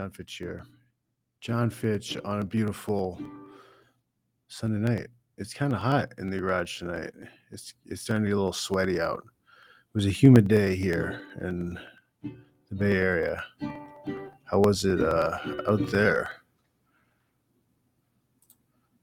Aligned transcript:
Jon 0.00 0.10
Fitch 0.10 0.36
here. 0.36 0.64
Jon 1.42 1.68
Fitch 1.68 2.16
on 2.24 2.40
a 2.40 2.44
beautiful 2.46 3.20
Sunday 4.48 4.78
night. 4.78 5.08
It's 5.36 5.52
kind 5.52 5.74
of 5.74 5.78
hot 5.78 6.14
in 6.16 6.30
the 6.30 6.38
garage 6.38 6.78
tonight. 6.78 7.10
It's 7.50 7.74
it's 7.84 8.00
starting 8.00 8.24
to 8.24 8.30
get 8.30 8.34
a 8.34 8.38
little 8.38 8.54
sweaty 8.54 8.98
out. 8.98 9.18
It 9.18 9.94
was 9.94 10.06
a 10.06 10.10
humid 10.10 10.48
day 10.48 10.74
here 10.74 11.20
in 11.42 11.78
the 12.22 12.74
Bay 12.76 12.96
Area. 12.96 13.44
How 14.44 14.60
was 14.60 14.86
it 14.86 15.02
uh, 15.02 15.36
out 15.68 15.90
there? 15.90 16.30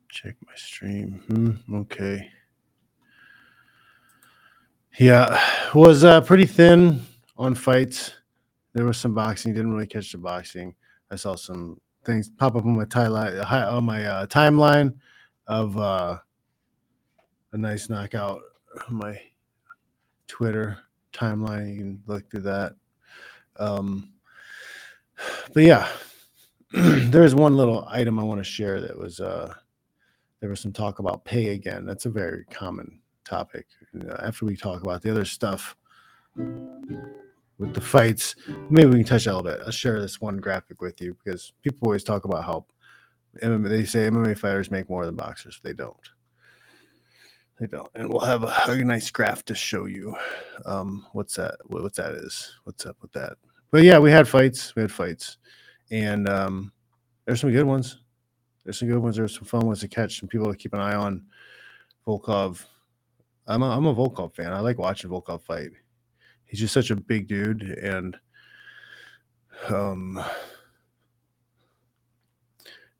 Check 0.09 0.34
my 0.48 0.55
stream. 0.55 1.21
Hmm, 1.27 1.76
okay. 1.76 2.27
Yeah, 4.98 5.40
was 5.76 6.04
uh, 6.04 6.21
pretty 6.21 6.48
thin 6.48 7.02
on 7.38 7.54
fights. 7.54 8.16
There 8.73 8.85
was 8.85 8.98
some 8.98 9.13
boxing. 9.13 9.54
Didn't 9.54 9.73
really 9.73 9.85
catch 9.85 10.12
the 10.12 10.18
boxing. 10.18 10.73
I 11.11 11.16
saw 11.16 11.35
some 11.35 11.79
things 12.05 12.29
pop 12.29 12.55
up 12.55 12.66
on 12.66 12.75
my 12.75 12.85
timeline, 12.85 13.52
on 13.52 13.84
my 13.84 14.05
uh, 14.05 14.25
timeline 14.27 14.95
of 15.48 15.77
uh, 15.77 16.17
a 17.52 17.57
nice 17.57 17.89
knockout. 17.89 18.41
On 18.88 18.95
my 18.95 19.20
Twitter 20.27 20.77
timeline, 21.13 21.71
you 21.71 21.77
can 21.77 22.03
look 22.05 22.29
through 22.29 22.41
that. 22.41 22.75
Um, 23.57 24.13
but 25.53 25.63
yeah, 25.63 25.88
there 26.71 27.23
is 27.23 27.34
one 27.34 27.57
little 27.57 27.87
item 27.89 28.20
I 28.20 28.23
want 28.23 28.39
to 28.39 28.43
share 28.43 28.81
that 28.81 28.98
was 28.98 29.20
uh, 29.20 29.53
there 30.39 30.49
was 30.49 30.59
some 30.59 30.73
talk 30.73 30.99
about 30.99 31.26
pay 31.26 31.49
again. 31.49 31.85
That's 31.85 32.05
a 32.05 32.12
very 32.12 32.45
common 32.45 32.99
topic. 33.26 33.67
after 34.20 34.45
we 34.45 34.55
talk 34.55 34.82
about 34.82 35.01
the 35.01 35.12
other 35.12 35.26
stuff 35.26 35.76
with 37.58 37.74
the 37.74 37.82
fights, 37.82 38.36
maybe 38.70 38.88
we 38.88 38.96
can 38.98 39.04
touch 39.04 39.26
a 39.26 39.36
little 39.36 39.44
bit. 39.44 39.60
I'll 39.66 39.72
share 39.72 40.00
this 40.00 40.22
one 40.22 40.38
graphic 40.38 40.82
with 40.82 41.02
you 41.02 41.18
because 41.24 41.54
people 41.63 41.88
always 41.88 42.04
talk 42.04 42.26
about 42.26 42.44
how 42.44 42.66
MMA, 43.44 43.70
they 43.70 43.86
say 43.86 44.10
MMA 44.10 44.38
fighters 44.38 44.72
make 44.72 44.90
more 44.90 45.05
than 45.05 45.16
boxers. 45.16 45.60
They 45.63 45.74
don't. 45.74 45.96
They 47.60 47.68
don't. 47.68 47.90
And 47.96 48.10
we'll 48.10 48.20
have 48.20 48.44
a, 48.44 48.54
a 48.68 48.76
nice 48.84 49.10
graph 49.10 49.44
to 49.46 49.55
show 49.55 49.85
you 49.85 50.16
um, 50.66 51.05
what's 51.13 51.35
that, 51.35 51.55
what, 51.66 51.82
what's 51.82 51.98
that 51.98 52.12
is, 52.12 52.55
what's 52.63 52.85
up 52.85 52.98
with 53.02 53.12
that. 53.13 53.34
But 53.72 53.84
yeah, 53.84 54.00
we 54.00 54.12
had 54.12 54.28
fights. 54.28 54.76
We 54.76 54.84
had 54.84 54.91
fights. 54.91 55.38
And 55.90 56.30
um, 56.30 56.72
there's 57.26 57.41
some 57.41 57.52
good 57.52 57.66
ones. 57.66 58.00
There's 58.63 58.80
some 58.80 58.90
good 58.90 59.00
ones. 59.00 59.16
There's 59.16 59.35
some 59.35 59.46
fun 59.46 59.66
ones 59.66 59.80
to 59.80 59.88
catch. 59.88 60.20
Some 60.20 60.30
people 60.30 60.52
to 60.52 60.58
keep 60.58 60.74
an 60.74 60.80
eye 60.80 60.96
on. 60.96 61.26
Volkov. 62.05 62.63
I'm 63.48 63.63
a, 63.63 63.70
I'm 63.70 63.85
a 63.85 63.96
Volkov 63.96 64.35
fan. 64.35 64.53
I 64.53 64.59
like 64.59 64.78
watching 64.78 65.09
Volkov 65.09 65.41
fight. 65.41 65.72
He's 66.47 66.59
just 66.62 66.73
such 66.73 66.91
a 66.91 66.95
big 66.95 67.28
dude, 67.28 67.62
and 67.62 68.17
um, 69.69 70.23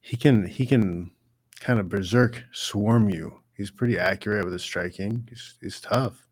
he 0.02 0.18
can 0.18 0.46
he 0.46 0.66
can 0.66 1.12
kind 1.60 1.80
of 1.80 1.90
berserk 1.90 2.44
swarm 2.52 3.10
you. 3.10 3.42
He's 3.54 3.72
pretty 3.72 3.98
accurate 3.98 4.44
with 4.44 4.54
his 4.54 4.64
striking. 4.64 5.26
He's 5.30 5.56
he's 5.62 5.82
tough. 5.82 6.28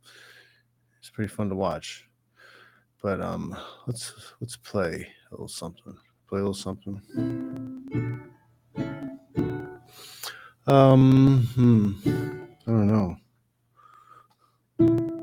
It's 1.00 1.10
pretty 1.10 1.34
fun 1.34 1.50
to 1.50 1.56
watch. 1.56 2.08
But 3.02 3.22
um, 3.22 3.56
let's 3.88 4.34
let's 4.42 4.58
play 4.58 5.08
a 5.30 5.34
little 5.34 5.48
something. 5.48 5.98
Play 6.28 6.40
a 6.40 6.44
little 6.44 6.54
something. 6.54 7.02
Um, 10.68 11.48
hmm, 11.54 11.92
I 12.66 12.72
don't 12.72 13.18
know. 14.80 15.15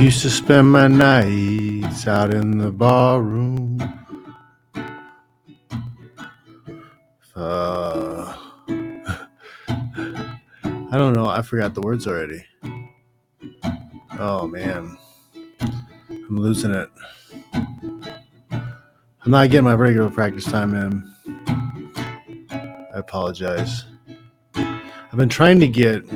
Used 0.00 0.22
to 0.22 0.30
spend 0.30 0.72
my 0.72 0.88
nights 0.88 2.06
out 2.06 2.32
in 2.32 2.56
the 2.56 2.70
bar 2.70 3.20
room. 3.20 3.78
Uh, 7.36 8.34
I 10.64 10.92
don't 10.92 11.12
know. 11.12 11.26
I 11.26 11.42
forgot 11.42 11.74
the 11.74 11.82
words 11.82 12.06
already. 12.06 12.44
Oh 14.18 14.46
man, 14.46 14.96
I'm 16.08 16.38
losing 16.38 16.70
it. 16.70 16.88
I'm 17.52 19.30
not 19.30 19.50
getting 19.50 19.64
my 19.64 19.74
regular 19.74 20.10
practice 20.10 20.44
time 20.44 20.74
in. 20.74 21.12
I 22.50 22.98
apologize. 22.98 23.84
I've 24.54 25.16
been 25.16 25.28
trying 25.28 25.60
to 25.60 25.68
get 25.68 26.08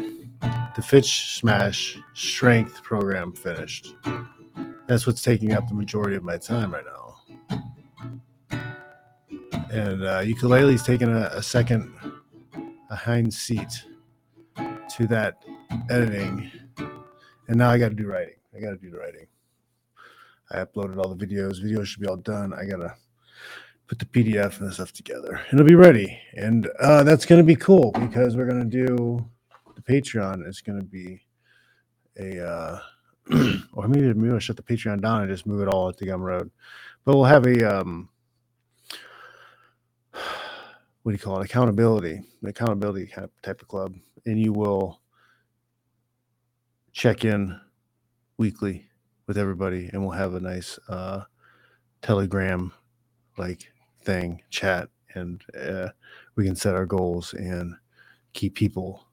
the 0.76 0.82
Fitch 0.82 1.36
Smash 1.36 1.98
Strength 2.16 2.82
program 2.82 3.30
finished. 3.30 3.94
That's 4.86 5.06
what's 5.06 5.20
taking 5.20 5.52
up 5.52 5.68
the 5.68 5.74
majority 5.74 6.16
of 6.16 6.24
my 6.24 6.38
time 6.38 6.72
right 6.72 6.82
now. 6.86 7.16
And 9.70 10.02
uh, 10.02 10.20
ukulele's 10.20 10.82
taking 10.82 11.10
a, 11.10 11.28
a 11.34 11.42
second, 11.42 11.92
a 12.88 12.96
hind 12.96 13.34
seat 13.34 13.84
to 14.56 15.06
that 15.08 15.44
editing. 15.90 16.50
And 17.48 17.58
now 17.58 17.68
I 17.68 17.76
got 17.76 17.90
to 17.90 17.94
do 17.94 18.06
writing. 18.06 18.36
I 18.56 18.60
got 18.60 18.70
to 18.70 18.78
do 18.78 18.90
the 18.90 18.96
writing. 18.96 19.26
I 20.50 20.64
uploaded 20.64 20.96
all 20.96 21.14
the 21.14 21.26
videos. 21.26 21.62
Videos 21.62 21.84
should 21.84 22.00
be 22.00 22.08
all 22.08 22.16
done. 22.16 22.54
I 22.54 22.64
got 22.64 22.78
to 22.78 22.94
put 23.88 23.98
the 23.98 24.06
PDF 24.06 24.58
and 24.58 24.70
the 24.70 24.72
stuff 24.72 24.90
together. 24.90 25.42
It'll 25.52 25.66
be 25.66 25.74
ready. 25.74 26.18
And 26.34 26.66
uh, 26.80 27.02
that's 27.02 27.26
going 27.26 27.42
to 27.42 27.46
be 27.46 27.56
cool 27.56 27.92
because 27.92 28.38
we're 28.38 28.48
going 28.48 28.70
to 28.70 28.86
do 28.86 29.22
the 29.74 29.82
Patreon 29.82 30.48
It's 30.48 30.62
going 30.62 30.78
to 30.78 30.84
be 30.86 31.25
a, 32.18 32.46
uh, 32.46 32.80
or 33.72 33.88
maybe, 33.88 34.12
maybe 34.14 34.32
I'll 34.32 34.38
shut 34.38 34.56
the 34.56 34.62
Patreon 34.62 35.00
down 35.00 35.22
and 35.22 35.30
just 35.30 35.46
move 35.46 35.60
it 35.60 35.68
all 35.68 35.88
at 35.88 35.98
to 35.98 36.06
Gumroad. 36.06 36.50
But 37.04 37.14
we'll 37.14 37.24
have 37.24 37.46
a, 37.46 37.80
um, 37.80 38.08
what 40.12 41.12
do 41.12 41.12
you 41.12 41.18
call 41.18 41.40
it? 41.40 41.44
Accountability, 41.44 42.22
an 42.42 42.48
accountability 42.48 43.06
kind 43.06 43.24
of 43.24 43.30
type 43.42 43.60
of 43.62 43.68
club. 43.68 43.94
And 44.24 44.40
you 44.40 44.52
will 44.52 45.00
check 46.92 47.24
in 47.24 47.60
weekly 48.38 48.88
with 49.26 49.38
everybody 49.38 49.90
and 49.92 50.02
we'll 50.02 50.16
have 50.16 50.34
a 50.34 50.40
nice 50.40 50.78
uh, 50.88 51.22
telegram 52.02 52.72
like 53.38 53.72
thing 54.02 54.40
chat 54.50 54.88
and 55.14 55.42
uh, 55.60 55.88
we 56.36 56.44
can 56.44 56.56
set 56.56 56.74
our 56.74 56.86
goals 56.86 57.34
and 57.34 57.74
keep 58.32 58.54
people 58.54 59.06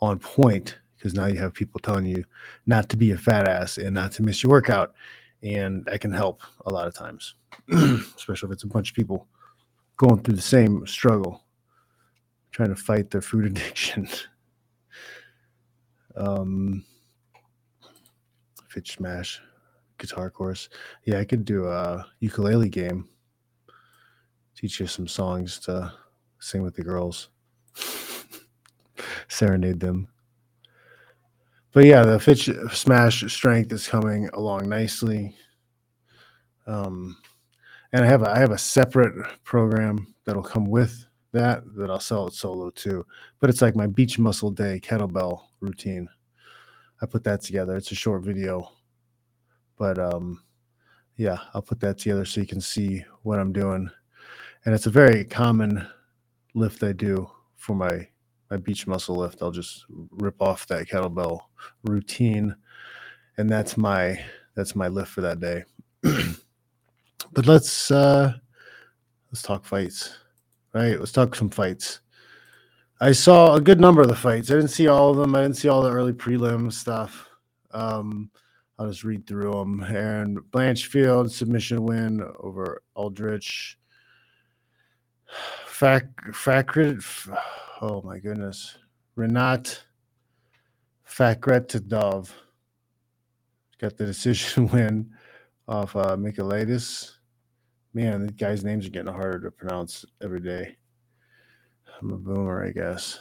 on 0.00 0.18
point 0.18 0.78
because 1.02 1.14
now 1.14 1.26
you 1.26 1.36
have 1.36 1.52
people 1.52 1.80
telling 1.80 2.06
you 2.06 2.24
not 2.66 2.88
to 2.88 2.96
be 2.96 3.10
a 3.10 3.16
fat 3.16 3.48
ass 3.48 3.76
and 3.76 3.92
not 3.92 4.12
to 4.12 4.22
miss 4.22 4.42
your 4.42 4.50
workout 4.50 4.94
and 5.42 5.84
that 5.86 6.00
can 6.00 6.12
help 6.12 6.42
a 6.66 6.72
lot 6.72 6.86
of 6.86 6.94
times 6.94 7.34
especially 8.16 8.48
if 8.48 8.52
it's 8.52 8.62
a 8.62 8.68
bunch 8.68 8.90
of 8.90 8.94
people 8.94 9.26
going 9.96 10.22
through 10.22 10.36
the 10.36 10.40
same 10.40 10.86
struggle 10.86 11.42
trying 12.52 12.68
to 12.68 12.76
fight 12.76 13.10
their 13.10 13.20
food 13.20 13.46
addiction 13.46 14.08
um 16.16 16.84
Fitch 18.68 18.96
Smash 18.96 19.40
guitar 19.98 20.30
course. 20.30 20.68
Yeah, 21.04 21.18
I 21.18 21.24
could 21.24 21.44
do 21.44 21.66
a 21.66 22.06
ukulele 22.20 22.68
game. 22.68 23.08
Teach 24.56 24.80
you 24.80 24.86
some 24.86 25.06
songs 25.06 25.58
to 25.60 25.92
sing 26.40 26.62
with 26.62 26.74
the 26.74 26.82
girls. 26.82 27.28
Serenade 29.28 29.80
them. 29.80 30.08
But 31.72 31.84
yeah, 31.86 32.02
the 32.02 32.20
Fitch 32.20 32.50
Smash 32.72 33.24
strength 33.32 33.72
is 33.72 33.88
coming 33.88 34.28
along 34.34 34.68
nicely. 34.68 35.34
Um, 36.66 37.16
and 37.92 38.04
I 38.04 38.08
have 38.08 38.22
a, 38.22 38.30
I 38.30 38.38
have 38.38 38.50
a 38.50 38.58
separate 38.58 39.14
program 39.42 40.14
that'll 40.24 40.42
come 40.42 40.66
with 40.66 41.06
that 41.32 41.62
that 41.76 41.90
I'll 41.90 41.98
sell 41.98 42.26
it 42.26 42.34
solo 42.34 42.70
too. 42.70 43.06
But 43.40 43.50
it's 43.50 43.62
like 43.62 43.74
my 43.74 43.86
beach 43.86 44.18
muscle 44.18 44.50
day 44.50 44.80
kettlebell 44.80 45.40
routine. 45.60 46.08
I 47.00 47.06
put 47.06 47.24
that 47.24 47.40
together. 47.40 47.76
It's 47.76 47.90
a 47.90 47.96
short 47.96 48.22
video, 48.22 48.70
but 49.76 49.98
um, 49.98 50.42
yeah, 51.16 51.38
I'll 51.54 51.62
put 51.62 51.80
that 51.80 51.98
together 51.98 52.24
so 52.24 52.40
you 52.40 52.46
can 52.46 52.60
see 52.60 53.04
what 53.22 53.38
I'm 53.38 53.52
doing. 53.52 53.90
And 54.64 54.74
it's 54.74 54.86
a 54.86 54.90
very 54.90 55.24
common 55.24 55.86
lift 56.54 56.82
I 56.82 56.92
do 56.92 57.30
for 57.56 57.74
my 57.74 58.08
my 58.52 58.58
beach 58.58 58.86
muscle 58.86 59.16
lift. 59.16 59.40
I'll 59.40 59.50
just 59.50 59.86
rip 60.10 60.42
off 60.42 60.66
that 60.66 60.86
kettlebell 60.86 61.40
routine, 61.84 62.54
and 63.38 63.48
that's 63.48 63.78
my 63.78 64.22
that's 64.54 64.76
my 64.76 64.88
lift 64.88 65.10
for 65.10 65.22
that 65.22 65.40
day. 65.40 65.64
but 67.32 67.46
let's 67.46 67.90
uh, 67.90 68.34
let's 69.30 69.40
talk 69.40 69.64
fights, 69.64 70.18
right? 70.74 70.98
Let's 70.98 71.12
talk 71.12 71.34
some 71.34 71.48
fights. 71.48 72.00
I 73.00 73.12
saw 73.12 73.54
a 73.54 73.60
good 73.60 73.80
number 73.80 74.02
of 74.02 74.08
the 74.08 74.14
fights. 74.14 74.50
I 74.50 74.56
didn't 74.56 74.68
see 74.68 74.86
all 74.86 75.10
of 75.10 75.16
them. 75.16 75.34
I 75.34 75.40
didn't 75.40 75.56
see 75.56 75.68
all 75.68 75.80
the 75.80 75.90
early 75.90 76.12
prelim 76.12 76.70
stuff. 76.70 77.26
Um, 77.70 78.30
I'll 78.78 78.90
just 78.90 79.02
read 79.02 79.26
through 79.26 79.52
them. 79.52 79.82
Erin 79.82 80.38
Blanchfield 80.50 81.30
submission 81.30 81.84
win 81.84 82.22
over 82.38 82.82
Aldrich. 82.94 83.78
Fac 85.64 86.04
Fakrit. 86.32 87.02
Oh 87.84 88.00
my 88.02 88.20
goodness, 88.20 88.78
Renat 89.18 89.80
Fakretadov 91.04 92.30
got 93.80 93.96
the 93.96 94.06
decision 94.06 94.68
win 94.72 95.10
off 95.66 95.96
uh. 95.96 96.16
Man, 97.92 98.22
these 98.22 98.36
guys' 98.36 98.62
names 98.62 98.86
are 98.86 98.90
getting 98.90 99.12
harder 99.12 99.40
to 99.40 99.50
pronounce 99.50 100.04
every 100.22 100.38
day. 100.38 100.76
I'm 102.00 102.12
a 102.12 102.18
boomer, 102.18 102.64
I 102.64 102.70
guess. 102.70 103.18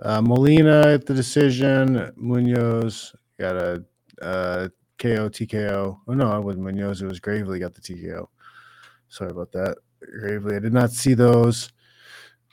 Uh, 0.00 0.20
Molina 0.20 0.88
at 0.88 1.06
the 1.06 1.14
decision. 1.14 2.10
Munoz 2.16 3.14
got 3.38 3.54
a, 3.54 3.84
a 4.22 4.72
KO 4.98 5.28
TKO. 5.28 5.98
Oh 6.08 6.12
no, 6.12 6.36
it 6.36 6.42
wasn't 6.42 6.64
Munoz. 6.64 7.00
It 7.00 7.06
was 7.06 7.20
Gravely 7.20 7.60
got 7.60 7.74
the 7.74 7.80
TKO. 7.80 8.26
Sorry 9.06 9.30
about 9.30 9.52
that, 9.52 9.76
Gravely. 10.00 10.56
I 10.56 10.58
did 10.58 10.72
not 10.72 10.90
see 10.90 11.14
those. 11.14 11.70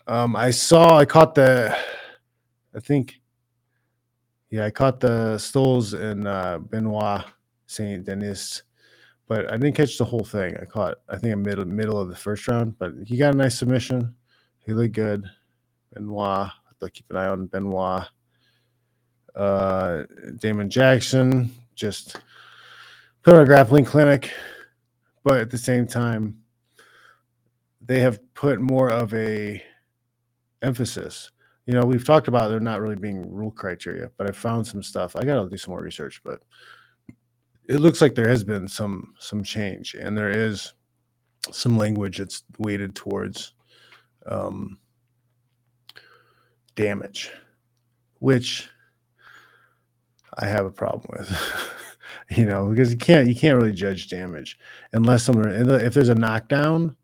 Um, 0.07 0.35
I 0.37 0.51
saw. 0.51 0.97
I 0.97 1.05
caught 1.05 1.35
the. 1.35 1.77
I 2.73 2.79
think. 2.79 3.19
Yeah, 4.49 4.65
I 4.65 4.71
caught 4.71 5.01
the 5.01 5.37
Stoles 5.37 5.93
and 5.93 6.25
uh, 6.27 6.59
Benoit 6.59 7.25
Saint 7.65 8.05
Denis, 8.05 8.63
but 9.27 9.51
I 9.51 9.57
didn't 9.57 9.75
catch 9.75 9.97
the 9.97 10.05
whole 10.05 10.23
thing. 10.23 10.55
I 10.55 10.63
caught. 10.63 10.99
I 11.09 11.17
think 11.17 11.33
a 11.33 11.37
middle 11.37 11.65
middle 11.65 11.99
of 11.99 12.07
the 12.07 12.15
first 12.15 12.47
round, 12.47 12.79
but 12.79 12.93
he 13.05 13.17
got 13.17 13.33
a 13.33 13.37
nice 13.37 13.59
submission. 13.59 14.15
He 14.59 14.73
looked 14.73 14.95
good. 14.95 15.29
Benoit. 15.93 16.49
I'll 16.81 16.89
keep 16.89 17.09
an 17.09 17.17
eye 17.17 17.27
on 17.27 17.47
Benoit. 17.47 18.07
Uh, 19.35 20.03
Damon 20.37 20.69
Jackson 20.69 21.51
just 21.75 22.21
put 23.23 23.33
on 23.33 23.41
a 23.41 23.45
grappling 23.45 23.85
clinic, 23.85 24.31
but 25.23 25.39
at 25.39 25.49
the 25.49 25.57
same 25.57 25.85
time, 25.85 26.37
they 27.81 27.99
have 27.99 28.19
put 28.33 28.61
more 28.61 28.89
of 28.89 29.13
a 29.13 29.61
emphasis. 30.61 31.31
You 31.65 31.73
know, 31.73 31.85
we've 31.85 32.05
talked 32.05 32.27
about 32.27 32.49
there 32.49 32.59
not 32.59 32.81
really 32.81 32.95
being 32.95 33.29
rule 33.29 33.51
criteria, 33.51 34.09
but 34.17 34.27
I 34.27 34.31
found 34.31 34.65
some 34.65 34.81
stuff. 34.81 35.15
I 35.15 35.25
got 35.25 35.43
to 35.43 35.49
do 35.49 35.57
some 35.57 35.73
more 35.73 35.81
research, 35.81 36.21
but 36.23 36.41
it 37.67 37.79
looks 37.79 38.01
like 38.01 38.15
there 38.15 38.29
has 38.29 38.43
been 38.43 38.67
some 38.67 39.13
some 39.19 39.43
change, 39.43 39.93
and 39.93 40.17
there 40.17 40.29
is 40.29 40.73
some 41.51 41.77
language 41.77 42.17
that's 42.17 42.43
weighted 42.57 42.95
towards 42.95 43.53
um, 44.25 44.77
damage, 46.75 47.31
which 48.19 48.69
I 50.37 50.45
have 50.45 50.65
a 50.65 50.71
problem 50.71 51.05
with. 51.17 51.73
you 52.29 52.45
know, 52.45 52.69
because 52.69 52.91
you 52.91 52.97
can't 52.97 53.27
you 53.27 53.35
can't 53.35 53.57
really 53.57 53.73
judge 53.73 54.09
damage 54.09 54.57
unless 54.93 55.23
someone 55.23 55.49
if 55.49 55.93
there's 55.93 56.09
a 56.09 56.15
knockdown, 56.15 56.95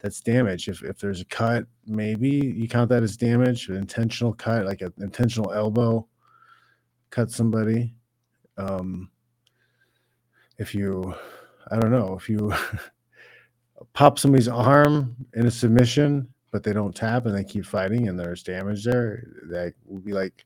that's 0.00 0.20
damage. 0.20 0.68
If 0.68 0.82
if 0.82 0.98
there's 0.98 1.20
a 1.20 1.26
cut, 1.26 1.66
maybe 1.86 2.30
you 2.30 2.68
count 2.68 2.88
that 2.90 3.02
as 3.02 3.16
damage. 3.16 3.68
An 3.68 3.76
intentional 3.76 4.32
cut, 4.32 4.66
like 4.66 4.80
an 4.80 4.92
intentional 4.98 5.52
elbow, 5.52 6.06
cut 7.10 7.30
somebody. 7.30 7.94
Um, 8.56 9.10
if 10.58 10.74
you, 10.74 11.14
I 11.70 11.78
don't 11.78 11.90
know, 11.90 12.14
if 12.14 12.28
you 12.28 12.52
pop 13.92 14.18
somebody's 14.18 14.48
arm 14.48 15.16
in 15.34 15.46
a 15.46 15.50
submission, 15.50 16.28
but 16.50 16.62
they 16.62 16.72
don't 16.72 16.94
tap 16.94 17.26
and 17.26 17.34
they 17.34 17.44
keep 17.44 17.64
fighting 17.64 18.08
and 18.08 18.18
there's 18.18 18.42
damage 18.42 18.84
there, 18.84 19.26
that 19.48 19.74
would 19.86 20.04
be 20.04 20.12
like 20.12 20.44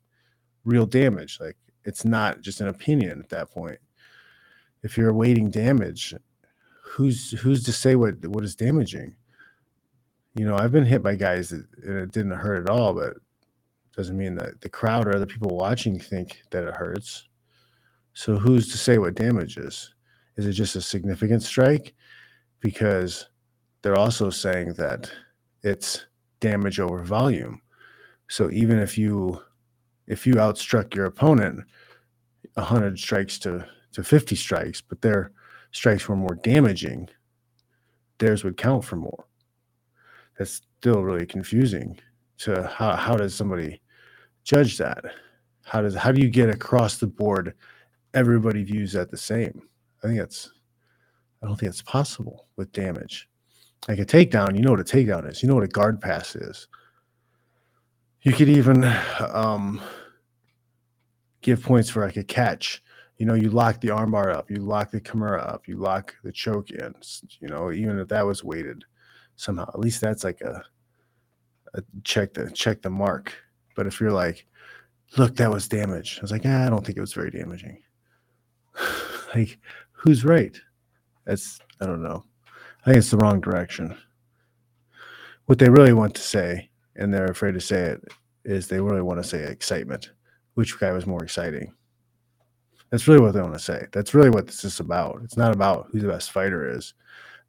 real 0.65 0.87
damage. 0.87 1.39
Like 1.41 1.57
it's 1.85 2.05
not 2.05 2.41
just 2.41 2.61
an 2.61 2.69
opinion 2.69 3.21
at 3.21 3.29
that 3.31 3.51
point. 3.51 3.79
If 4.83 4.99
you're 4.99 5.11
awaiting 5.11 5.51
damage, 5.51 6.15
who's 6.83 7.31
who's 7.41 7.63
to 7.65 7.73
say 7.73 7.95
what 7.95 8.25
what 8.27 8.45
is 8.45 8.55
damaging? 8.55 9.17
You 10.35 10.45
know, 10.45 10.57
I've 10.57 10.73
been 10.73 10.85
hit 10.85 11.03
by 11.03 11.15
guys 11.15 11.51
that 11.51 11.65
it 11.83 12.13
didn't 12.13 12.33
hurt 12.33 12.65
at 12.65 12.71
all, 12.71 12.93
but 12.93 13.15
doesn't 13.97 14.17
mean 14.17 14.35
that 14.37 14.61
the 14.61 14.69
crowd 14.69 15.07
or 15.07 15.15
other 15.15 15.27
people 15.27 15.57
watching 15.57 15.99
think 15.99 16.43
that 16.51 16.65
it 16.65 16.75
hurts. 16.75 17.29
So 18.15 18.37
who's 18.37 18.71
to 18.73 18.79
say 18.79 18.99
what 18.99 19.15
damage 19.15 19.57
is? 19.57 19.95
Is 20.37 20.47
it 20.47 20.53
just 20.53 20.77
a 20.77 20.81
significant 20.81 21.43
strike? 21.43 21.95
Because 22.61 23.29
they're 23.83 23.99
also 23.99 24.31
saying 24.31 24.75
that 24.75 25.11
it's 25.63 26.07
damage 26.41 26.81
over 26.81 27.05
volume. 27.05 27.61
So 28.29 28.51
even 28.51 28.79
if 28.79 28.99
you 28.99 29.41
if 30.07 30.27
you 30.27 30.35
outstruck 30.35 30.95
your 30.95 31.07
opponent 31.07 31.65
100 32.55 32.99
strikes 32.99 33.39
to 33.41 33.67
to 33.93 34.03
50 34.03 34.35
strikes, 34.35 34.81
but 34.81 35.01
their 35.03 35.31
strikes 35.71 36.09
were 36.09 36.17
more 36.17 36.35
damaging, 36.43 37.09
theirs 38.19 38.43
would 38.43 38.57
count 38.57 38.85
for 38.85 38.97
more. 38.97 39.25
That's 40.39 40.63
still 40.79 41.03
really 41.03 41.27
confusing. 41.27 41.99
To 42.39 42.67
how 42.67 42.97
how 42.97 43.17
does 43.17 43.35
somebody 43.35 43.81
judge 44.43 44.77
that? 44.79 45.05
How 45.63 45.81
does 45.81 45.95
how 45.95 46.13
do 46.13 46.21
you 46.21 46.29
get 46.29 46.51
across 46.51 46.99
the 46.99 47.07
board 47.07 47.55
everybody 48.13 48.65
views 48.65 48.93
that 48.93 49.11
the 49.11 49.17
same? 49.17 49.69
I 50.03 50.09
think 50.09 50.19
that's 50.19 50.51
I 51.43 51.47
don't 51.47 51.57
think 51.57 51.71
it's 51.71 51.83
possible 51.83 52.49
with 52.57 52.73
damage. 52.73 53.29
Like 53.87 53.99
a 53.99 54.07
takedown, 54.07 54.57
you 54.57 54.63
know 54.63 54.71
what 54.71 54.81
a 54.81 54.85
takedown 54.85 55.31
is. 55.31 55.43
You 55.43 55.49
know 55.49 55.55
what 55.55 55.65
a 55.65 55.69
guard 55.69 56.01
pass 56.01 56.35
is. 56.35 56.69
You 58.23 58.33
could 58.33 58.49
even 58.49 58.83
um, 59.21 59.83
give 61.43 61.63
points 61.63 61.91
for 61.91 62.05
like 62.05 62.17
a 62.17 62.25
catch. 62.25 62.83
You 63.19 63.27
know, 63.27 63.35
you 63.35 63.51
lock 63.51 63.81
the 63.81 63.89
armbar 63.89 64.35
up, 64.35 64.51
you 64.51 64.57
lock 64.57 64.91
the 64.91 65.01
Kimura 65.01 65.47
up, 65.47 65.69
you 65.69 65.77
lock 65.77 66.15
the 66.25 66.33
choke 66.33 66.71
in. 66.71 66.95
You 67.41 67.49
know, 67.49 67.71
even 67.71 67.99
if 67.99 68.09
that 68.09 68.25
was 68.27 68.43
weighted 68.43 68.85
somehow, 69.37 69.69
at 69.69 69.79
least 69.79 70.01
that's 70.01 70.25
like 70.25 70.41
a, 70.41 70.63
a 71.75 71.83
check 72.03 72.35
the 72.35 72.51
check 72.51 72.83
the 72.83 72.91
mark. 72.91 73.33
But 73.77 73.87
if 73.87 74.01
you're 74.01 74.13
like, 74.13 74.47
look, 75.17 75.37
that 75.37 75.51
was 75.51 75.69
damage, 75.69 76.19
I 76.19 76.23
was 76.23 76.33
like, 76.33 76.43
ah, 76.45 76.67
I 76.67 76.71
don't 76.71 76.85
think 76.85 76.99
it 76.99 77.03
was 77.03 77.13
very 77.15 77.31
damaging. 77.31 77.83
like, 79.35 79.59
who's 79.93 80.25
right? 80.25 80.57
That's 81.25 81.61
I 81.81 81.87
don't 81.87 82.03
know. 82.03 82.25
I 82.83 82.85
think 82.87 82.99
it's 82.99 83.11
the 83.11 83.19
wrong 83.19 83.41
direction. 83.41 83.97
What 85.47 85.59
they 85.59 85.69
really 85.69 85.93
want 85.93 86.15
to 86.15 86.23
say, 86.23 86.71
and 86.97 87.13
they're 87.13 87.31
afraid 87.31 87.55
to 87.55 87.61
say 87.61 87.81
it, 87.83 88.03
is 88.45 88.67
they 88.67 88.81
really 88.81 89.03
want 89.03 89.23
to 89.23 89.29
say 89.29 89.43
excitement. 89.45 90.11
Which 90.55 90.79
guy 90.79 90.93
was 90.93 91.07
more 91.07 91.23
exciting? 91.23 91.75
That's 92.91 93.09
really 93.09 93.21
what 93.21 93.35
they 93.35 93.41
want 93.41 93.55
to 93.55 93.59
say. 93.59 93.87
That's 93.93 94.15
really 94.15 94.31
what 94.31 94.47
this 94.47 94.65
is 94.65 94.81
about. 94.81 95.21
It's 95.25 95.37
not 95.37 95.53
about 95.53 95.89
who 95.91 95.99
the 95.99 96.09
best 96.09 96.31
fighter 96.31 96.71
is. 96.71 96.95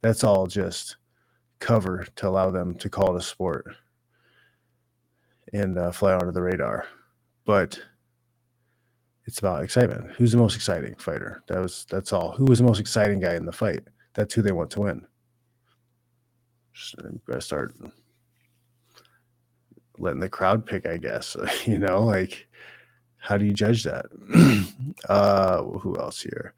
That's 0.00 0.24
all 0.24 0.46
just 0.46 0.96
cover 1.58 2.06
to 2.16 2.28
allow 2.28 2.50
them 2.50 2.74
to 2.76 2.88
call 2.88 3.14
it 3.14 3.20
a 3.20 3.22
sport 3.22 3.66
and 5.52 5.78
uh, 5.78 5.92
fly 5.92 6.14
under 6.14 6.32
the 6.32 6.42
radar. 6.42 6.86
But 7.44 7.78
it's 9.26 9.38
about 9.38 9.64
excitement. 9.64 10.12
Who's 10.12 10.32
the 10.32 10.38
most 10.38 10.54
exciting 10.54 10.94
fighter? 10.96 11.42
That 11.48 11.60
was 11.60 11.86
that's 11.90 12.12
all. 12.12 12.32
Who 12.32 12.44
was 12.44 12.58
the 12.58 12.64
most 12.64 12.80
exciting 12.80 13.20
guy 13.20 13.34
in 13.34 13.44
the 13.44 13.52
fight? 13.52 13.84
That's 14.14 14.34
who 14.34 14.42
they 14.42 14.52
want 14.52 14.70
to 14.72 14.80
win. 14.80 15.06
Just 16.72 16.96
gotta 17.26 17.40
start 17.40 17.74
letting 19.98 20.20
the 20.20 20.28
crowd 20.28 20.66
pick, 20.66 20.86
I 20.86 20.96
guess. 20.96 21.36
you 21.66 21.78
know, 21.78 22.04
like 22.04 22.46
how 23.18 23.36
do 23.36 23.44
you 23.44 23.52
judge 23.52 23.84
that? 23.84 24.06
uh 25.08 25.62
who 25.62 25.98
else 25.98 26.20
here? 26.22 26.54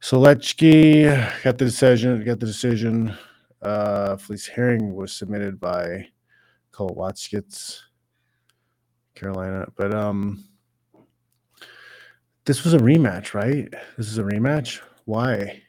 Solechki 0.00 1.04
got 1.42 1.58
the 1.58 1.64
decision, 1.64 2.24
got 2.24 2.40
the 2.40 2.46
decision. 2.46 3.16
Uh 3.62 4.16
Felice 4.16 4.48
Herrig 4.48 4.94
was 4.94 5.12
submitted 5.12 5.58
by 5.58 6.08
Kolowatzkits, 6.72 7.80
Carolina. 9.14 9.66
But 9.76 9.94
um 9.94 10.44
this 12.48 12.64
was 12.64 12.72
a 12.72 12.78
rematch, 12.78 13.34
right? 13.34 13.68
This 13.98 14.08
is 14.08 14.16
a 14.16 14.22
rematch. 14.22 14.80
Why? 15.04 15.62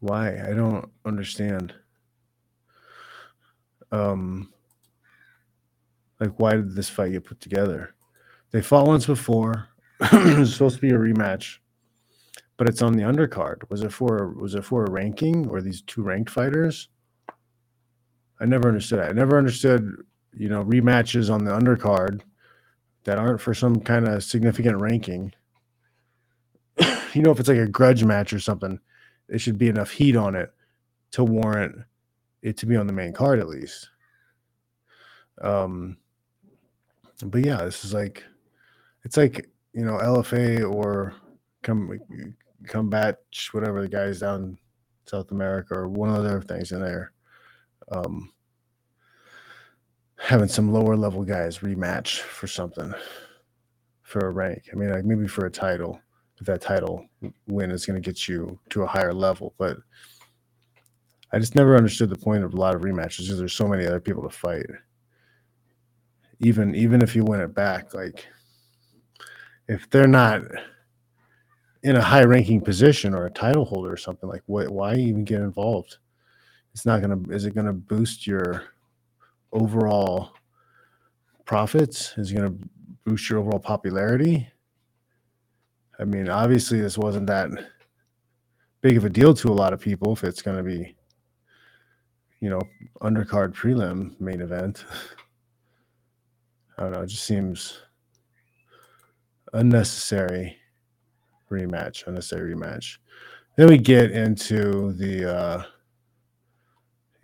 Why? 0.00 0.30
I 0.44 0.54
don't 0.54 0.90
understand. 1.04 1.72
Um, 3.92 4.52
like, 6.18 6.32
why 6.38 6.54
did 6.54 6.74
this 6.74 6.88
fight 6.88 7.12
get 7.12 7.24
put 7.24 7.40
together? 7.40 7.94
They 8.50 8.60
fought 8.60 8.88
once 8.88 9.06
before. 9.06 9.68
it 10.00 10.38
was 10.38 10.52
supposed 10.52 10.76
to 10.76 10.82
be 10.82 10.90
a 10.90 10.98
rematch, 10.98 11.58
but 12.58 12.68
it's 12.68 12.82
on 12.82 12.92
the 12.92 13.04
undercard. 13.04 13.62
Was 13.70 13.82
it 13.82 13.92
for 13.92 14.34
was 14.34 14.54
it 14.54 14.64
for 14.64 14.84
a 14.84 14.90
ranking 14.90 15.48
or 15.48 15.62
these 15.62 15.80
two 15.82 16.02
ranked 16.02 16.28
fighters? 16.28 16.88
I 18.40 18.44
never 18.44 18.68
understood. 18.68 18.98
I 18.98 19.12
never 19.12 19.38
understood. 19.38 19.90
You 20.34 20.48
know, 20.48 20.62
rematches 20.64 21.32
on 21.32 21.44
the 21.44 21.52
undercard 21.52 22.20
that 23.04 23.18
aren't 23.18 23.40
for 23.40 23.54
some 23.54 23.80
kind 23.80 24.06
of 24.06 24.22
significant 24.22 24.80
ranking. 24.80 25.32
you 27.14 27.22
know, 27.22 27.30
if 27.30 27.40
it's 27.40 27.48
like 27.48 27.58
a 27.58 27.66
grudge 27.66 28.04
match 28.04 28.32
or 28.32 28.40
something, 28.40 28.78
there 29.28 29.38
should 29.38 29.56
be 29.56 29.68
enough 29.68 29.90
heat 29.90 30.16
on 30.16 30.34
it 30.34 30.52
to 31.12 31.24
warrant 31.24 31.76
it 32.42 32.56
to 32.58 32.66
be 32.66 32.76
on 32.76 32.86
the 32.86 32.92
main 32.92 33.12
card 33.12 33.38
at 33.38 33.48
least. 33.48 33.88
Um, 35.40 35.96
but 37.24 37.44
yeah, 37.44 37.64
this 37.64 37.84
is 37.84 37.94
like 37.94 38.24
it's 39.04 39.16
like 39.16 39.48
you 39.72 39.84
know 39.84 39.98
LFA 39.98 40.68
or 40.68 41.14
come 41.62 41.98
combat 42.66 43.18
whatever 43.52 43.80
the 43.82 43.88
guys 43.88 44.20
down 44.20 44.58
South 45.06 45.30
America 45.30 45.74
or 45.74 45.88
one 45.88 46.10
of 46.10 46.22
the 46.22 46.28
other 46.28 46.40
things 46.42 46.72
in 46.72 46.80
there. 46.80 47.12
um, 47.92 48.32
having 50.18 50.48
some 50.48 50.72
lower 50.72 50.96
level 50.96 51.24
guys 51.24 51.58
rematch 51.58 52.18
for 52.18 52.46
something 52.46 52.92
for 54.02 54.20
a 54.20 54.30
rank. 54.30 54.64
I 54.72 54.76
mean, 54.76 54.90
like 54.90 55.04
maybe 55.04 55.28
for 55.28 55.46
a 55.46 55.50
title, 55.50 56.00
if 56.40 56.46
that 56.46 56.60
title 56.60 57.06
win 57.46 57.70
is 57.70 57.86
going 57.86 58.00
to 58.00 58.06
get 58.06 58.28
you 58.28 58.58
to 58.70 58.82
a 58.82 58.86
higher 58.86 59.14
level. 59.14 59.54
But 59.58 59.78
I 61.32 61.38
just 61.38 61.54
never 61.54 61.76
understood 61.76 62.10
the 62.10 62.18
point 62.18 62.44
of 62.44 62.54
a 62.54 62.56
lot 62.56 62.74
of 62.74 62.82
rematches 62.82 63.22
because 63.22 63.38
there's 63.38 63.54
so 63.54 63.68
many 63.68 63.86
other 63.86 64.00
people 64.00 64.22
to 64.22 64.30
fight. 64.30 64.66
Even 66.40 66.74
even 66.74 67.02
if 67.02 67.16
you 67.16 67.24
win 67.24 67.40
it 67.40 67.54
back, 67.54 67.94
like 67.94 68.26
if 69.68 69.88
they're 69.90 70.06
not 70.06 70.42
in 71.82 71.96
a 71.96 72.02
high 72.02 72.24
ranking 72.24 72.60
position 72.60 73.14
or 73.14 73.26
a 73.26 73.30
title 73.30 73.64
holder 73.64 73.92
or 73.92 73.96
something, 73.96 74.28
like 74.28 74.42
what 74.46 74.68
why 74.68 74.94
even 74.94 75.24
get 75.24 75.40
involved? 75.40 75.98
It's 76.74 76.86
not 76.86 77.00
gonna 77.00 77.20
is 77.30 77.44
it 77.44 77.54
gonna 77.54 77.72
boost 77.72 78.26
your 78.26 78.64
overall 79.52 80.32
profits? 81.44 82.14
Is 82.16 82.30
it 82.30 82.36
gonna 82.36 82.54
boost 83.04 83.28
your 83.30 83.38
overall 83.38 83.60
popularity? 83.60 84.48
I 85.98 86.04
mean, 86.04 86.28
obviously 86.28 86.80
this 86.80 86.98
wasn't 86.98 87.26
that 87.26 87.50
big 88.80 88.96
of 88.96 89.04
a 89.04 89.10
deal 89.10 89.34
to 89.34 89.48
a 89.48 89.52
lot 89.52 89.72
of 89.72 89.80
people 89.80 90.12
if 90.12 90.22
it's 90.24 90.42
gonna 90.42 90.62
be 90.62 90.94
you 92.40 92.50
know, 92.50 92.60
undercard 93.02 93.52
prelim 93.52 94.18
main 94.20 94.40
event. 94.40 94.84
I 96.76 96.82
don't 96.82 96.92
know. 96.92 97.02
It 97.02 97.08
just 97.08 97.24
seems 97.24 97.80
unnecessary 99.52 100.57
rematch, 101.50 102.06
unnecessary 102.06 102.54
rematch. 102.54 102.98
Then 103.56 103.68
we 103.68 103.78
get 103.78 104.10
into 104.10 104.92
the 104.92 105.36
uh 105.36 105.62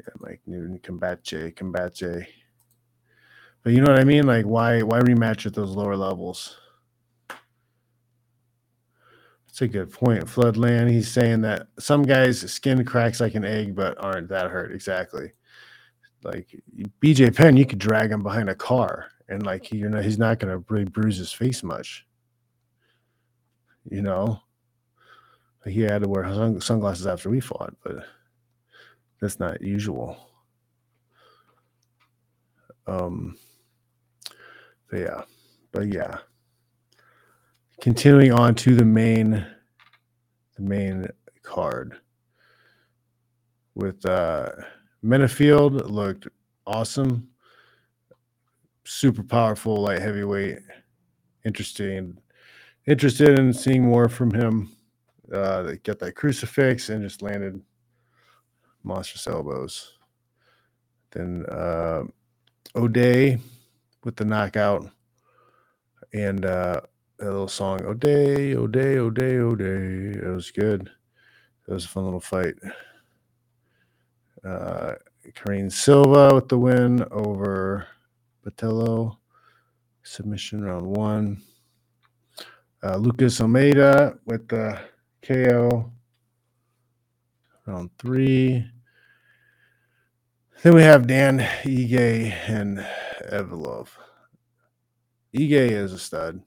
yeah, 0.01 0.13
Mike 0.19 0.41
Newton, 0.47 0.79
Combatche, 0.81 1.55
Combatche. 1.55 2.27
But 3.63 3.73
you 3.73 3.81
know 3.81 3.91
what 3.91 4.01
I 4.01 4.05
mean? 4.05 4.27
Like 4.27 4.45
why 4.45 4.83
why 4.83 5.01
rematch 5.01 5.47
at 5.47 5.55
those 5.55 5.71
lower 5.71 5.97
levels? 5.97 6.57
That's 9.55 9.63
a 9.63 9.69
good 9.69 9.93
point. 9.93 10.25
Floodland, 10.25 10.91
he's 10.91 11.09
saying 11.09 11.43
that 11.43 11.69
some 11.79 12.03
guys' 12.03 12.51
skin 12.51 12.85
cracks 12.85 13.21
like 13.21 13.37
an 13.37 13.45
egg, 13.45 13.77
but 13.77 13.97
aren't 14.03 14.29
that 14.31 14.51
hurt. 14.51 14.73
Exactly. 14.73 15.31
Like 16.25 16.61
BJ 17.01 17.33
Penn, 17.33 17.57
you 17.57 17.65
could 17.65 17.79
drag 17.79 18.11
him 18.11 18.25
behind 18.25 18.51
a 18.51 18.55
car, 18.57 19.07
and 19.29 19.47
like 19.47 19.71
you 19.71 19.89
know 19.89 20.03
he's 20.03 20.19
not 20.19 20.41
going 20.41 20.51
to 20.51 20.65
really 20.69 20.87
bruise 20.87 21.19
his 21.19 21.31
face 21.31 21.63
much. 21.63 22.05
You 23.91 24.03
know, 24.03 24.41
he 25.67 25.81
had 25.83 26.03
to 26.03 26.09
wear 26.09 26.25
sunglasses 26.61 27.07
after 27.07 27.31
we 27.31 27.41
fought, 27.41 27.75
but 27.83 28.05
that's 29.21 29.39
not 29.39 29.63
usual. 29.63 30.17
Um, 32.87 33.37
but 34.91 34.99
yeah, 34.99 35.23
but 35.73 35.93
yeah. 35.93 36.19
Continuing 37.81 38.33
on 38.33 38.55
to 38.57 38.75
the 38.75 38.85
main 38.85 39.45
the 40.57 40.63
main 40.63 41.07
card. 41.43 41.99
With 43.75 44.05
uh 44.07 44.51
Menifield 45.05 45.91
looked 45.91 46.29
awesome. 46.67 47.29
Super 48.85 49.23
powerful 49.23 49.77
light 49.83 50.01
heavyweight 50.01 50.59
interesting 51.45 52.17
interested 52.87 53.39
in 53.39 53.53
seeing 53.53 53.85
more 53.85 54.09
from 54.09 54.33
him 54.33 54.71
uh 55.33 55.63
they 55.63 55.77
get 55.79 55.99
that 55.99 56.15
crucifix 56.15 56.91
and 56.91 57.03
just 57.03 57.23
landed 57.23 57.61
monstrous 58.83 59.27
elbows 59.27 59.95
then 61.13 61.45
uh 61.47 62.03
O'Day 62.77 63.39
with 64.05 64.17
the 64.17 64.25
knockout 64.25 64.91
and 66.13 66.45
uh 66.45 66.81
that 67.19 67.27
little 67.31 67.49
song, 67.49 67.83
O'Day, 67.85 68.55
O'Day, 68.55 68.99
O'Day, 68.99 69.39
O'Day. 69.39 69.65
day, 69.65 70.13
day." 70.13 70.27
It 70.27 70.31
was 70.31 70.51
good. 70.51 70.91
It 71.69 71.73
was 71.73 71.85
a 71.85 71.89
fun 71.89 72.05
little 72.05 72.21
fight. 72.21 72.55
Uh, 74.45 74.95
Karine 75.35 75.71
Silva 75.71 76.35
with 76.35 76.49
the 76.49 76.59
win 76.59 77.05
over 77.11 77.87
Patello. 78.45 79.17
Submission 80.03 80.63
round 80.65 80.87
one. 80.87 81.43
Uh, 82.85 82.97
Lucas 82.97 83.41
Almeida 83.41 84.19
with 84.27 84.47
the 84.49 84.79
KO. 85.23 85.91
Round 87.67 87.91
three. 87.99 88.63
Then 90.63 90.75
we 90.75 90.83
have 90.83 91.07
Dan 91.07 91.39
Ige 91.39 92.31
and 92.47 92.87
Evloev. 93.33 93.89
Ige 95.35 95.71
is 95.71 95.95
a 95.95 95.99
stud. 95.99 96.43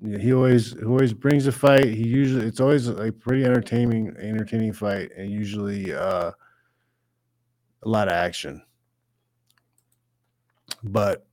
He 0.00 0.32
always 0.32 0.74
he 0.74 0.84
always 0.84 1.12
brings 1.12 1.48
a 1.48 1.52
fight. 1.52 1.86
He 1.86 2.06
usually 2.06 2.46
it's 2.46 2.60
always 2.60 2.86
a 2.86 3.10
pretty 3.10 3.44
entertaining 3.44 4.14
entertaining 4.16 4.72
fight 4.72 5.10
and 5.16 5.28
usually 5.28 5.92
uh, 5.92 6.30
a 7.82 7.88
lot 7.88 8.06
of 8.06 8.14
action. 8.14 8.62
But 10.84 11.26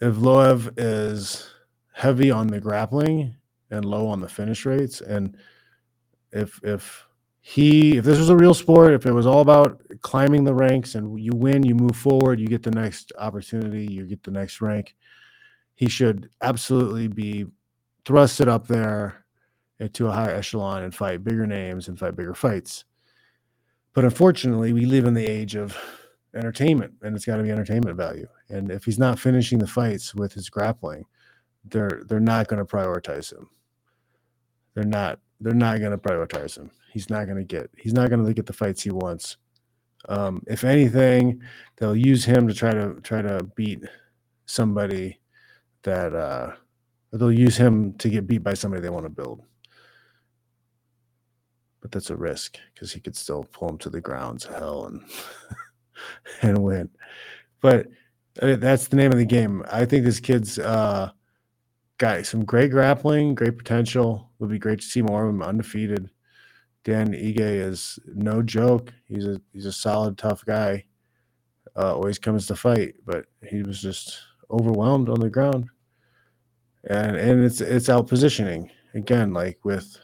Evloev 0.00 0.72
is 0.78 1.50
heavy 1.92 2.30
on 2.30 2.46
the 2.46 2.58
grappling 2.58 3.36
and 3.70 3.84
low 3.84 4.06
on 4.06 4.20
the 4.20 4.28
finish 4.28 4.64
rates, 4.64 5.00
and 5.00 5.36
if 6.32 6.60
if 6.62 7.06
he 7.40 7.96
if 7.96 8.04
this 8.04 8.18
was 8.18 8.28
a 8.28 8.36
real 8.36 8.54
sport, 8.54 8.92
if 8.92 9.06
it 9.06 9.12
was 9.12 9.26
all 9.26 9.40
about 9.40 9.80
climbing 10.02 10.44
the 10.44 10.54
ranks 10.54 10.94
and 10.94 11.18
you 11.18 11.32
win, 11.34 11.62
you 11.62 11.74
move 11.74 11.96
forward, 11.96 12.40
you 12.40 12.48
get 12.48 12.62
the 12.62 12.70
next 12.70 13.12
opportunity, 13.18 13.86
you 13.86 14.04
get 14.04 14.22
the 14.22 14.30
next 14.30 14.60
rank, 14.60 14.96
he 15.74 15.88
should 15.88 16.28
absolutely 16.42 17.08
be 17.08 17.46
thrusted 18.04 18.48
up 18.48 18.66
there 18.66 19.24
into 19.78 20.06
a 20.06 20.12
higher 20.12 20.34
echelon 20.34 20.82
and 20.82 20.94
fight 20.94 21.22
bigger 21.22 21.46
names 21.46 21.88
and 21.88 21.98
fight 21.98 22.16
bigger 22.16 22.34
fights. 22.34 22.84
But 23.92 24.04
unfortunately, 24.04 24.72
we 24.72 24.86
live 24.86 25.04
in 25.04 25.14
the 25.14 25.26
age 25.26 25.54
of 25.54 25.76
entertainment 26.34 26.94
and 27.02 27.14
it's 27.14 27.24
got 27.24 27.36
to 27.36 27.42
be 27.42 27.50
entertainment 27.50 27.96
value. 27.96 28.26
And 28.48 28.70
if 28.70 28.84
he's 28.84 28.98
not 28.98 29.18
finishing 29.18 29.58
the 29.58 29.66
fights 29.66 30.14
with 30.14 30.32
his 30.32 30.48
grappling, 30.48 31.04
they're 31.70 32.02
they're 32.06 32.20
not 32.20 32.48
going 32.48 32.64
to 32.64 32.70
prioritize 32.70 33.32
him. 33.32 33.48
They're 34.74 34.84
not 34.84 35.18
they're 35.40 35.54
not 35.54 35.80
going 35.80 35.92
to 35.92 35.98
prioritize 35.98 36.56
him. 36.56 36.70
He's 36.92 37.10
not 37.10 37.26
going 37.26 37.38
to 37.38 37.44
get 37.44 37.70
he's 37.76 37.92
not 37.92 38.10
going 38.10 38.24
to 38.24 38.34
get 38.34 38.46
the 38.46 38.52
fights 38.52 38.82
he 38.82 38.90
wants. 38.90 39.36
Um, 40.08 40.42
if 40.46 40.64
anything, 40.64 41.42
they'll 41.76 41.96
use 41.96 42.24
him 42.24 42.46
to 42.48 42.54
try 42.54 42.72
to 42.72 43.00
try 43.02 43.22
to 43.22 43.42
beat 43.56 43.80
somebody 44.46 45.18
that 45.82 46.14
uh, 46.14 46.52
they'll 47.12 47.32
use 47.32 47.56
him 47.56 47.94
to 47.94 48.08
get 48.08 48.26
beat 48.26 48.42
by 48.42 48.54
somebody 48.54 48.82
they 48.82 48.90
want 48.90 49.04
to 49.04 49.10
build. 49.10 49.42
But 51.80 51.90
that's 51.92 52.10
a 52.10 52.16
risk 52.16 52.58
because 52.74 52.92
he 52.92 53.00
could 53.00 53.16
still 53.16 53.44
pull 53.44 53.70
him 53.70 53.78
to 53.78 53.90
the 53.90 54.00
grounds 54.00 54.44
of 54.44 54.54
hell 54.54 54.86
and 54.86 55.02
and 56.42 56.62
win. 56.62 56.90
But 57.60 57.88
that's 58.34 58.88
the 58.88 58.96
name 58.96 59.12
of 59.12 59.18
the 59.18 59.24
game. 59.24 59.64
I 59.70 59.84
think 59.84 60.04
this 60.04 60.20
kid's 60.20 60.58
uh, 60.58 61.10
got 61.98 62.26
some 62.26 62.44
great 62.44 62.70
grappling, 62.70 63.34
great 63.34 63.56
potential. 63.56 64.30
Would 64.38 64.50
be 64.50 64.58
great 64.58 64.80
to 64.80 64.86
see 64.86 65.02
more 65.02 65.24
of 65.24 65.34
him 65.34 65.42
undefeated. 65.42 66.10
Dan 66.84 67.12
Ige 67.12 67.40
is 67.40 67.98
no 68.06 68.42
joke. 68.42 68.92
He's 69.06 69.26
a 69.26 69.40
he's 69.52 69.66
a 69.66 69.72
solid, 69.72 70.18
tough 70.18 70.44
guy. 70.44 70.84
Uh, 71.76 71.94
always 71.94 72.18
comes 72.18 72.46
to 72.46 72.56
fight, 72.56 72.94
but 73.04 73.26
he 73.42 73.62
was 73.62 73.80
just 73.80 74.18
overwhelmed 74.50 75.08
on 75.08 75.20
the 75.20 75.28
ground 75.28 75.68
and 76.86 77.16
and 77.16 77.44
it's 77.44 77.60
it's 77.60 77.88
out 77.88 78.06
positioning 78.06 78.70
again, 78.94 79.32
like 79.32 79.64
with 79.64 79.98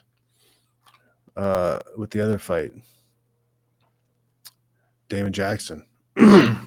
uh 1.37 1.79
with 1.97 2.11
the 2.11 2.21
other 2.21 2.39
fight, 2.39 2.73
Damon 5.09 5.33
Jackson. 5.33 5.87
you 6.17 6.59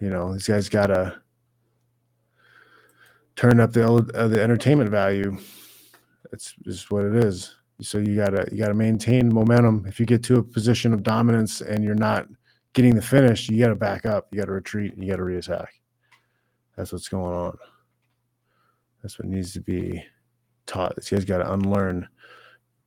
know, 0.00 0.32
these 0.32 0.48
guys 0.48 0.68
gotta 0.68 1.21
turn 3.36 3.60
up 3.60 3.72
the 3.72 3.86
uh, 3.86 4.28
the 4.28 4.42
entertainment 4.42 4.90
value. 4.90 5.36
It's 6.32 6.54
just 6.64 6.90
what 6.90 7.04
it 7.04 7.14
is. 7.14 7.54
So 7.80 7.98
you 7.98 8.16
gotta 8.16 8.48
you 8.50 8.58
gotta 8.58 8.74
maintain 8.74 9.32
momentum. 9.32 9.84
If 9.86 9.98
you 9.98 10.06
get 10.06 10.22
to 10.24 10.38
a 10.38 10.42
position 10.42 10.92
of 10.92 11.02
dominance 11.02 11.60
and 11.60 11.82
you're 11.82 11.94
not 11.94 12.26
getting 12.72 12.94
the 12.94 13.02
finish, 13.02 13.48
you 13.48 13.58
gotta 13.58 13.74
back 13.74 14.06
up. 14.06 14.28
You 14.30 14.38
gotta 14.38 14.52
retreat. 14.52 14.94
And 14.94 15.02
you 15.02 15.10
gotta 15.10 15.22
reattack. 15.22 15.66
That's 16.76 16.92
what's 16.92 17.08
going 17.08 17.34
on. 17.34 17.58
That's 19.02 19.18
what 19.18 19.28
needs 19.28 19.52
to 19.54 19.60
be 19.60 20.02
taught. 20.66 20.94
This 20.96 21.10
guy's 21.10 21.24
got 21.24 21.38
to 21.38 21.52
unlearn 21.52 22.08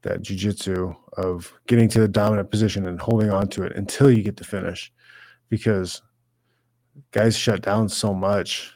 that 0.01 0.21
jujitsu 0.21 0.95
of 1.17 1.51
getting 1.67 1.89
to 1.89 1.99
the 1.99 2.07
dominant 2.07 2.49
position 2.49 2.87
and 2.87 2.99
holding 2.99 3.29
on 3.29 3.47
to 3.49 3.63
it 3.63 3.75
until 3.75 4.09
you 4.09 4.23
get 4.23 4.37
the 4.37 4.43
finish, 4.43 4.93
because 5.49 6.01
guys 7.11 7.35
shut 7.37 7.61
down 7.61 7.89
so 7.89 8.13
much 8.13 8.71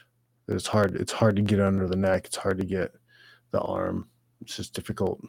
it's 0.56 0.66
hard. 0.66 0.96
It's 0.96 1.12
hard 1.12 1.36
to 1.36 1.42
get 1.42 1.60
under 1.60 1.86
the 1.86 1.96
neck. 1.96 2.26
It's 2.26 2.36
hard 2.36 2.58
to 2.58 2.66
get 2.66 2.92
the 3.50 3.60
arm. 3.60 4.08
It's 4.40 4.56
just 4.56 4.74
difficult. 4.74 5.20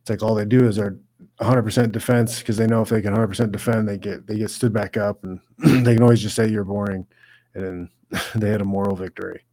It's 0.00 0.10
like 0.10 0.22
all 0.22 0.34
they 0.34 0.44
do 0.44 0.66
is 0.66 0.76
they're 0.76 0.98
100% 1.40 1.92
defense 1.92 2.38
because 2.38 2.56
they 2.56 2.66
know 2.66 2.82
if 2.82 2.88
they 2.88 3.02
can 3.02 3.14
100% 3.14 3.52
defend, 3.52 3.88
they 3.88 3.98
get 3.98 4.26
they 4.26 4.38
get 4.38 4.50
stood 4.50 4.72
back 4.72 4.96
up, 4.96 5.24
and 5.24 5.40
they 5.58 5.94
can 5.94 6.02
always 6.02 6.22
just 6.22 6.36
say 6.36 6.48
you're 6.48 6.64
boring, 6.64 7.06
and 7.54 7.64
then 7.64 8.20
they 8.34 8.50
had 8.50 8.60
a 8.60 8.64
moral 8.64 8.96
victory. 8.96 9.44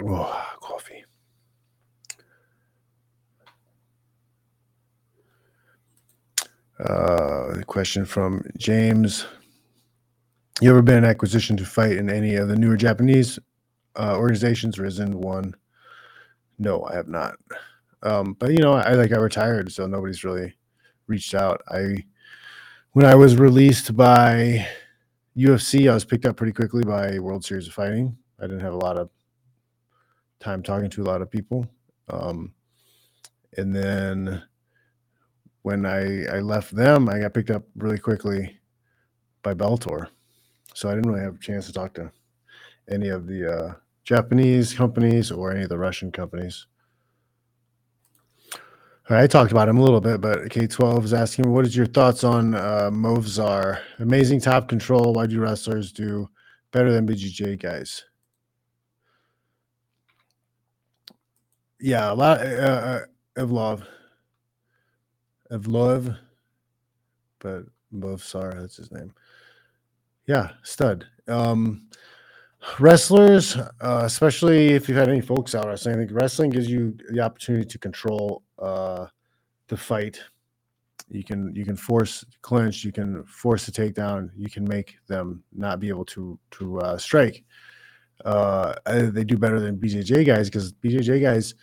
Oh, 0.00 0.46
coffee. 0.60 1.04
Uh, 6.78 7.60
question 7.66 8.04
from 8.04 8.42
James. 8.56 9.26
You 10.60 10.70
ever 10.70 10.82
been 10.82 10.98
an 10.98 11.04
acquisition 11.04 11.56
to 11.58 11.64
fight 11.64 11.92
in 11.92 12.10
any 12.10 12.34
of 12.34 12.48
the 12.48 12.56
newer 12.56 12.76
Japanese 12.76 13.38
uh, 13.94 14.16
organizations? 14.16 14.76
Rizin 14.76 15.20
one. 15.20 15.54
No, 16.58 16.82
I 16.82 16.96
have 16.96 17.06
not. 17.06 17.36
Um, 18.02 18.34
but 18.40 18.50
you 18.50 18.58
know, 18.58 18.72
I 18.72 18.94
like 18.94 19.12
I 19.12 19.18
retired, 19.18 19.70
so 19.70 19.86
nobody's 19.86 20.24
really 20.24 20.52
reached 21.06 21.34
out. 21.34 21.62
I 21.68 22.04
when 22.92 23.06
I 23.06 23.14
was 23.14 23.36
released 23.36 23.96
by 23.96 24.66
UFC, 25.36 25.88
I 25.88 25.94
was 25.94 26.04
picked 26.04 26.26
up 26.26 26.36
pretty 26.36 26.52
quickly 26.52 26.82
by 26.82 27.20
World 27.20 27.44
Series 27.44 27.68
of 27.68 27.74
Fighting. 27.74 28.16
I 28.40 28.48
didn't 28.48 28.60
have 28.60 28.74
a 28.74 28.78
lot 28.78 28.98
of 28.98 29.10
time 30.40 30.64
talking 30.64 30.90
to 30.90 31.02
a 31.02 31.04
lot 31.04 31.22
of 31.22 31.30
people. 31.30 31.68
Um, 32.08 32.52
and 33.56 33.72
then 33.72 34.42
when 35.62 35.86
I, 35.86 36.24
I 36.26 36.40
left 36.40 36.74
them, 36.74 37.08
I 37.08 37.20
got 37.20 37.34
picked 37.34 37.50
up 37.50 37.62
really 37.76 37.98
quickly 37.98 38.58
by 39.42 39.54
Bellator. 39.54 40.08
So 40.78 40.88
I 40.88 40.94
didn't 40.94 41.10
really 41.10 41.24
have 41.24 41.34
a 41.34 41.38
chance 41.38 41.66
to 41.66 41.72
talk 41.72 41.94
to 41.94 42.12
any 42.88 43.08
of 43.08 43.26
the 43.26 43.52
uh, 43.52 43.74
Japanese 44.04 44.72
companies 44.72 45.32
or 45.32 45.50
any 45.50 45.64
of 45.64 45.70
the 45.70 45.76
Russian 45.76 46.12
companies. 46.12 46.68
I 49.10 49.26
talked 49.26 49.50
about 49.50 49.68
him 49.68 49.78
a 49.78 49.82
little 49.82 50.00
bit, 50.00 50.20
but 50.20 50.38
K12 50.44 51.02
is 51.02 51.12
asking, 51.12 51.50
what 51.50 51.66
is 51.66 51.74
your 51.74 51.86
thoughts 51.86 52.22
on 52.22 52.54
uh, 52.54 52.90
Movsar? 52.92 53.80
Amazing 53.98 54.40
top 54.40 54.68
control. 54.68 55.14
Why 55.14 55.26
do 55.26 55.40
wrestlers 55.40 55.90
do 55.90 56.30
better 56.70 56.92
than 56.92 57.08
BJJ 57.08 57.60
guys? 57.60 58.04
Yeah, 61.80 62.12
a 62.12 62.14
lot 62.14 62.40
uh, 62.40 63.00
of 63.34 63.50
love, 63.50 63.82
of 65.50 65.66
love, 65.66 66.14
but 67.40 67.64
Movsar, 67.92 68.60
that's 68.60 68.76
his 68.76 68.92
name. 68.92 69.12
Yeah, 70.28 70.50
stud. 70.62 71.06
Um, 71.26 71.88
wrestlers, 72.78 73.56
uh, 73.56 74.02
especially 74.04 74.74
if 74.74 74.86
you've 74.86 74.98
had 74.98 75.08
any 75.08 75.22
folks 75.22 75.54
out 75.54 75.66
wrestling, 75.66 75.94
I 75.94 75.98
think 75.98 76.10
wrestling 76.12 76.50
gives 76.50 76.68
you 76.70 76.94
the 77.10 77.20
opportunity 77.20 77.64
to 77.64 77.78
control 77.78 78.42
uh, 78.58 79.06
the 79.68 79.76
fight. 79.76 80.20
You 81.08 81.24
can 81.24 81.54
you 81.56 81.64
can 81.64 81.76
force 81.76 82.26
clinch, 82.42 82.84
you 82.84 82.92
can 82.92 83.24
force 83.24 83.66
a 83.68 83.72
takedown, 83.72 84.30
you 84.36 84.50
can 84.50 84.68
make 84.68 84.98
them 85.06 85.42
not 85.50 85.80
be 85.80 85.88
able 85.88 86.04
to 86.06 86.38
to 86.52 86.78
uh, 86.80 86.98
strike. 86.98 87.42
Uh, 88.22 88.74
they 88.84 89.24
do 89.24 89.38
better 89.38 89.60
than 89.60 89.78
BJJ 89.78 90.26
guys 90.26 90.50
because 90.50 90.74
BJJ 90.74 91.22
guys 91.22 91.54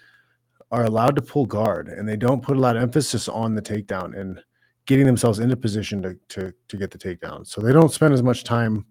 are 0.72 0.86
allowed 0.86 1.16
to 1.18 1.22
pull 1.22 1.46
guard 1.46 1.90
and 1.90 2.10
they 2.10 2.18
don't 2.18 2.42
put 2.42 2.58
a 2.58 2.60
lot 2.60 2.76
of 2.76 2.82
emphasis 2.82 3.30
on 3.30 3.54
the 3.54 3.62
takedown 3.62 4.20
and 4.20 4.42
getting 4.86 5.06
themselves 5.06 5.40
into 5.40 5.56
position 5.56 6.02
to 6.02 6.18
to 6.30 6.54
to 6.68 6.78
get 6.78 6.92
the 6.92 6.98
takedown. 6.98 7.46
So 7.46 7.62
they 7.62 7.74
don't 7.74 7.92
spend 7.92 8.14
as 8.14 8.24
much 8.24 8.44
time 8.44 8.86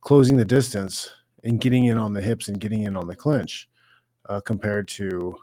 closing 0.00 0.36
the 0.36 0.44
distance 0.44 1.10
and 1.44 1.60
getting 1.60 1.86
in 1.86 1.98
on 1.98 2.12
the 2.12 2.22
hips 2.22 2.48
and 2.48 2.60
getting 2.60 2.82
in 2.82 2.96
on 2.96 3.06
the 3.06 3.16
clinch 3.16 3.68
uh, 4.28 4.40
compared 4.40 4.88
to 4.88 5.36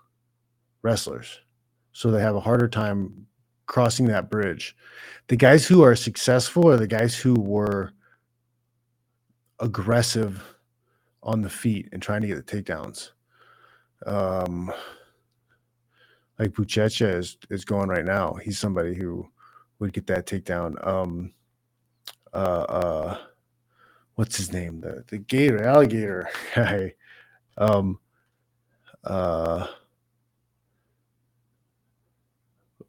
wrestlers 0.81 1.41
so 1.93 2.09
they 2.09 2.21
have 2.21 2.35
a 2.35 2.39
harder 2.39 2.67
time 2.67 3.27
crossing 3.65 4.05
that 4.07 4.29
bridge. 4.29 4.75
The 5.27 5.35
guys 5.35 5.65
who 5.65 5.83
are 5.83 5.95
successful 5.95 6.69
are 6.69 6.77
the 6.77 6.87
guys 6.87 7.15
who 7.15 7.33
were 7.35 7.91
aggressive 9.59 10.43
on 11.23 11.41
the 11.41 11.49
feet 11.49 11.89
and 11.91 12.01
trying 12.01 12.21
to 12.21 12.27
get 12.27 12.45
the 12.45 12.63
takedowns. 12.63 13.11
Um, 14.05 14.71
like 16.39 16.51
Buchecha 16.51 17.17
is 17.17 17.37
is 17.49 17.65
going 17.65 17.87
right 17.89 18.05
now. 18.05 18.33
He's 18.33 18.57
somebody 18.57 18.95
who 18.95 19.29
would 19.81 19.91
get 19.93 20.07
that 20.07 20.27
takedown. 20.27 20.87
Um, 20.87 21.33
uh, 22.33 22.37
uh, 22.37 23.17
what's 24.15 24.37
his 24.37 24.53
name? 24.53 24.79
The 24.79 25.03
the 25.07 25.17
gator 25.17 25.63
alligator 25.63 26.29
guy. 26.55 26.93
um, 27.57 27.99
uh, 29.03 29.67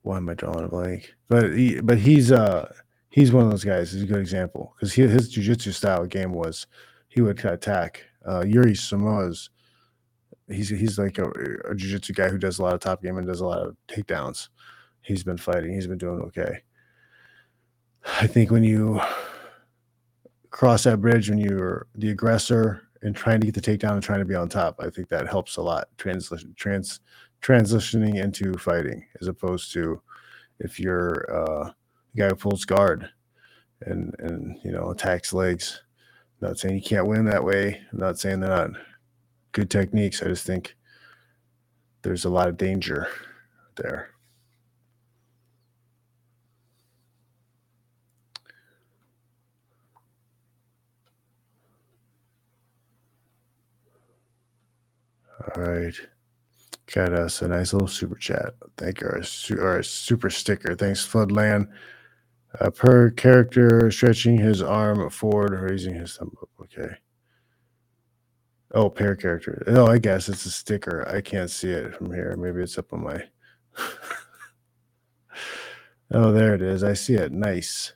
why 0.03 0.19
am 0.19 0.29
I 0.29 0.35
drawing 0.35 0.65
a 0.65 0.69
blank? 0.69 1.15
But 1.29 1.55
he, 1.55 1.81
but 1.81 1.99
he's 1.99 2.31
uh 2.31 2.73
he's 3.09 3.33
one 3.33 3.45
of 3.45 3.51
those 3.51 3.65
guys. 3.65 3.93
He's 3.93 4.03
a 4.03 4.07
good 4.07 4.21
example 4.21 4.75
because 4.77 4.93
his 4.93 5.35
jujitsu 5.35 5.73
style 5.73 6.07
game 6.07 6.33
was 6.33 6.67
he 7.09 7.23
would 7.23 7.43
attack. 7.45 8.05
Uh, 8.25 8.45
Yuri 8.47 8.75
Samoa's 8.75 9.51
he's 10.49 10.69
he's 10.69 10.99
like 10.99 11.19
a, 11.19 11.31
a 11.71 11.75
jiu-jitsu 11.75 12.13
guy 12.13 12.29
who 12.29 12.39
does 12.39 12.59
a 12.59 12.63
lot 12.63 12.75
of 12.75 12.81
top 12.81 13.03
game 13.03 13.17
and 13.17 13.27
does 13.27 13.41
a 13.41 13.47
lot 13.47 13.67
of 13.67 13.77
takedowns. 13.89 14.49
He's 15.01 15.25
been 15.25 15.39
fighting. 15.39 15.73
He's 15.73 15.87
been 15.87 15.99
doing 15.99 16.21
okay. 16.23 16.63
I 18.05 18.27
think 18.27 18.51
when 18.51 18.65
you 18.65 19.01
cross 20.51 20.85
that 20.85 21.01
bridge, 21.01 21.31
when 21.31 21.39
you're 21.39 21.87
the 21.95 22.11
aggressor 22.11 22.83
and 23.03 23.15
trying 23.15 23.41
to 23.41 23.47
get 23.51 23.55
the 23.55 23.61
takedown 23.61 23.93
and 23.93 24.03
trying 24.03 24.21
to 24.21 24.25
be 24.25 24.35
on 24.35 24.49
top, 24.49 24.77
I 24.81 24.91
think 24.91 25.09
that 25.09 25.29
helps 25.29 25.57
a 25.57 25.63
lot. 25.63 25.89
Trans 25.99 26.31
transitioning 27.43 28.23
into 28.23 28.55
fighting 28.55 29.05
as 29.21 29.27
opposed 29.27 29.73
to 29.73 30.01
if 30.61 30.79
you're 30.79 31.27
uh, 31.33 31.71
guy 32.17 32.29
who 32.29 32.37
pulls 32.37 32.65
guard 32.65 33.11
and 33.87 34.15
and 34.21 34.59
you 34.65 34.71
know 34.71 34.91
attacks 34.91 35.33
legs. 35.33 35.83
I'm 36.41 36.49
not 36.49 36.59
saying 36.59 36.77
you 36.77 36.83
can't 36.83 37.07
win 37.07 37.25
that 37.27 37.45
way. 37.45 37.81
I'm 37.93 37.99
not 37.99 38.19
saying 38.19 38.41
they're 38.41 38.51
not 38.51 38.71
good 39.53 39.71
techniques. 39.71 40.23
I 40.23 40.27
just 40.27 40.47
think 40.47 40.77
there's 42.03 42.25
a 42.25 42.31
lot 42.31 42.49
of 42.49 42.57
danger 42.57 43.09
there. 43.77 44.12
All 55.43 55.63
right. 55.63 55.95
Got 56.93 57.13
us 57.13 57.43
a 57.43 57.49
nice 57.49 57.73
little 57.73 57.89
super 57.89 58.17
chat. 58.17 58.55
Thank 58.77 59.01
you. 59.01 59.09
Or 59.59 59.79
a, 59.79 59.85
super 59.85 60.31
sticker. 60.31 60.75
Thanks, 60.75 61.07
Floodland. 61.07 61.69
Uh, 62.61 62.71
per 62.71 63.11
character, 63.11 63.91
stretching 63.91 64.37
his 64.37 64.61
arm 64.61 65.09
forward, 65.09 65.59
raising 65.59 65.95
his 65.95 66.17
thumb 66.17 66.37
up. 66.43 66.51
Okay. 66.61 66.95
Oh, 68.75 68.91
per 68.91 69.17
character. 69.17 69.63
Oh, 69.69 69.87
I 69.87 69.99
guess 69.99 70.29
it's 70.29 70.45
a 70.45 70.51
sticker. 70.51 71.09
I 71.09 71.21
can't 71.21 71.51
see 71.51 71.71
it 71.71 71.95
from 71.95 72.13
here. 72.13 72.37
Maybe 72.37 72.63
it's 72.63 72.77
up 72.79 72.93
on 72.93 73.05
my. 73.05 73.23
oh, 76.13 76.33
there 76.33 76.55
it 76.55 76.63
is. 76.63 76.85
I 76.85 76.93
see 76.95 77.15
it. 77.15 77.33
Nice. 77.33 77.95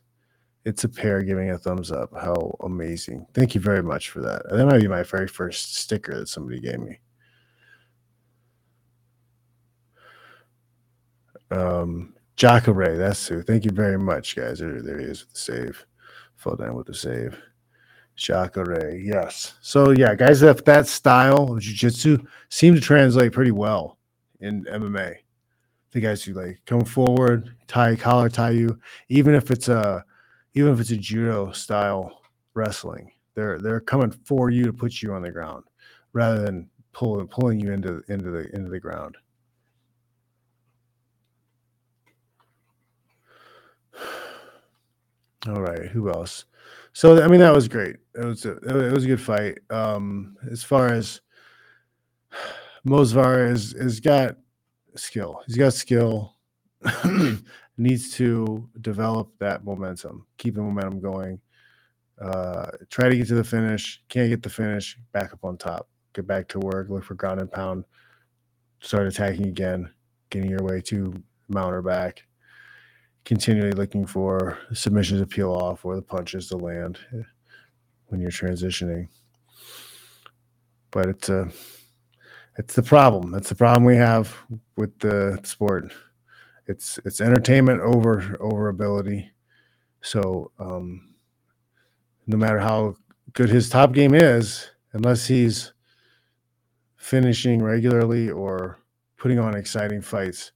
It's 0.64 0.84
a 0.84 0.88
pair 0.88 1.22
giving 1.22 1.50
a 1.50 1.58
thumbs 1.58 1.92
up. 1.92 2.10
How 2.14 2.56
amazing. 2.60 3.26
Thank 3.34 3.54
you 3.54 3.60
very 3.60 3.82
much 3.82 4.10
for 4.10 4.20
that. 4.20 4.42
That 4.50 4.66
might 4.66 4.80
be 4.80 4.88
my 4.88 5.02
very 5.02 5.28
first 5.28 5.76
sticker 5.76 6.18
that 6.18 6.28
somebody 6.28 6.60
gave 6.60 6.80
me. 6.80 6.98
Um, 11.50 12.14
Jacare, 12.36 12.96
that's 12.96 13.26
who. 13.26 13.42
Thank 13.42 13.64
you 13.64 13.70
very 13.70 13.98
much, 13.98 14.36
guys. 14.36 14.58
There, 14.58 14.82
there 14.82 14.98
he 14.98 15.06
is 15.06 15.22
with 15.22 15.32
the 15.32 15.38
save. 15.38 15.86
Fall 16.36 16.56
down 16.56 16.74
with 16.74 16.86
the 16.86 16.94
save. 16.94 17.38
Jacare, 18.16 18.96
yes. 18.96 19.54
So 19.60 19.90
yeah, 19.90 20.14
guys 20.14 20.40
that 20.40 20.64
that 20.64 20.86
style 20.86 21.52
of 21.52 21.60
jiu-jitsu 21.60 22.18
seem 22.48 22.74
to 22.74 22.80
translate 22.80 23.32
pretty 23.32 23.50
well 23.50 23.98
in 24.40 24.64
MMA. 24.64 25.16
The 25.92 26.00
guys 26.00 26.22
who 26.24 26.32
like 26.32 26.60
come 26.66 26.84
forward, 26.84 27.54
tie 27.68 27.96
collar 27.96 28.28
tie 28.28 28.50
you, 28.50 28.78
even 29.08 29.34
if 29.34 29.50
it's 29.50 29.68
a 29.68 30.04
even 30.54 30.72
if 30.72 30.80
it's 30.80 30.90
a 30.90 30.96
judo 30.96 31.52
style 31.52 32.22
wrestling, 32.54 33.12
they're 33.34 33.58
they're 33.58 33.80
coming 33.80 34.10
for 34.10 34.50
you 34.50 34.64
to 34.64 34.72
put 34.72 35.02
you 35.02 35.12
on 35.12 35.22
the 35.22 35.30
ground 35.30 35.64
rather 36.12 36.42
than 36.42 36.68
pulling 36.92 37.28
pulling 37.28 37.60
you 37.60 37.72
into 37.72 38.02
into 38.08 38.30
the 38.30 38.48
into 38.54 38.70
the 38.70 38.80
ground. 38.80 39.16
All 45.48 45.60
right, 45.60 45.86
who 45.86 46.10
else? 46.10 46.44
So 46.92 47.22
I 47.22 47.28
mean 47.28 47.40
that 47.40 47.54
was 47.54 47.68
great. 47.68 47.96
It 48.14 48.24
was 48.24 48.44
a, 48.46 48.56
it 48.56 48.92
was 48.92 49.04
a 49.04 49.08
good 49.08 49.20
fight. 49.20 49.58
Um, 49.70 50.36
as 50.50 50.62
far 50.62 50.88
as 50.88 51.20
Movsar 52.86 53.50
is 53.50 53.72
has 53.72 54.00
got 54.00 54.36
skill. 54.96 55.42
He's 55.46 55.56
got 55.56 55.74
skill. 55.74 56.34
Needs 57.78 58.12
to 58.14 58.68
develop 58.80 59.32
that 59.38 59.64
momentum, 59.64 60.26
keep 60.38 60.54
the 60.54 60.62
momentum 60.62 61.00
going. 61.00 61.40
Uh, 62.18 62.70
try 62.88 63.10
to 63.10 63.16
get 63.16 63.28
to 63.28 63.34
the 63.34 63.44
finish. 63.44 64.02
Can't 64.08 64.30
get 64.30 64.42
the 64.42 64.48
finish. 64.48 64.98
Back 65.12 65.34
up 65.34 65.44
on 65.44 65.58
top. 65.58 65.88
Get 66.14 66.26
back 66.26 66.48
to 66.48 66.58
work. 66.58 66.88
Look 66.88 67.04
for 67.04 67.14
ground 67.14 67.40
and 67.40 67.52
pound. 67.52 67.84
Start 68.80 69.06
attacking 69.06 69.46
again. 69.46 69.90
getting 70.30 70.50
your 70.50 70.62
way 70.62 70.80
to 70.80 71.12
mount 71.48 71.72
her 71.72 71.82
back, 71.82 72.24
continually 73.26 73.72
looking 73.72 74.06
for 74.06 74.56
submissions 74.72 75.20
to 75.20 75.26
peel 75.26 75.52
off 75.52 75.84
or 75.84 75.96
the 75.96 76.00
punches 76.02 76.48
to 76.48 76.56
land 76.56 76.98
when 78.06 78.20
you're 78.20 78.30
transitioning. 78.30 79.08
But 80.92 81.08
it's 81.08 81.28
a 81.28 81.50
it's 82.56 82.74
the 82.74 82.82
problem. 82.82 83.32
That's 83.32 83.50
the 83.50 83.54
problem 83.54 83.84
we 83.84 83.96
have 83.96 84.34
with 84.76 84.98
the 85.00 85.38
sport. 85.42 85.92
It's 86.68 86.98
it's 87.04 87.20
entertainment 87.20 87.80
over 87.80 88.36
over 88.40 88.68
ability. 88.68 89.30
So 90.02 90.52
um, 90.60 91.14
no 92.28 92.36
matter 92.36 92.60
how 92.60 92.94
good 93.32 93.48
his 93.48 93.68
top 93.68 93.92
game 93.92 94.14
is, 94.14 94.70
unless 94.92 95.26
he's 95.26 95.72
finishing 96.96 97.60
regularly 97.60 98.30
or 98.30 98.78
putting 99.16 99.40
on 99.40 99.56
exciting 99.56 100.00
fights, 100.00 100.52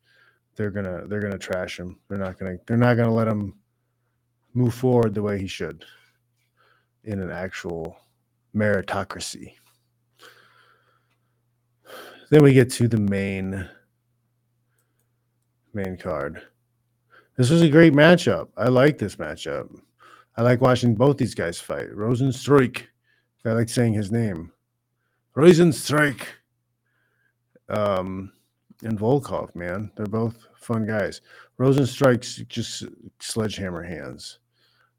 they're 0.61 0.70
gonna 0.70 1.07
they're 1.07 1.20
gonna 1.20 1.38
trash 1.38 1.81
him. 1.81 1.99
They're 2.07 2.18
not 2.18 2.38
gonna 2.38 2.59
they're 2.66 2.77
not 2.77 2.99
gonna 2.99 3.14
let 3.14 3.27
him 3.27 3.55
move 4.53 4.75
forward 4.75 5.14
the 5.14 5.23
way 5.23 5.38
he 5.38 5.46
should 5.46 5.87
in 7.03 7.18
an 7.18 7.31
actual 7.31 7.96
meritocracy. 8.55 9.55
Then 12.29 12.42
we 12.42 12.53
get 12.53 12.70
to 12.73 12.88
the 12.88 12.99
main 12.99 13.66
main 15.73 15.96
card. 15.96 16.42
This 17.38 17.49
was 17.49 17.62
a 17.62 17.70
great 17.70 17.94
matchup. 17.94 18.49
I 18.59 18.68
like 18.68 18.99
this 18.99 19.16
matchup. 19.16 19.75
I 20.37 20.42
like 20.42 20.61
watching 20.61 20.94
both 20.94 21.16
these 21.16 21.35
guys 21.35 21.59
fight. 21.59 21.90
Rozenstruik. 21.90 22.83
I 23.46 23.53
like 23.53 23.70
saying 23.70 23.94
his 23.94 24.12
name. 24.12 24.53
Rozenstruik. 25.35 26.20
Um, 27.70 28.33
and 28.83 28.99
Volkov, 28.99 29.55
man. 29.55 29.90
They're 29.97 30.07
both 30.07 30.47
fun 30.57 30.87
guys. 30.87 31.21
Rozenstruik's 31.59 32.37
just 32.49 32.85
sledgehammer 33.19 33.83
hands. 33.83 34.38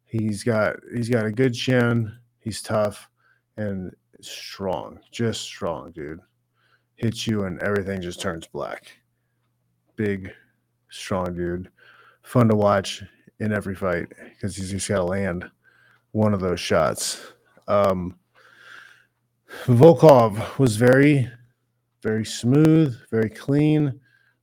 He's 0.05 0.43
got 0.43 0.75
he's 0.93 1.09
got 1.09 1.25
a 1.25 1.31
good 1.31 1.53
chin. 1.53 2.11
He's 2.39 2.61
tough 2.61 3.09
and 3.57 3.93
strong. 4.21 4.99
Just 5.11 5.41
strong, 5.41 5.91
dude 5.91 6.19
hits 7.01 7.25
you 7.25 7.45
and 7.45 7.59
everything 7.61 7.99
just 7.99 8.21
turns 8.21 8.47
black. 8.47 8.91
Big, 9.95 10.31
strong 10.89 11.33
dude. 11.33 11.69
Fun 12.21 12.47
to 12.47 12.55
watch 12.55 13.03
in 13.39 13.51
every 13.51 13.75
fight 13.75 14.07
because 14.29 14.55
he's 14.55 14.69
just 14.69 14.87
got 14.87 14.97
to 14.97 15.03
land 15.03 15.49
one 16.11 16.33
of 16.33 16.39
those 16.39 16.59
shots. 16.59 17.33
Um, 17.67 18.19
Volkov 19.65 20.59
was 20.59 20.75
very, 20.75 21.27
very 22.01 22.25
smooth, 22.25 22.95
very 23.09 23.29
clean, 23.29 23.99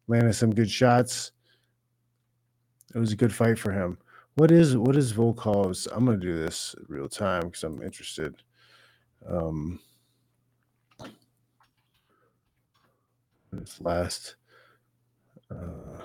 landed 0.07 0.35
some 0.35 0.55
good 0.55 0.71
shots. 0.71 1.33
It 2.95 2.99
was 2.99 3.13
a 3.13 3.17
good 3.17 3.35
fight 3.35 3.59
for 3.59 3.73
him. 3.73 3.99
What 4.35 4.51
is 4.51 4.77
what 4.77 4.97
is 4.97 5.13
Volkov's? 5.13 5.87
I'm 5.87 6.05
gonna 6.05 6.17
do 6.17 6.39
this 6.39 6.75
real 6.87 7.09
time 7.09 7.43
because 7.43 7.65
I'm 7.65 7.83
interested. 7.83 8.35
Um, 9.29 9.81
His 13.59 13.81
last 13.81 14.37
uh, 15.51 16.03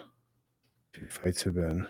few 0.93 1.07
fights 1.07 1.43
have 1.43 1.55
been. 1.55 1.87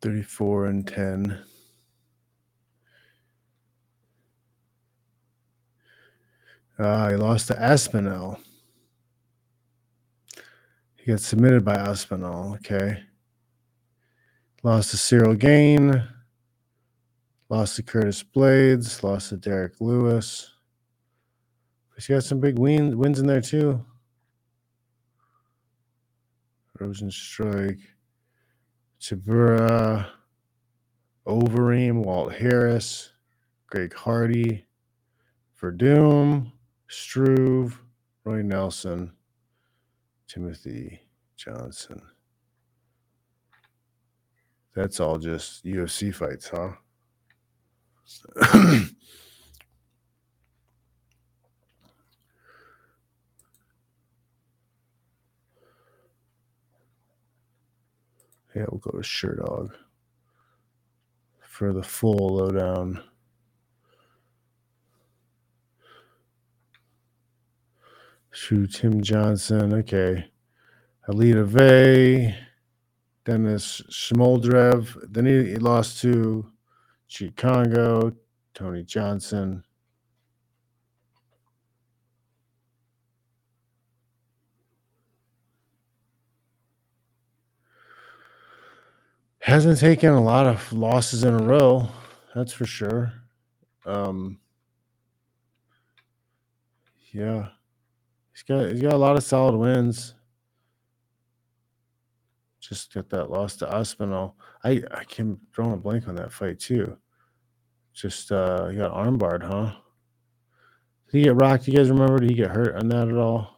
Thirty-four 0.00 0.66
and 0.66 0.86
ten. 0.86 1.44
Uh, 6.78 7.10
he 7.10 7.16
lost 7.16 7.48
to 7.48 7.60
Aspinall. 7.60 8.38
He 10.96 11.12
got 11.12 11.20
submitted 11.20 11.64
by 11.64 11.74
Aspinall. 11.74 12.54
Okay. 12.56 13.02
Lost 14.62 14.90
to 14.90 14.96
Ciryl 14.96 15.38
Gane. 15.38 16.06
Lost 17.48 17.76
to 17.76 17.82
Curtis 17.82 18.22
Blaydes. 18.22 19.02
Lost 19.02 19.30
to 19.30 19.36
Derrick 19.36 19.80
Lewis. 19.80 20.50
He's 21.94 22.08
got 22.08 22.24
some 22.24 22.40
big 22.40 22.58
win, 22.58 22.98
wins 22.98 23.20
in 23.20 23.26
there 23.26 23.40
too. 23.40 23.82
Rozenstruik, 26.78 27.78
Tybura, 29.00 30.08
Overeem, 31.26 32.04
Walt 32.04 32.34
Harris, 32.34 33.12
Greg 33.66 33.94
Hardy, 33.94 34.66
Werdum, 35.62 36.52
Struve, 36.88 37.80
Roy 38.24 38.42
Nelson, 38.42 39.12
Timothy 40.28 41.00
Johnson. 41.36 42.02
That's 44.74 45.00
all 45.00 45.18
just 45.18 45.64
UFC 45.64 46.14
fights, 46.14 46.48
huh? 46.48 46.72
yeah, 58.54 58.64
we'll 58.70 58.80
go 58.80 58.90
to 58.90 58.98
Sherdog 58.98 59.70
for 61.40 61.72
the 61.72 61.82
full 61.82 62.36
lowdown. 62.36 63.02
Shoot, 68.36 68.74
Tim 68.74 69.02
Johnson. 69.02 69.72
Okay. 69.72 70.26
Alita 71.08 71.46
Vey, 71.46 72.36
Dennis 73.24 73.80
Schmoldrev. 73.90 74.94
Then 75.10 75.24
he, 75.24 75.52
he 75.52 75.56
lost 75.56 76.02
to 76.02 76.46
Chicago, 77.06 78.12
Tony 78.52 78.82
Johnson. 78.82 79.64
Hasn't 89.40 89.78
taken 89.78 90.10
a 90.10 90.22
lot 90.22 90.46
of 90.46 90.74
losses 90.74 91.24
in 91.24 91.32
a 91.32 91.42
row, 91.42 91.88
that's 92.34 92.52
for 92.52 92.66
sure. 92.66 93.14
Um, 93.86 94.40
yeah, 97.12 97.48
he's 98.36 98.42
got 98.42 98.70
he's 98.70 98.82
got 98.82 98.92
a 98.92 98.98
lot 98.98 99.16
of 99.16 99.24
solid 99.24 99.56
wins. 99.56 100.14
Just 102.60 102.92
got 102.92 103.08
that 103.10 103.30
loss 103.30 103.56
to 103.56 103.74
Aspinall. 103.74 104.36
I 104.62 104.82
I 104.92 105.04
can 105.04 105.38
draw 105.52 105.72
a 105.72 105.76
blank 105.76 106.06
on 106.06 106.16
that 106.16 106.32
fight 106.32 106.60
too. 106.60 106.98
Just 107.94 108.30
uh, 108.30 108.66
he 108.66 108.76
got 108.76 108.92
armbarred, 108.92 109.42
huh? 109.42 109.72
Did 111.10 111.18
he 111.18 111.24
get 111.24 111.36
rocked? 111.36 111.66
You 111.66 111.74
guys 111.74 111.88
remember? 111.88 112.18
Did 112.18 112.30
he 112.30 112.36
get 112.36 112.50
hurt 112.50 112.76
on 112.76 112.88
that 112.88 113.08
at 113.08 113.16
all? 113.16 113.54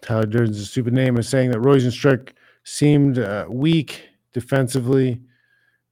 Tyler 0.00 0.26
Durden's 0.26 0.60
a 0.60 0.64
stupid 0.64 0.92
name 0.92 1.16
is 1.16 1.28
saying 1.28 1.50
that 1.50 1.58
Rozenstruik 1.58 2.34
seemed 2.62 3.18
uh, 3.18 3.46
weak 3.48 4.04
defensively. 4.32 5.20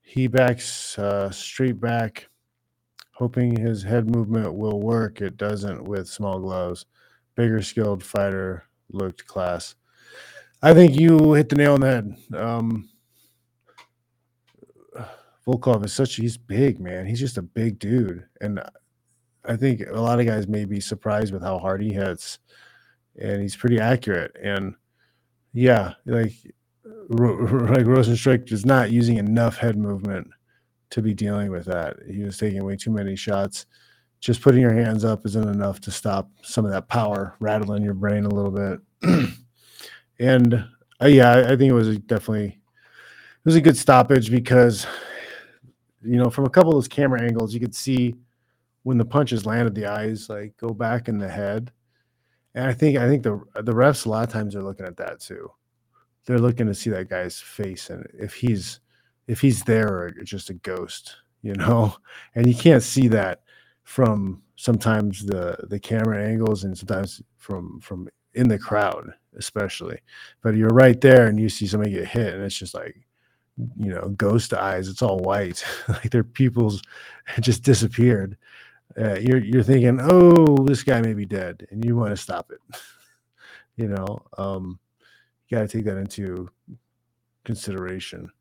He 0.01 0.27
backs 0.27 0.97
uh, 0.97 1.29
straight 1.31 1.81
back, 1.81 2.29
hoping 3.15 3.55
his 3.55 3.83
head 3.83 4.13
movement 4.13 4.53
will 4.53 4.81
work. 4.81 5.21
It 5.21 5.37
doesn't 5.37 5.85
with 5.85 6.07
small 6.07 6.39
gloves. 6.39 6.85
Bigger, 7.35 7.61
skilled 7.61 8.03
fighter 8.03 8.65
looked 8.91 9.25
class. 9.25 9.75
I 10.61 10.73
think 10.73 10.99
you 10.99 11.33
hit 11.33 11.49
the 11.49 11.55
nail 11.55 11.73
on 11.73 11.81
the 11.81 11.87
head. 11.87 12.15
Um, 12.35 12.89
Volkov 15.47 15.85
is 15.85 15.93
such 15.93 16.15
he's 16.15 16.37
big, 16.37 16.79
man. 16.79 17.05
He's 17.05 17.19
just 17.19 17.37
a 17.37 17.41
big 17.41 17.79
dude, 17.79 18.25
and 18.41 18.61
I 19.45 19.55
think 19.55 19.81
a 19.87 20.01
lot 20.01 20.19
of 20.19 20.25
guys 20.25 20.47
may 20.47 20.65
be 20.65 20.79
surprised 20.79 21.33
with 21.33 21.43
how 21.43 21.59
hard 21.59 21.81
he 21.81 21.93
hits, 21.93 22.39
and 23.19 23.41
he's 23.41 23.55
pretty 23.55 23.79
accurate. 23.79 24.35
And 24.41 24.75
yeah, 25.53 25.93
like 26.05 26.33
like 27.09 27.85
Rozenstruik 27.85 28.51
is 28.51 28.65
not 28.65 28.91
using 28.91 29.17
enough 29.17 29.57
head 29.57 29.77
movement 29.77 30.29
to 30.91 31.01
be 31.01 31.13
dealing 31.13 31.51
with 31.51 31.65
that. 31.65 31.97
He 32.09 32.23
was 32.23 32.37
taking 32.37 32.63
way 32.63 32.75
too 32.75 32.91
many 32.91 33.15
shots. 33.15 33.65
Just 34.19 34.41
putting 34.41 34.61
your 34.61 34.73
hands 34.73 35.05
up 35.05 35.25
isn't 35.25 35.49
enough 35.49 35.79
to 35.81 35.91
stop 35.91 36.29
some 36.41 36.65
of 36.65 36.71
that 36.71 36.87
power 36.87 37.35
rattling 37.39 37.83
your 37.83 37.93
brain 37.93 38.25
a 38.25 38.29
little 38.29 38.51
bit. 38.51 39.29
and 40.19 40.53
uh, 41.01 41.07
yeah, 41.07 41.39
I, 41.39 41.55
think 41.55 41.69
it 41.69 41.73
was 41.73 41.97
definitely 41.99 42.47
it 42.47 43.45
was 43.45 43.55
a 43.55 43.61
good 43.61 43.77
stoppage 43.77 44.31
because 44.31 44.87
you 46.01 46.17
know 46.17 46.29
from 46.29 46.45
a 46.45 46.49
couple 46.49 46.69
of 46.69 46.75
those 46.75 46.87
camera 46.87 47.21
angles 47.21 47.53
you 47.53 47.59
could 47.59 47.75
see 47.75 48.15
when 48.83 48.97
the 48.97 49.05
punches 49.05 49.45
landed 49.45 49.73
the 49.75 49.87
eyes 49.87 50.29
like 50.29 50.55
go 50.57 50.69
back 50.69 51.07
in 51.07 51.17
the 51.17 51.27
head 51.27 51.71
and 52.53 52.65
i 52.65 52.73
think 52.73 52.97
i 52.97 53.07
think 53.07 53.23
the 53.23 53.41
the 53.63 53.73
refs 53.73 54.05
a 54.05 54.09
lot 54.09 54.23
of 54.23 54.31
times 54.31 54.55
are 54.55 54.63
looking 54.63 54.85
at 54.85 54.97
that 54.97 55.19
too 55.19 55.49
they're 56.25 56.39
looking 56.39 56.67
to 56.67 56.73
see 56.73 56.89
that 56.89 57.09
guy's 57.09 57.39
face 57.39 57.89
and 57.89 58.05
if 58.13 58.33
he's 58.33 58.79
if 59.27 59.41
he's 59.41 59.63
there 59.63 59.87
or 59.87 60.11
just 60.23 60.49
a 60.49 60.53
ghost, 60.53 61.15
you 61.41 61.53
know, 61.53 61.95
and 62.35 62.47
you 62.47 62.55
can't 62.55 62.83
see 62.83 63.07
that 63.09 63.41
from 63.83 64.41
sometimes 64.55 65.25
the 65.25 65.57
the 65.69 65.79
camera 65.79 66.25
angles 66.25 66.63
and 66.63 66.77
sometimes 66.77 67.21
from 67.37 67.79
from 67.81 68.09
in 68.33 68.47
the 68.47 68.59
crowd 68.59 69.13
especially. 69.37 69.99
But 70.41 70.55
you're 70.55 70.69
right 70.69 70.99
there 70.99 71.27
and 71.27 71.39
you 71.39 71.49
see 71.49 71.67
somebody 71.67 71.91
get 71.91 72.07
hit 72.07 72.33
and 72.33 72.43
it's 72.43 72.57
just 72.57 72.73
like 72.73 72.95
you 73.77 73.89
know 73.89 74.09
ghost 74.17 74.53
eyes 74.53 74.87
it's 74.89 75.01
all 75.01 75.19
white. 75.19 75.63
Like 75.87 76.09
their 76.11 76.23
pupils 76.23 76.81
just 77.39 77.63
disappeared. 77.63 78.37
Uh, 78.99 79.15
you're 79.15 79.43
you're 79.43 79.63
thinking 79.63 79.99
oh 80.01 80.57
this 80.65 80.83
guy 80.83 81.01
may 81.01 81.13
be 81.13 81.25
dead 81.25 81.67
and 81.69 81.83
you 81.83 81.95
want 81.95 82.11
to 82.11 82.17
stop 82.17 82.51
it 82.51 82.59
you 83.75 83.87
know? 83.87 84.21
Um 84.37 84.79
you 85.47 85.57
got 85.57 85.69
to 85.69 85.77
take 85.77 85.85
that 85.85 85.97
into 85.97 86.49
consideration 87.43 88.31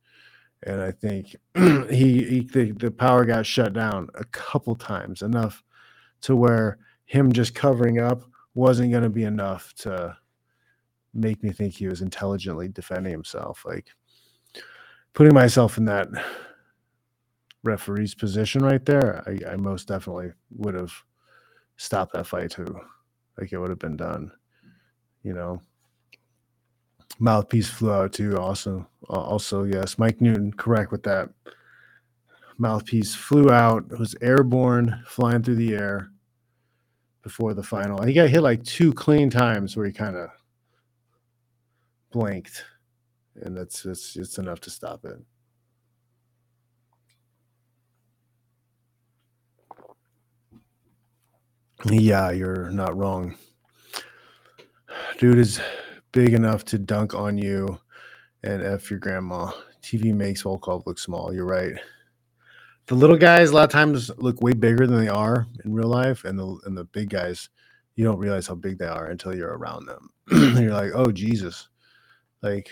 and 0.64 0.80
i 0.80 0.90
think 0.90 1.36
he, 1.90 2.22
he 2.24 2.48
the, 2.52 2.72
the 2.72 2.90
power 2.90 3.24
got 3.24 3.46
shut 3.46 3.72
down 3.72 4.08
a 4.14 4.24
couple 4.24 4.74
times 4.74 5.22
enough 5.22 5.62
to 6.20 6.34
where 6.34 6.78
him 7.04 7.32
just 7.32 7.54
covering 7.54 7.98
up 7.98 8.22
wasn't 8.54 8.90
going 8.90 9.02
to 9.02 9.10
be 9.10 9.24
enough 9.24 9.74
to 9.74 10.16
make 11.12 11.42
me 11.42 11.52
think 11.52 11.74
he 11.74 11.86
was 11.86 12.02
intelligently 12.02 12.68
defending 12.68 13.12
himself. 13.12 13.64
Like 13.64 13.88
putting 15.12 15.34
myself 15.34 15.78
in 15.78 15.84
that 15.86 16.08
referee's 17.62 18.14
position 18.14 18.64
right 18.64 18.84
there, 18.84 19.22
I, 19.26 19.52
I 19.52 19.56
most 19.56 19.88
definitely 19.88 20.32
would 20.56 20.74
have 20.74 20.92
stopped 21.76 22.12
that 22.14 22.26
fight 22.26 22.50
too. 22.50 22.80
Like 23.38 23.52
it 23.52 23.58
would 23.58 23.70
have 23.70 23.78
been 23.78 23.96
done, 23.96 24.30
you 25.22 25.34
know. 25.34 25.60
Mouthpiece 27.18 27.68
flew 27.68 27.92
out 27.92 28.12
too. 28.12 28.36
Also, 28.38 28.86
uh, 29.08 29.12
also 29.12 29.64
yes, 29.64 29.98
Mike 29.98 30.20
Newton, 30.20 30.52
correct 30.52 30.90
with 30.92 31.02
that. 31.04 31.30
Mouthpiece 32.58 33.14
flew 33.14 33.50
out. 33.50 33.98
Was 33.98 34.14
airborne, 34.20 35.02
flying 35.06 35.42
through 35.42 35.56
the 35.56 35.74
air 35.74 36.10
before 37.22 37.54
the 37.54 37.62
final. 37.62 37.98
And 37.98 38.08
he 38.08 38.14
got 38.14 38.28
hit 38.28 38.42
like 38.42 38.62
two 38.64 38.92
clean 38.92 39.30
times 39.30 39.76
where 39.76 39.86
he 39.86 39.92
kind 39.92 40.16
of 40.16 40.28
blanked, 42.12 42.64
and 43.36 43.56
that's 43.56 43.84
it's 43.84 44.16
it's 44.16 44.38
enough 44.38 44.60
to 44.60 44.70
stop 44.70 45.04
it. 45.04 45.18
Yeah, 51.86 52.30
you're 52.30 52.70
not 52.70 52.96
wrong. 52.96 53.36
Dude 55.18 55.38
is 55.38 55.60
big 56.14 56.32
enough 56.32 56.64
to 56.64 56.78
dunk 56.78 57.14
on 57.14 57.36
you 57.36 57.78
and 58.42 58.62
F 58.62 58.90
your 58.90 58.98
grandma. 58.98 59.50
TV 59.82 60.14
makes 60.14 60.42
Volkov 60.42 60.86
look 60.86 60.98
small. 60.98 61.34
You're 61.34 61.44
right 61.44 61.78
the 62.86 62.94
little 62.94 63.16
guys 63.16 63.50
a 63.50 63.54
lot 63.54 63.64
of 63.64 63.70
times 63.70 64.10
look 64.18 64.42
way 64.42 64.52
bigger 64.52 64.86
than 64.86 64.98
they 64.98 65.08
are 65.08 65.46
in 65.64 65.72
real 65.72 65.88
life, 65.88 66.24
and 66.24 66.38
the 66.38 66.58
and 66.66 66.76
the 66.76 66.84
big 66.84 67.10
guys, 67.10 67.48
you 67.96 68.04
don't 68.04 68.18
realize 68.18 68.46
how 68.46 68.54
big 68.54 68.78
they 68.78 68.86
are 68.86 69.06
until 69.06 69.34
you're 69.34 69.56
around 69.56 69.86
them. 69.86 70.10
you're 70.62 70.72
like, 70.72 70.92
oh 70.94 71.10
Jesus, 71.10 71.68
like 72.42 72.70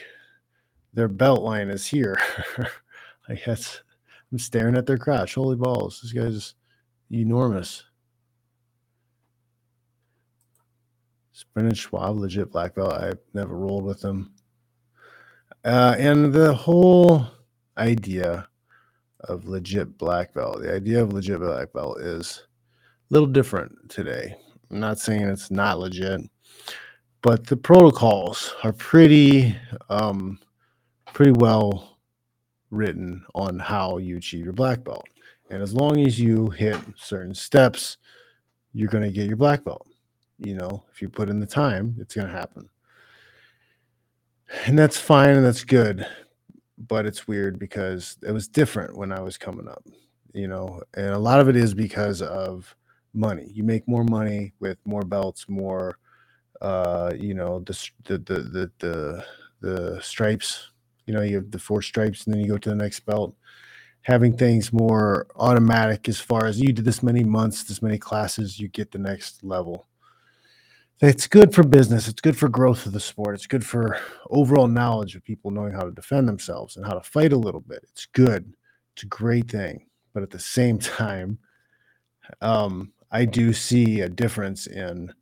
their 0.92 1.08
belt 1.08 1.42
line 1.42 1.70
is 1.70 1.86
here. 1.86 2.18
like 3.28 3.42
that's 3.44 3.80
I'm 4.30 4.38
staring 4.38 4.76
at 4.76 4.86
their 4.86 4.98
crotch. 4.98 5.34
Holy 5.34 5.56
balls, 5.56 6.00
this 6.02 6.12
guy's 6.12 6.54
enormous. 7.10 7.84
Brendan 11.54 11.74
Schaub, 11.74 12.18
legit 12.18 12.50
black 12.50 12.74
belt. 12.74 12.92
I've 12.92 13.18
never 13.34 13.56
rolled 13.56 13.84
with 13.84 14.02
him. 14.02 14.32
Uh, 15.64 15.94
and 15.98 16.32
the 16.32 16.54
whole 16.54 17.26
idea 17.78 18.48
of 19.20 19.46
legit 19.46 19.96
black 19.98 20.34
belt. 20.34 20.62
The 20.62 20.74
idea 20.74 21.02
of 21.02 21.12
legit 21.12 21.38
black 21.38 21.72
belt 21.72 22.00
is 22.00 22.42
a 23.10 23.14
little 23.14 23.28
different 23.28 23.88
today. 23.88 24.34
I'm 24.70 24.80
not 24.80 24.98
saying 24.98 25.22
it's 25.22 25.50
not 25.50 25.78
legit, 25.78 26.20
but 27.22 27.46
the 27.46 27.56
protocols 27.56 28.54
are 28.64 28.72
pretty 28.72 29.56
um 29.90 30.38
pretty 31.12 31.32
well 31.32 31.98
written 32.70 33.24
on 33.34 33.58
how 33.58 33.98
you 33.98 34.16
achieve 34.16 34.44
your 34.44 34.54
black 34.54 34.82
belt. 34.82 35.06
And 35.50 35.62
as 35.62 35.74
long 35.74 36.00
as 36.06 36.18
you 36.18 36.48
hit 36.48 36.78
certain 36.96 37.34
steps, 37.34 37.98
you're 38.72 38.88
going 38.88 39.04
to 39.04 39.10
get 39.10 39.28
your 39.28 39.36
black 39.36 39.62
belt. 39.64 39.86
You 40.44 40.54
know, 40.54 40.84
if 40.92 41.00
you 41.00 41.08
put 41.08 41.28
in 41.28 41.40
the 41.40 41.46
time, 41.46 41.96
it's 41.98 42.14
going 42.14 42.26
to 42.26 42.32
happen. 42.32 42.68
And 44.66 44.78
that's 44.78 44.98
fine 44.98 45.30
and 45.36 45.44
that's 45.44 45.64
good 45.64 46.06
but 46.88 47.06
it's 47.06 47.28
weird 47.28 47.58
because 47.58 48.16
it 48.26 48.32
was 48.32 48.48
different 48.48 48.96
when 48.96 49.12
I 49.12 49.20
was 49.20 49.36
coming 49.36 49.68
up, 49.68 49.86
you 50.32 50.48
know, 50.48 50.82
and 50.94 51.10
a 51.10 51.18
lot 51.18 51.40
of 51.40 51.48
it 51.48 51.56
is 51.56 51.74
because 51.74 52.22
of 52.22 52.74
money. 53.14 53.50
You 53.52 53.62
make 53.62 53.86
more 53.86 54.04
money 54.04 54.52
with 54.60 54.78
more 54.84 55.02
belts, 55.02 55.48
more, 55.48 55.98
uh, 56.60 57.12
you 57.16 57.34
know, 57.34 57.60
the 57.60 57.90
the 58.04 58.18
the 58.18 58.34
the 58.34 58.72
the, 58.78 59.24
the 59.60 60.00
stripes. 60.02 60.70
You 61.06 61.14
know, 61.14 61.22
you 61.22 61.36
have 61.36 61.50
the 61.50 61.58
four 61.58 61.82
stripes, 61.82 62.24
and 62.24 62.34
then 62.34 62.40
you 62.42 62.48
go 62.48 62.58
to 62.58 62.68
the 62.70 62.74
next 62.74 63.00
belt. 63.00 63.34
Having 64.02 64.36
things 64.36 64.72
more 64.72 65.28
automatic 65.36 66.08
as 66.08 66.18
far 66.18 66.46
as 66.46 66.60
you 66.60 66.72
did 66.72 66.84
this 66.84 67.02
many 67.02 67.22
months, 67.22 67.62
this 67.62 67.82
many 67.82 67.98
classes, 67.98 68.58
you 68.58 68.66
get 68.66 68.90
the 68.90 68.98
next 68.98 69.44
level 69.44 69.86
it's 71.00 71.26
good 71.26 71.54
for 71.54 71.64
business. 71.64 72.08
It's 72.08 72.20
good 72.20 72.36
for 72.36 72.48
growth 72.48 72.86
of 72.86 72.92
the 72.92 73.00
sport. 73.00 73.34
It's 73.34 73.46
good 73.46 73.66
for 73.66 73.98
overall 74.30 74.68
knowledge 74.68 75.16
of 75.16 75.24
people 75.24 75.50
knowing 75.50 75.72
how 75.72 75.82
to 75.82 75.90
defend 75.90 76.28
themselves 76.28 76.76
and 76.76 76.86
how 76.86 76.94
to 76.94 77.02
fight 77.02 77.32
a 77.32 77.38
little 77.38 77.60
bit. 77.60 77.80
It's 77.90 78.06
good. 78.06 78.54
It's 78.94 79.02
a 79.02 79.06
great 79.06 79.50
thing. 79.50 79.86
But 80.12 80.22
at 80.22 80.30
the 80.30 80.38
same 80.38 80.78
time, 80.78 81.38
um, 82.40 82.92
I 83.10 83.24
do 83.24 83.52
see 83.52 84.00
a 84.00 84.08
difference 84.08 84.66
in 84.66 85.12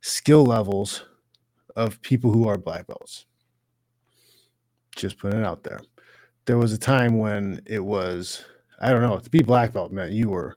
skill 0.00 0.44
levels 0.44 1.04
of 1.76 2.00
people 2.02 2.32
who 2.32 2.48
are 2.48 2.58
black 2.58 2.86
belts. 2.86 3.26
Just 4.96 5.18
putting 5.18 5.40
it 5.40 5.46
out 5.46 5.62
there. 5.62 5.80
There 6.46 6.58
was 6.58 6.72
a 6.72 6.78
time 6.78 7.18
when 7.18 7.60
it 7.66 7.80
was, 7.84 8.44
I 8.80 8.90
don't 8.90 9.02
know, 9.02 9.18
to 9.18 9.30
be 9.30 9.42
black 9.42 9.72
belt 9.72 9.92
meant 9.92 10.12
you 10.12 10.30
were 10.30 10.56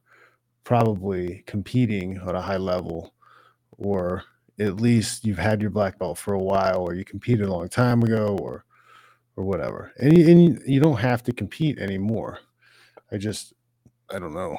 probably 0.63 1.43
competing 1.45 2.17
at 2.27 2.35
a 2.35 2.41
high 2.41 2.57
level 2.57 3.13
or 3.79 4.23
at 4.59 4.79
least 4.79 5.25
you've 5.25 5.39
had 5.39 5.61
your 5.61 5.71
black 5.71 5.97
belt 5.97 6.17
for 6.17 6.33
a 6.33 6.43
while 6.43 6.81
or 6.81 6.93
you 6.93 7.05
competed 7.05 7.47
a 7.47 7.51
long 7.51 7.69
time 7.69 8.03
ago 8.03 8.37
or 8.41 8.65
or 9.35 9.45
whatever. 9.45 9.93
And 9.97 10.17
you, 10.17 10.27
and 10.29 10.61
you, 10.65 10.81
don't 10.81 10.97
have 10.97 11.23
to 11.23 11.31
compete 11.31 11.79
anymore. 11.79 12.39
I 13.09 13.17
just 13.17 13.53
i 14.13 14.19
don't 14.19 14.33
know. 14.33 14.57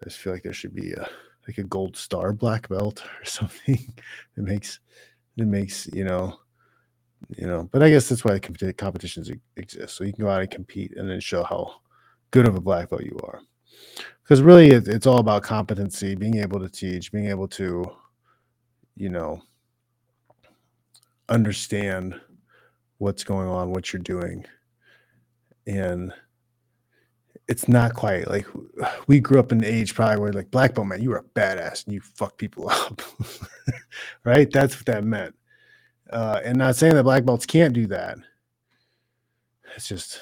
I 0.00 0.04
just 0.04 0.18
feel 0.18 0.32
like 0.32 0.42
there 0.42 0.52
should 0.52 0.74
be 0.74 0.92
a 0.92 1.08
like 1.46 1.58
a 1.58 1.62
gold 1.62 1.96
star 1.96 2.32
black 2.32 2.68
belt 2.68 3.04
or 3.20 3.24
something 3.24 3.94
that 4.34 4.42
makes 4.42 4.80
that 5.36 5.46
makes 5.46 5.86
you 5.92 6.02
know 6.02 6.40
you 7.36 7.46
know 7.46 7.68
but 7.72 7.82
i 7.82 7.88
guess 7.88 8.08
that's 8.08 8.24
why 8.24 8.38
the 8.38 8.74
competitions 8.76 9.30
exist. 9.56 9.96
So 9.96 10.04
you 10.04 10.12
can 10.12 10.24
go 10.24 10.30
out 10.30 10.42
and 10.42 10.50
compete 10.50 10.96
and 10.96 11.08
then 11.08 11.20
show 11.20 11.44
how 11.44 11.76
good 12.32 12.46
of 12.46 12.56
a 12.56 12.60
black 12.60 12.90
belt 12.90 13.04
you 13.04 13.18
are 13.22 13.40
because 14.22 14.42
really 14.42 14.70
it, 14.70 14.88
it's 14.88 15.06
all 15.06 15.18
about 15.18 15.42
competency 15.42 16.14
being 16.14 16.38
able 16.38 16.60
to 16.60 16.68
teach 16.68 17.12
being 17.12 17.26
able 17.26 17.48
to 17.48 17.90
you 18.96 19.10
know, 19.10 19.42
understand 21.28 22.18
what's 22.98 23.24
going 23.24 23.48
on, 23.48 23.70
what 23.70 23.92
you're 23.92 24.02
doing. 24.02 24.44
And 25.66 26.12
it's 27.48 27.68
not 27.68 27.94
quite 27.94 28.26
like 28.28 28.46
we 29.06 29.20
grew 29.20 29.38
up 29.38 29.52
in 29.52 29.58
the 29.58 29.72
age 29.72 29.94
probably 29.94 30.18
where 30.18 30.32
like 30.32 30.50
black 30.50 30.74
belt 30.74 30.88
man, 30.88 31.02
you 31.02 31.10
were 31.10 31.18
a 31.18 31.22
badass 31.22 31.84
and 31.84 31.94
you 31.94 32.00
fuck 32.00 32.38
people 32.38 32.68
up. 32.70 33.02
right? 34.24 34.50
That's 34.50 34.74
what 34.76 34.86
that 34.86 35.04
meant. 35.04 35.34
Uh, 36.10 36.40
and 36.44 36.56
not 36.56 36.76
saying 36.76 36.94
that 36.94 37.04
black 37.04 37.24
belts 37.24 37.46
can't 37.46 37.74
do 37.74 37.86
that. 37.88 38.16
It's 39.76 39.88
just 39.88 40.20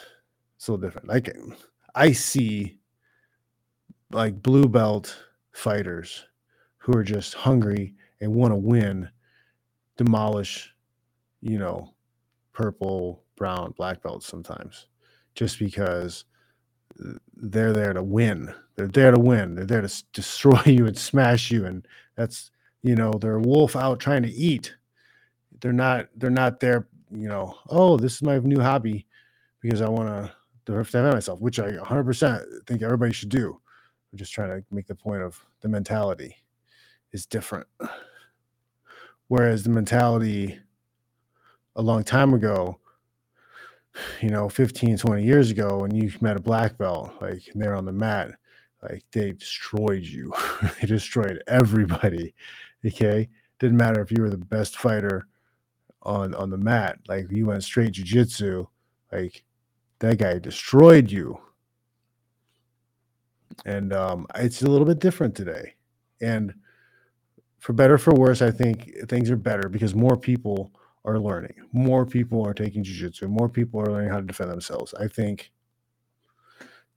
it's 0.56 0.66
a 0.66 0.72
little 0.72 0.84
different. 0.84 1.08
Like 1.08 1.36
I 1.94 2.12
see 2.12 2.78
like 4.10 4.42
blue 4.42 4.68
belt 4.68 5.16
fighters 5.52 6.24
who 6.78 6.96
are 6.96 7.04
just 7.04 7.34
hungry 7.34 7.94
and 8.20 8.34
want 8.34 8.52
to 8.52 8.56
win, 8.56 9.08
demolish, 9.96 10.72
you 11.40 11.58
know, 11.58 11.94
purple, 12.52 13.22
brown, 13.36 13.72
black 13.76 14.02
belts 14.02 14.26
sometimes 14.26 14.86
just 15.34 15.58
because 15.58 16.24
they're 17.36 17.72
there 17.72 17.92
to 17.92 18.02
win. 18.02 18.54
They're 18.76 18.88
there 18.88 19.10
to 19.10 19.18
win. 19.18 19.54
They're 19.54 19.66
there 19.66 19.82
to 19.82 20.04
destroy 20.12 20.60
you 20.66 20.86
and 20.86 20.96
smash 20.96 21.50
you. 21.50 21.66
And 21.66 21.86
that's, 22.16 22.50
you 22.82 22.94
know, 22.94 23.12
they're 23.12 23.36
a 23.36 23.40
wolf 23.40 23.76
out 23.76 24.00
trying 24.00 24.22
to 24.22 24.30
eat. 24.30 24.74
They're 25.60 25.72
not, 25.72 26.08
they're 26.16 26.30
not 26.30 26.60
there, 26.60 26.86
you 27.10 27.28
know, 27.28 27.56
oh, 27.68 27.96
this 27.96 28.16
is 28.16 28.22
my 28.22 28.38
new 28.38 28.60
hobby 28.60 29.06
because 29.60 29.80
I 29.80 29.88
want 29.88 30.08
to 30.08 30.32
defend 30.72 31.12
myself, 31.12 31.40
which 31.40 31.58
I 31.58 31.72
100% 31.72 32.66
think 32.66 32.82
everybody 32.82 33.12
should 33.12 33.30
do. 33.30 33.60
I'm 34.14 34.18
just 34.18 34.32
trying 34.32 34.50
to 34.50 34.64
make 34.70 34.86
the 34.86 34.94
point 34.94 35.22
of 35.22 35.44
the 35.60 35.68
mentality 35.68 36.36
is 37.10 37.26
different. 37.26 37.66
Whereas 39.26 39.64
the 39.64 39.70
mentality 39.70 40.60
a 41.74 41.82
long 41.82 42.04
time 42.04 42.32
ago 42.32 42.78
you 44.20 44.30
know, 44.30 44.48
15, 44.48 44.98
20 44.98 45.24
years 45.24 45.50
ago 45.50 45.78
when 45.78 45.92
you 45.92 46.12
met 46.20 46.36
a 46.36 46.40
black 46.40 46.78
belt, 46.78 47.12
like 47.20 47.42
they're 47.56 47.74
on 47.74 47.86
the 47.86 47.92
mat, 47.92 48.30
like 48.82 49.02
they 49.10 49.32
destroyed 49.32 50.04
you. 50.04 50.32
they 50.80 50.86
destroyed 50.86 51.42
everybody. 51.48 52.34
Okay. 52.86 53.28
Didn't 53.58 53.78
matter 53.78 54.00
if 54.00 54.12
you 54.12 54.22
were 54.22 54.30
the 54.30 54.36
best 54.36 54.78
fighter 54.78 55.26
on 56.02 56.34
on 56.34 56.50
the 56.50 56.58
mat, 56.58 56.98
like 57.08 57.26
you 57.30 57.46
went 57.46 57.64
straight 57.64 57.94
jujitsu, 57.94 58.68
like 59.10 59.42
that 59.98 60.18
guy 60.18 60.38
destroyed 60.38 61.10
you. 61.10 61.40
And 63.64 63.92
um, 63.92 64.26
it's 64.34 64.62
a 64.62 64.66
little 64.66 64.86
bit 64.86 64.98
different 64.98 65.34
today. 65.34 65.74
And 66.20 66.54
for 67.58 67.72
better 67.72 67.98
for 67.98 68.14
worse, 68.14 68.42
I 68.42 68.50
think 68.50 68.90
things 69.08 69.30
are 69.30 69.36
better 69.36 69.68
because 69.68 69.94
more 69.94 70.16
people 70.16 70.72
are 71.04 71.18
learning. 71.18 71.54
More 71.72 72.06
people 72.06 72.46
are 72.46 72.54
taking 72.54 72.84
jujitsu. 72.84 73.28
More 73.28 73.48
people 73.48 73.80
are 73.80 73.86
learning 73.86 74.10
how 74.10 74.20
to 74.20 74.26
defend 74.26 74.50
themselves. 74.50 74.94
I 74.94 75.08
think 75.08 75.50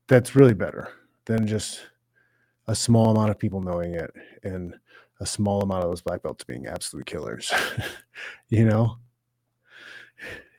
that's 0.08 0.36
really 0.36 0.54
better 0.54 0.90
than 1.26 1.46
just 1.46 1.82
a 2.68 2.76
small 2.76 3.12
amount 3.12 3.32
of 3.32 3.40
people 3.40 3.62
knowing 3.62 3.94
it 3.94 4.12
and 4.44 4.76
a 5.20 5.26
small 5.26 5.62
amount 5.62 5.84
of 5.84 5.90
those 5.90 6.02
black 6.02 6.24
belts 6.24 6.44
being 6.44 6.68
absolute 6.68 7.06
killers. 7.06 7.52
you 8.50 8.66
know, 8.66 8.98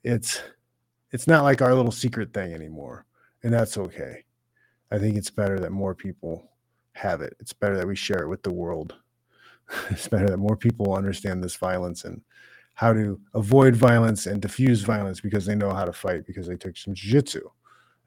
it's 0.02 0.42
it's 1.10 1.26
not 1.26 1.44
like 1.44 1.62
our 1.62 1.74
little 1.74 1.92
secret 1.92 2.32
thing 2.32 2.52
anymore, 2.52 3.06
and 3.42 3.52
that's 3.52 3.78
okay. 3.78 4.24
I 4.90 4.98
think 4.98 5.16
it's 5.16 5.30
better 5.30 5.58
that 5.60 5.72
more 5.72 5.94
people 5.94 6.50
have 6.92 7.20
it. 7.20 7.36
It's 7.40 7.52
better 7.52 7.76
that 7.76 7.86
we 7.86 7.96
share 7.96 8.22
it 8.22 8.28
with 8.28 8.42
the 8.42 8.52
world. 8.52 8.96
it's 9.90 10.08
better 10.08 10.28
that 10.28 10.38
more 10.38 10.56
people 10.56 10.94
understand 10.94 11.42
this 11.42 11.56
violence 11.56 12.04
and 12.04 12.22
how 12.74 12.92
to 12.92 13.20
avoid 13.34 13.74
violence 13.74 14.26
and 14.26 14.40
diffuse 14.40 14.82
violence 14.82 15.20
because 15.20 15.44
they 15.44 15.54
know 15.54 15.72
how 15.72 15.84
to 15.84 15.92
fight 15.92 16.26
because 16.26 16.46
they 16.46 16.56
took 16.56 16.76
some 16.76 16.94
jiu-jitsu. 16.94 17.40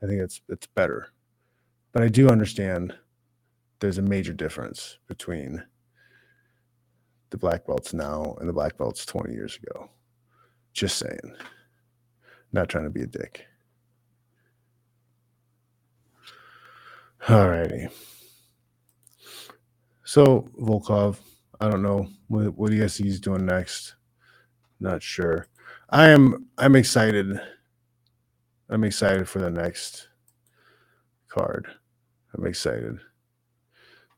I 0.02 0.08
think 0.08 0.22
it's 0.22 0.42
it's 0.50 0.68
better. 0.68 1.10
But 1.92 2.04
I 2.04 2.08
do 2.08 2.30
understand 2.30 2.96
there's 3.80 3.98
a 3.98 4.04
major 4.04 4.34
difference 4.34 4.98
between 5.08 5.64
the 7.32 7.38
black 7.38 7.66
belts 7.66 7.94
now 7.94 8.36
and 8.40 8.48
the 8.48 8.54
black 8.54 8.78
belts 8.78 9.06
20 9.06 9.34
years 9.34 9.58
ago. 9.62 9.90
Just 10.74 10.98
saying. 10.98 11.36
Not 12.54 12.70
trying 12.70 12.86
to 12.86 12.90
be 12.90 13.02
a 13.02 13.08
dick. 13.08 13.46
All 17.30 17.48
righty. 17.50 17.88
So 20.04 20.50
Volkov, 20.60 21.18
I 21.60 21.70
don't 21.70 21.84
know 21.84 22.08
what, 22.28 22.58
what 22.58 22.72
do 22.72 22.76
you 22.76 22.88
he's 22.88 23.20
doing 23.20 23.46
next. 23.46 23.96
Not 24.80 25.04
sure. 25.04 25.48
I 25.90 26.10
am. 26.10 26.48
I'm 26.58 26.76
excited. 26.76 27.40
I'm 28.70 28.84
excited 28.84 29.30
for 29.30 29.40
the 29.40 29.52
next 29.52 30.10
card. 31.28 31.68
I'm 32.34 32.46
excited. 32.46 32.98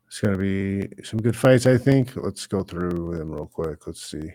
It's 0.06 0.20
going 0.20 0.34
to 0.34 0.40
be 0.40 1.02
some 1.02 1.20
good 1.20 1.36
fights, 1.36 1.66
I 1.66 1.76
think. 1.76 2.16
Let's 2.16 2.46
go 2.46 2.62
through 2.62 3.16
them 3.16 3.32
real 3.32 3.46
quick. 3.46 3.86
Let's 3.86 4.02
see. 4.02 4.30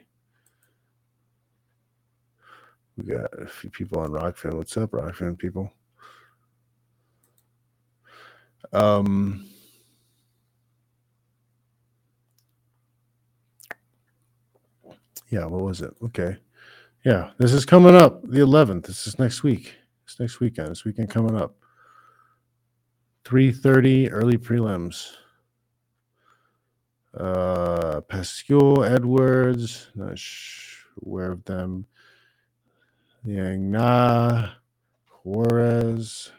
We 2.97 3.05
got 3.05 3.29
a 3.41 3.47
few 3.47 3.69
people 3.69 3.99
on 4.01 4.09
Rokfin. 4.09 4.55
What's 4.55 4.75
up, 4.75 4.91
Rokfin 4.91 5.37
people? 5.37 5.71
Um, 8.73 9.49
yeah, 15.29 15.45
what 15.45 15.61
was 15.61 15.81
it? 15.81 15.93
Okay. 16.03 16.37
Yeah, 17.05 17.31
this 17.37 17.53
is 17.53 17.65
coming 17.65 17.95
up 17.95 18.21
the 18.23 18.39
11th. 18.39 18.85
This 18.85 19.07
is 19.07 19.17
next 19.19 19.41
week. 19.43 19.73
It's 20.03 20.19
next 20.19 20.39
weekend. 20.39 20.69
This 20.69 20.85
weekend 20.85 21.09
coming 21.09 21.35
up. 21.35 21.55
3:30 23.25 24.09
early 24.11 24.37
prelims. 24.37 25.11
Uh 27.13 28.01
Pascual 28.01 28.83
Edwards, 28.83 29.89
not 29.95 30.19
aware 31.05 31.31
of 31.31 31.43
them. 31.45 31.85
Yang 33.23 33.71
Na, 33.71 34.49
Juarez, 35.23 36.31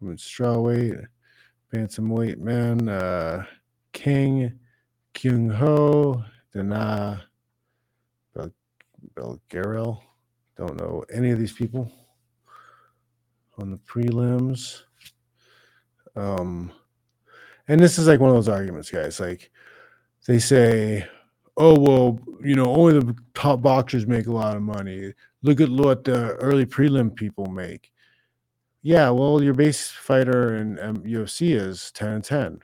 women's 0.00 0.26
bantamweight 1.74 2.38
man, 2.38 2.88
uh, 2.88 3.44
King, 3.92 4.58
Kyung 5.12 5.50
Ho, 5.50 6.22
Dana, 6.52 7.24
Bel-. 8.34 10.02
Don't 10.56 10.76
know 10.76 11.04
any 11.12 11.30
of 11.30 11.38
these 11.38 11.52
people 11.52 11.90
on 13.58 13.70
the 13.70 13.76
prelims. 13.78 14.82
Um, 16.14 16.72
and 17.66 17.80
this 17.80 17.98
is 17.98 18.06
like 18.06 18.20
one 18.20 18.30
of 18.30 18.36
those 18.36 18.48
arguments, 18.48 18.90
guys. 18.90 19.18
Like 19.18 19.50
they 20.26 20.38
say, 20.38 21.08
"Oh 21.56 21.78
well, 21.78 22.20
you 22.40 22.54
know, 22.54 22.66
only 22.66 23.00
the 23.00 23.16
top 23.34 23.62
boxers 23.62 24.06
make 24.06 24.26
a 24.26 24.32
lot 24.32 24.56
of 24.56 24.62
money. 24.62 25.12
Look 25.42 25.60
at 25.60 25.70
what 25.70 26.04
the 26.04 26.34
early 26.36 26.66
prelim 26.66 27.14
people 27.14 27.46
make." 27.46 27.90
Yeah, 28.86 29.08
well, 29.08 29.42
your 29.42 29.54
base 29.54 29.90
fighter 29.90 30.56
in 30.56 30.78
um, 30.78 30.98
UFC 30.98 31.58
is 31.58 31.90
ten 31.92 32.10
and 32.10 32.22
ten. 32.22 32.60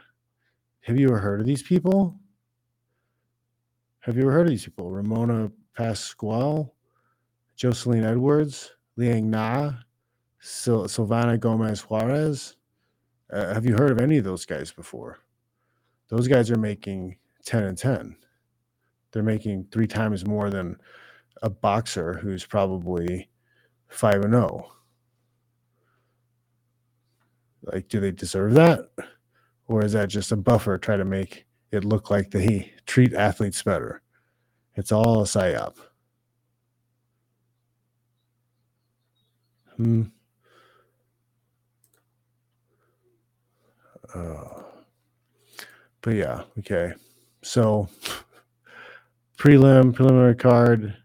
Have 0.82 0.98
you 1.00 1.08
ever 1.08 1.18
heard 1.18 1.40
of 1.40 1.46
these 1.46 1.62
people? 1.62 2.20
Have 4.00 4.16
you 4.16 4.24
ever 4.24 4.32
heard 4.32 4.46
of 4.46 4.50
these 4.50 4.66
people? 4.66 4.90
Ramona 4.90 5.50
Pascual, 5.74 6.74
Joselyne 7.56 8.04
Edwards, 8.04 8.70
Liang 8.96 9.30
Na, 9.30 9.72
Sil- 10.44 10.92
Silvana 10.92 11.40
Gomez 11.40 11.80
Juarez. 11.80 12.54
Uh, 13.32 13.54
have 13.54 13.64
you 13.64 13.72
heard 13.74 13.90
of 13.90 13.98
any 13.98 14.18
of 14.18 14.24
those 14.24 14.44
guys 14.44 14.70
before? 14.70 15.20
Those 16.08 16.28
guys 16.28 16.50
are 16.50 16.58
making 16.58 17.16
10 17.46 17.62
and 17.62 17.78
10. 17.78 18.14
They're 19.12 19.22
making 19.22 19.68
three 19.72 19.86
times 19.86 20.26
more 20.26 20.50
than 20.50 20.76
a 21.40 21.48
boxer 21.48 22.12
who's 22.12 22.44
probably 22.44 23.30
5 23.88 24.16
and 24.16 24.34
0. 24.34 24.70
Like, 27.62 27.88
do 27.88 28.00
they 28.00 28.10
deserve 28.10 28.54
that? 28.54 28.90
Or 29.66 29.84
is 29.84 29.92
that 29.92 30.08
just 30.08 30.32
a 30.32 30.36
buffer 30.36 30.78
try 30.78 30.96
to 30.96 31.04
make 31.04 31.46
it 31.70 31.84
look 31.84 32.10
like 32.10 32.30
they 32.30 32.72
treat 32.86 33.12
athletes 33.14 33.62
better? 33.62 34.02
It's 34.76 34.92
all 34.92 35.20
a 35.20 35.24
psyop. 35.24 35.76
Hmm. 39.76 40.02
Uh, 44.14 44.62
but 46.02 46.14
yeah, 46.14 46.42
okay. 46.58 46.92
So 47.42 47.88
prelim, 49.38 49.94
preliminary 49.94 50.34
card. 50.34 50.96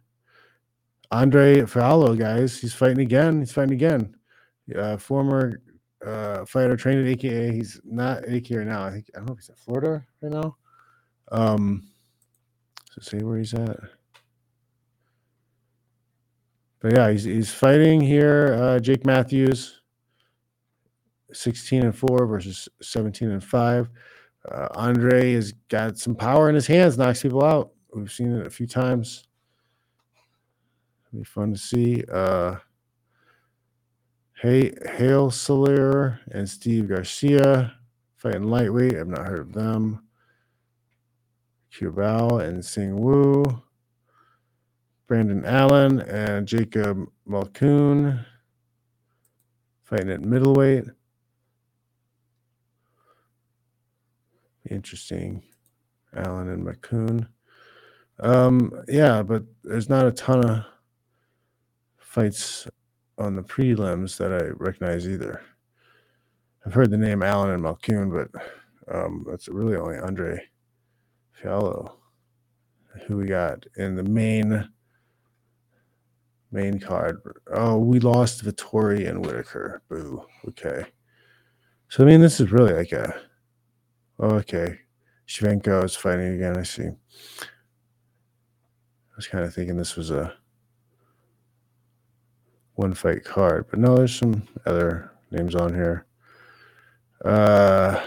Andre 1.12 1.62
Fialho, 1.62 2.18
guys, 2.18 2.60
he's 2.60 2.74
fighting 2.74 3.00
again. 3.00 3.39
He's 3.39 3.52
fighting 3.52 3.74
again. 3.74 4.15
Uh, 4.76 4.98
former 4.98 5.62
uh, 6.05 6.45
fighter 6.45 6.75
trained 6.75 7.05
at 7.05 7.12
AKA. 7.12 7.51
He's 7.51 7.79
not 7.84 8.27
AKA 8.27 8.60
right 8.60 8.67
now. 8.67 8.84
I 8.84 8.91
think 8.91 9.10
I 9.13 9.19
don't 9.19 9.27
know 9.27 9.34
if 9.34 9.39
he's 9.39 9.49
at 9.49 9.60
Florida 9.60 10.05
right 10.21 10.31
now. 10.31 10.55
Um, 11.31 11.88
so 12.91 13.01
see 13.01 13.23
where 13.23 13.38
he's 13.38 13.53
at. 13.53 13.77
But 16.79 16.95
yeah, 16.95 17.12
he's 17.12 17.23
he's 17.23 17.53
fighting 17.53 18.01
here. 18.01 18.58
Uh, 18.60 18.79
Jake 18.79 19.05
Matthews, 19.05 19.81
sixteen 21.34 21.84
and 21.84 21.95
four 21.95 22.25
versus 22.27 22.69
seventeen 22.81 23.32
and 23.32 23.43
five. 23.43 23.89
Uh, 24.49 24.67
Andre 24.76 25.34
has 25.34 25.53
got 25.70 25.97
some 25.97 26.15
power 26.15 26.49
in 26.49 26.55
his 26.55 26.67
hands, 26.67 26.97
knocks 26.97 27.24
people 27.24 27.43
out. 27.43 27.72
We've 27.93 28.11
seen 28.11 28.36
it 28.36 28.45
a 28.45 28.51
few 28.51 28.67
times. 28.67 29.28
It'll 31.07 31.20
be 31.20 31.24
fun 31.24 31.53
to 31.53 31.59
see. 31.59 32.03
Uh, 32.11 32.57
hey, 34.36 34.73
Hale 34.97 35.31
Soler 35.31 36.19
and 36.31 36.47
Steve 36.47 36.89
Garcia 36.89 37.73
fighting 38.17 38.49
lightweight. 38.49 38.95
I've 38.95 39.07
not 39.07 39.25
heard 39.25 39.39
of 39.39 39.53
them. 39.53 40.03
Cubal 41.71 42.39
and 42.39 42.63
Sing 42.63 42.99
Wu. 42.99 43.61
Brendan 45.07 45.45
Allen 45.45 45.99
and 46.01 46.47
Jacob 46.47 47.07
Malkoun 47.27 48.25
fighting 49.83 50.09
at 50.09 50.21
middleweight. 50.21 50.86
Interesting. 54.69 55.43
Allen 56.15 56.49
and 56.49 56.65
Malkoun. 56.65 57.27
Um, 58.19 58.71
yeah, 58.88 59.21
but 59.21 59.43
there's 59.63 59.89
not 59.89 60.07
a 60.07 60.11
ton 60.11 60.43
of 60.49 60.65
fights 61.97 62.67
on 63.18 63.36
the 63.36 63.43
prelims 63.43 64.18
that 64.18 64.32
I 64.32 64.47
recognize 64.57 65.07
either. 65.07 65.41
I've 66.66 66.74
heard 66.74 66.91
the 66.91 66.97
name 66.97 67.24
Allen 67.24 67.51
and 67.51 67.63
Malkoun, 67.63 68.11
but 68.11 68.93
um, 68.93 69.26
that's 69.30 69.47
really 69.47 69.76
only 69.76 69.97
Andre 69.97 70.41
Fialho. 71.41 71.93
Who 73.07 73.18
we 73.18 73.26
got 73.26 73.66
in 73.76 73.95
the 73.95 74.03
main 74.03 74.70
Main 76.55 76.80
card. 76.80 77.18
Oh, 77.53 77.78
we 77.78 77.99
lost 77.99 78.45
Vettori 78.45 79.09
and 79.09 79.26
Whittaker. 79.26 79.82
Boo. 79.89 80.24
Okay. 80.47 80.86
So 81.89 82.01
I 82.01 82.07
mean, 82.07 82.22
this 82.22 82.39
is 82.39 82.49
really 82.49 82.72
like 82.72 82.93
a. 82.93 83.13
Oh, 84.20 84.36
okay. 84.36 84.80
Shevchenko 85.28 85.84
is 85.84 85.97
fighting 85.97 86.36
again. 86.36 86.57
I 86.57 86.63
see. 86.63 86.86
I 86.86 86.95
was 89.18 89.28
kind 89.28 89.43
of 89.43 89.53
thinking 89.53 89.76
this 89.76 89.97
was 89.97 90.11
a 90.11 90.34
one 92.76 92.93
fight 92.93 93.23
card, 93.23 93.65
but 93.69 93.80
no, 93.80 93.95
there's 93.95 94.15
some 94.15 94.43
other 94.65 95.11
names 95.32 95.55
on 95.55 95.73
here. 95.73 96.05
Uh, 97.23 98.01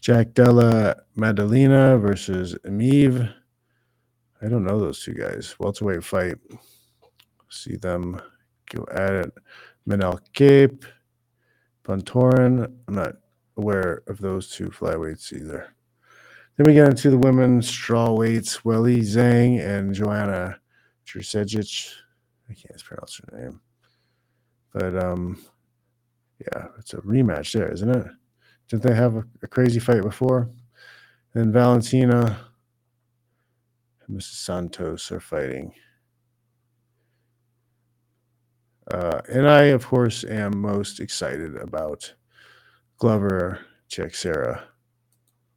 Jack 0.00 0.34
Della 0.34 0.96
Maddalena 1.16 1.98
versus 1.98 2.54
Amiv. 2.66 3.32
I 4.42 4.48
don't 4.48 4.64
know 4.64 4.78
those 4.78 5.02
two 5.02 5.14
guys. 5.14 5.54
Welterweight 5.58 6.04
fight. 6.04 6.36
See 7.48 7.76
them 7.76 8.20
go 8.70 8.84
at 8.92 9.12
it. 9.12 9.32
Manel 9.88 10.18
Kape, 10.32 10.84
Bontorin. 11.84 12.70
I'm 12.88 12.94
not 12.94 13.14
aware 13.56 14.02
of 14.06 14.18
those 14.18 14.50
two 14.50 14.66
flyweights 14.66 15.32
either. 15.32 15.74
Then 16.56 16.66
we 16.66 16.74
get 16.74 16.88
into 16.88 17.10
the 17.10 17.18
women's 17.18 17.68
straw 17.68 18.12
weights. 18.12 18.58
Weili 18.58 19.00
Zhang 19.00 19.60
and 19.60 19.94
Joanna 19.94 20.58
Jurcejic. 21.06 21.92
I 22.48 22.54
can't 22.54 22.82
pronounce 22.84 23.20
her 23.20 23.38
name. 23.38 23.60
But 24.72 25.02
um, 25.02 25.44
yeah, 26.40 26.66
it's 26.78 26.94
a 26.94 26.98
rematch 26.98 27.52
there, 27.52 27.72
isn't 27.72 27.90
it? 27.90 28.06
Didn't 28.68 28.82
they 28.82 28.94
have 28.94 29.16
a, 29.16 29.24
a 29.42 29.46
crazy 29.46 29.78
fight 29.80 30.02
before? 30.02 30.50
And 31.34 31.52
Valentina 31.52 32.38
and 34.06 34.18
Mrs. 34.18 34.44
Santos 34.44 35.10
are 35.12 35.20
fighting. 35.20 35.72
Uh, 38.92 39.20
and 39.32 39.48
I, 39.48 39.64
of 39.64 39.86
course, 39.86 40.24
am 40.24 40.60
most 40.60 41.00
excited 41.00 41.56
about 41.56 42.14
Glover 42.98 43.60
Teixeira 43.88 44.64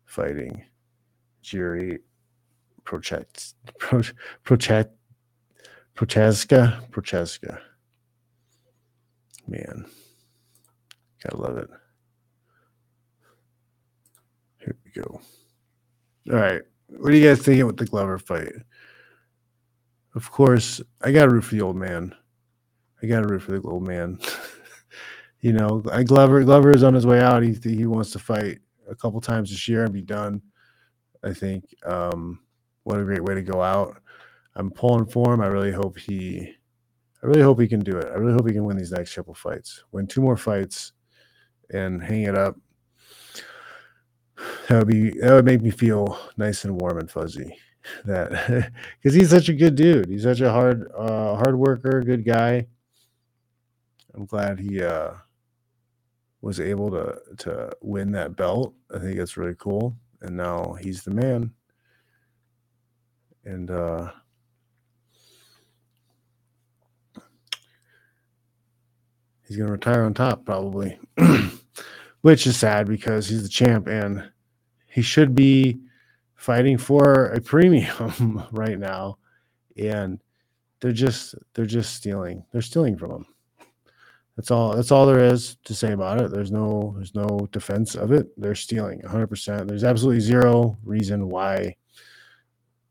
fighting 0.05 0.63
Jiri 1.43 1.99
Prochet, 2.85 3.53
Prochet, 4.43 4.96
Prochazka. 5.97 6.89
Prochazka. 6.91 7.59
Man, 9.47 9.85
gotta 11.23 11.37
love 11.41 11.57
it. 11.57 11.69
Here 14.59 14.77
we 14.85 14.91
go. 14.91 15.21
All 16.31 16.39
right. 16.39 16.61
What 16.87 17.13
are 17.13 17.15
you 17.15 17.27
guys 17.27 17.41
thinking 17.41 17.65
with 17.65 17.77
the 17.77 17.85
Glover 17.85 18.19
fight? 18.19 18.53
Of 20.15 20.31
course, 20.31 20.81
I 21.01 21.11
got 21.11 21.25
to 21.25 21.31
root 21.31 21.43
for 21.45 21.55
the 21.55 21.61
old 21.61 21.75
man. 21.77 22.15
I 23.01 23.07
got 23.07 23.21
to 23.21 23.27
root 23.27 23.41
for 23.43 23.51
the 23.51 23.67
old 23.67 23.87
man. 23.87 24.19
you 25.41 25.53
know, 25.53 25.83
I 25.91 26.03
Glover 26.03 26.43
Glover 26.43 26.71
is 26.71 26.83
on 26.83 26.93
his 26.93 27.05
way 27.05 27.19
out. 27.19 27.43
He 27.43 27.53
he 27.63 27.85
wants 27.85 28.11
to 28.11 28.19
fight 28.19 28.59
a 28.89 28.95
couple 28.95 29.21
times 29.21 29.49
this 29.49 29.67
year 29.67 29.83
and 29.83 29.93
be 29.93 30.01
done. 30.01 30.41
I 31.23 31.33
think. 31.33 31.65
Um, 31.85 32.39
what 32.83 32.99
a 32.99 33.03
great 33.03 33.23
way 33.23 33.35
to 33.35 33.41
go 33.41 33.61
out. 33.61 34.01
I'm 34.57 34.71
pulling 34.71 35.05
for 35.05 35.33
him. 35.33 35.41
I 35.41 35.47
really 35.47 35.71
hope 35.71 35.97
he. 35.97 36.55
I 37.23 37.27
really 37.27 37.43
hope 37.43 37.59
he 37.59 37.67
can 37.67 37.79
do 37.79 37.95
it. 37.95 38.07
I 38.07 38.15
really 38.15 38.33
hope 38.33 38.47
he 38.47 38.53
can 38.53 38.65
win 38.65 38.77
these 38.77 38.91
next 38.91 39.13
couple 39.13 39.33
fights. 39.33 39.83
Win 39.91 40.07
two 40.07 40.21
more 40.21 40.35
fights, 40.35 40.93
and 41.69 42.03
hang 42.03 42.23
it 42.23 42.35
up. 42.35 42.55
That 44.67 44.79
would 44.79 44.87
be 44.87 45.11
that 45.19 45.33
would 45.33 45.45
make 45.45 45.61
me 45.61 45.69
feel 45.69 46.19
nice 46.37 46.65
and 46.65 46.81
warm 46.81 46.97
and 46.99 47.09
fuzzy. 47.09 47.55
That 48.03 48.73
because 49.01 49.15
he's 49.15 49.29
such 49.29 49.47
a 49.47 49.53
good 49.53 49.75
dude. 49.75 50.09
He's 50.09 50.23
such 50.23 50.41
a 50.41 50.51
hard 50.51 50.91
uh, 50.93 51.37
hard 51.37 51.57
worker, 51.57 52.01
good 52.01 52.25
guy. 52.25 52.67
I'm 54.13 54.25
glad 54.25 54.59
he 54.59 54.83
uh, 54.83 55.11
was 56.41 56.59
able 56.59 56.91
to 56.91 57.17
to 57.45 57.71
win 57.81 58.11
that 58.11 58.35
belt. 58.35 58.73
I 58.93 58.99
think 58.99 59.17
it's 59.17 59.37
really 59.37 59.55
cool. 59.57 59.95
And 60.21 60.35
now 60.35 60.73
he's 60.81 61.03
the 61.03 61.11
man. 61.11 61.53
And 63.45 63.71
uh, 63.71 64.11
he's 69.47 69.57
going 69.57 69.67
to 69.67 69.73
retire 69.73 70.03
on 70.03 70.13
top 70.13 70.45
probably, 70.45 70.99
which 72.21 72.45
is 72.45 72.57
sad 72.57 72.87
because 72.87 73.27
he's 73.27 73.43
the 73.43 73.49
champ 73.49 73.87
and 73.87 74.29
he 74.87 75.01
should 75.01 75.33
be 75.33 75.79
fighting 76.35 76.77
for 76.77 77.27
a 77.27 77.41
premium 77.41 78.43
right 78.51 78.77
now. 78.77 79.17
And 79.77 80.19
they're 80.79 80.91
just 80.91 81.35
they're 81.53 81.65
just 81.65 81.95
stealing. 81.95 82.43
They're 82.51 82.61
stealing 82.61 82.97
from 82.97 83.11
him. 83.11 83.25
That's 84.35 84.51
all. 84.51 84.75
That's 84.75 84.91
all 84.91 85.07
there 85.07 85.23
is 85.23 85.57
to 85.63 85.73
say 85.73 85.93
about 85.93 86.21
it. 86.21 86.31
There's 86.31 86.51
no. 86.51 86.93
There's 86.95 87.15
no 87.15 87.47
defense 87.51 87.95
of 87.95 88.11
it. 88.11 88.27
They're 88.37 88.55
stealing 88.55 88.99
100. 89.01 89.27
percent 89.27 89.67
There's 89.67 89.83
absolutely 89.83 90.21
zero 90.21 90.77
reason 90.83 91.29
why 91.29 91.75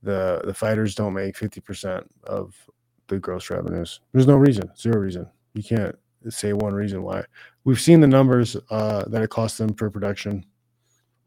the 0.03 0.43
the 0.45 0.55
fighters 0.55 0.95
don't 0.95 1.15
make 1.15 1.37
50 1.37 1.61
percent 1.61 2.11
of 2.25 2.55
the 3.07 3.19
gross 3.19 3.51
revenues. 3.51 4.01
There's 4.13 4.27
no 4.27 4.37
reason. 4.37 4.69
Zero 4.77 4.99
reason. 4.99 5.29
You 5.55 5.63
can't 5.63 5.97
say 6.31 6.53
one 6.53 6.75
reason 6.75 7.03
why. 7.03 7.25
We've 7.65 7.81
seen 7.81 8.01
the 8.01 8.07
numbers 8.07 8.57
uh, 8.71 9.05
that 9.09 9.23
it 9.23 9.31
costs 9.31 9.59
them 9.59 9.75
per 9.75 9.91
production. 9.91 10.45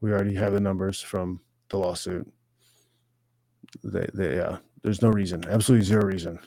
We 0.02 0.12
already 0.12 0.36
have 0.36 0.54
the 0.54 0.60
numbers 0.60 1.02
from 1.02 1.42
the 1.70 1.78
lawsuit. 1.78 2.32
They, 3.84 4.08
they, 4.14 4.38
yeah. 4.38 4.58
There's 4.82 5.02
no 5.02 5.10
reason. 5.10 5.44
Absolutely 5.48 5.86
zero 5.86 6.06
reason. 6.06 6.40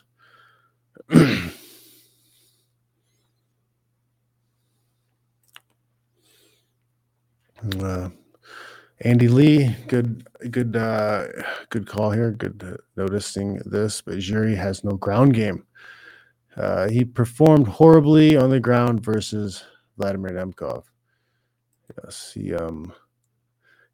Uh, 7.81 8.09
Andy 9.03 9.29
Lee, 9.29 9.77
good, 9.87 10.27
good, 10.51 10.75
uh, 10.75 11.27
good 11.71 11.87
call 11.87 12.11
here. 12.11 12.33
Good 12.33 12.61
uh, 12.67 12.77
noticing 12.97 13.61
this, 13.67 14.01
but 14.01 14.17
Jiri 14.17 14.57
has 14.57 14.83
no 14.83 14.97
ground 14.97 15.35
game. 15.35 15.65
Uh, 16.57 16.89
he 16.89 17.05
performed 17.05 17.67
horribly 17.67 18.37
on 18.37 18.51
the 18.51 18.61
ground 18.61 19.03
versus 19.03 19.65
Vladimir 19.97 20.33
Nemkov. 20.33 20.85
Yes, 22.03 22.33
he 22.35 22.55
um 22.55 22.93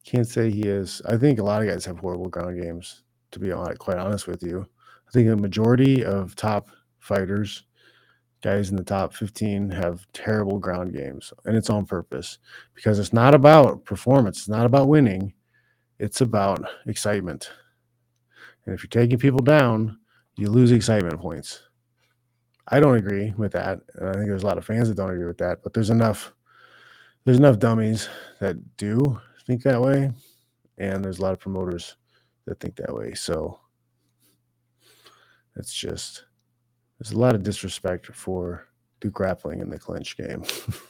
can't 0.04 0.26
say 0.26 0.50
he 0.50 0.62
is. 0.62 1.02
I 1.06 1.16
think 1.16 1.38
a 1.38 1.44
lot 1.44 1.62
of 1.62 1.68
guys 1.68 1.84
have 1.84 1.98
horrible 1.98 2.28
ground 2.28 2.60
games. 2.60 3.02
To 3.32 3.38
be 3.38 3.52
honest, 3.52 3.78
quite 3.78 3.98
honest 3.98 4.26
with 4.26 4.42
you, 4.42 4.66
I 5.06 5.10
think 5.10 5.28
the 5.28 5.36
majority 5.36 6.02
of 6.04 6.34
top 6.34 6.68
fighters 6.98 7.64
guys 8.42 8.70
in 8.70 8.76
the 8.76 8.84
top 8.84 9.12
15 9.14 9.70
have 9.70 10.06
terrible 10.12 10.58
ground 10.58 10.92
games 10.92 11.32
and 11.44 11.56
it's 11.56 11.70
on 11.70 11.84
purpose 11.84 12.38
because 12.74 12.98
it's 12.98 13.12
not 13.12 13.34
about 13.34 13.84
performance 13.84 14.38
it's 14.38 14.48
not 14.48 14.66
about 14.66 14.88
winning 14.88 15.32
it's 15.98 16.20
about 16.20 16.64
excitement 16.86 17.50
and 18.64 18.74
if 18.74 18.82
you're 18.82 18.88
taking 18.88 19.18
people 19.18 19.40
down 19.40 19.98
you 20.36 20.48
lose 20.48 20.70
excitement 20.70 21.20
points 21.20 21.62
i 22.68 22.80
don't 22.80 22.96
agree 22.96 23.32
with 23.36 23.52
that 23.52 23.80
and 23.94 24.08
i 24.08 24.12
think 24.12 24.26
there's 24.26 24.42
a 24.42 24.46
lot 24.46 24.58
of 24.58 24.64
fans 24.64 24.88
that 24.88 24.96
don't 24.96 25.10
agree 25.10 25.26
with 25.26 25.38
that 25.38 25.62
but 25.62 25.72
there's 25.72 25.90
enough 25.90 26.32
there's 27.24 27.38
enough 27.38 27.58
dummies 27.58 28.08
that 28.40 28.76
do 28.76 29.20
think 29.46 29.62
that 29.62 29.80
way 29.80 30.10
and 30.78 31.04
there's 31.04 31.18
a 31.18 31.22
lot 31.22 31.32
of 31.32 31.40
promoters 31.40 31.96
that 32.46 32.60
think 32.60 32.76
that 32.76 32.94
way 32.94 33.14
so 33.14 33.58
it's 35.56 35.74
just 35.74 36.24
there's 36.98 37.12
a 37.12 37.18
lot 37.18 37.34
of 37.34 37.42
disrespect 37.42 38.06
for 38.06 38.68
the 39.00 39.10
grappling 39.10 39.60
in 39.60 39.70
the 39.70 39.78
clinch 39.78 40.16
game. 40.16 40.42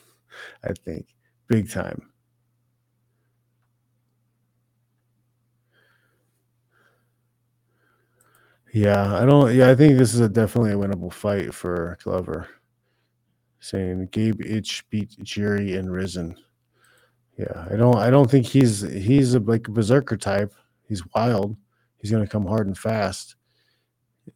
I 0.64 0.72
think 0.72 1.07
big 1.49 1.70
time. 1.70 2.11
Yeah, 8.79 9.16
I 9.16 9.26
don't. 9.26 9.53
Yeah, 9.57 9.70
I 9.70 9.74
think 9.74 9.99
this 9.99 10.14
is 10.14 10.20
a 10.20 10.29
definitely 10.29 10.70
a 10.70 10.76
winnable 10.76 11.12
fight 11.12 11.53
for 11.53 11.99
Glover. 12.05 12.47
Saying 13.59 14.07
Gabe 14.12 14.41
Itch 14.41 14.89
beat 14.89 15.16
Jerry 15.20 15.74
and 15.74 15.91
Rizin. 15.91 16.37
Yeah, 17.37 17.66
I 17.68 17.74
don't. 17.74 17.97
I 17.97 18.09
don't 18.09 18.31
think 18.31 18.47
he's 18.47 18.83
he's 18.83 19.35
a, 19.35 19.41
like 19.41 19.66
a 19.66 19.72
berserker 19.72 20.16
type. 20.16 20.55
He's 20.87 21.03
wild. 21.12 21.57
He's 21.97 22.12
gonna 22.12 22.29
come 22.29 22.47
hard 22.47 22.68
and 22.68 22.79
fast. 22.79 23.35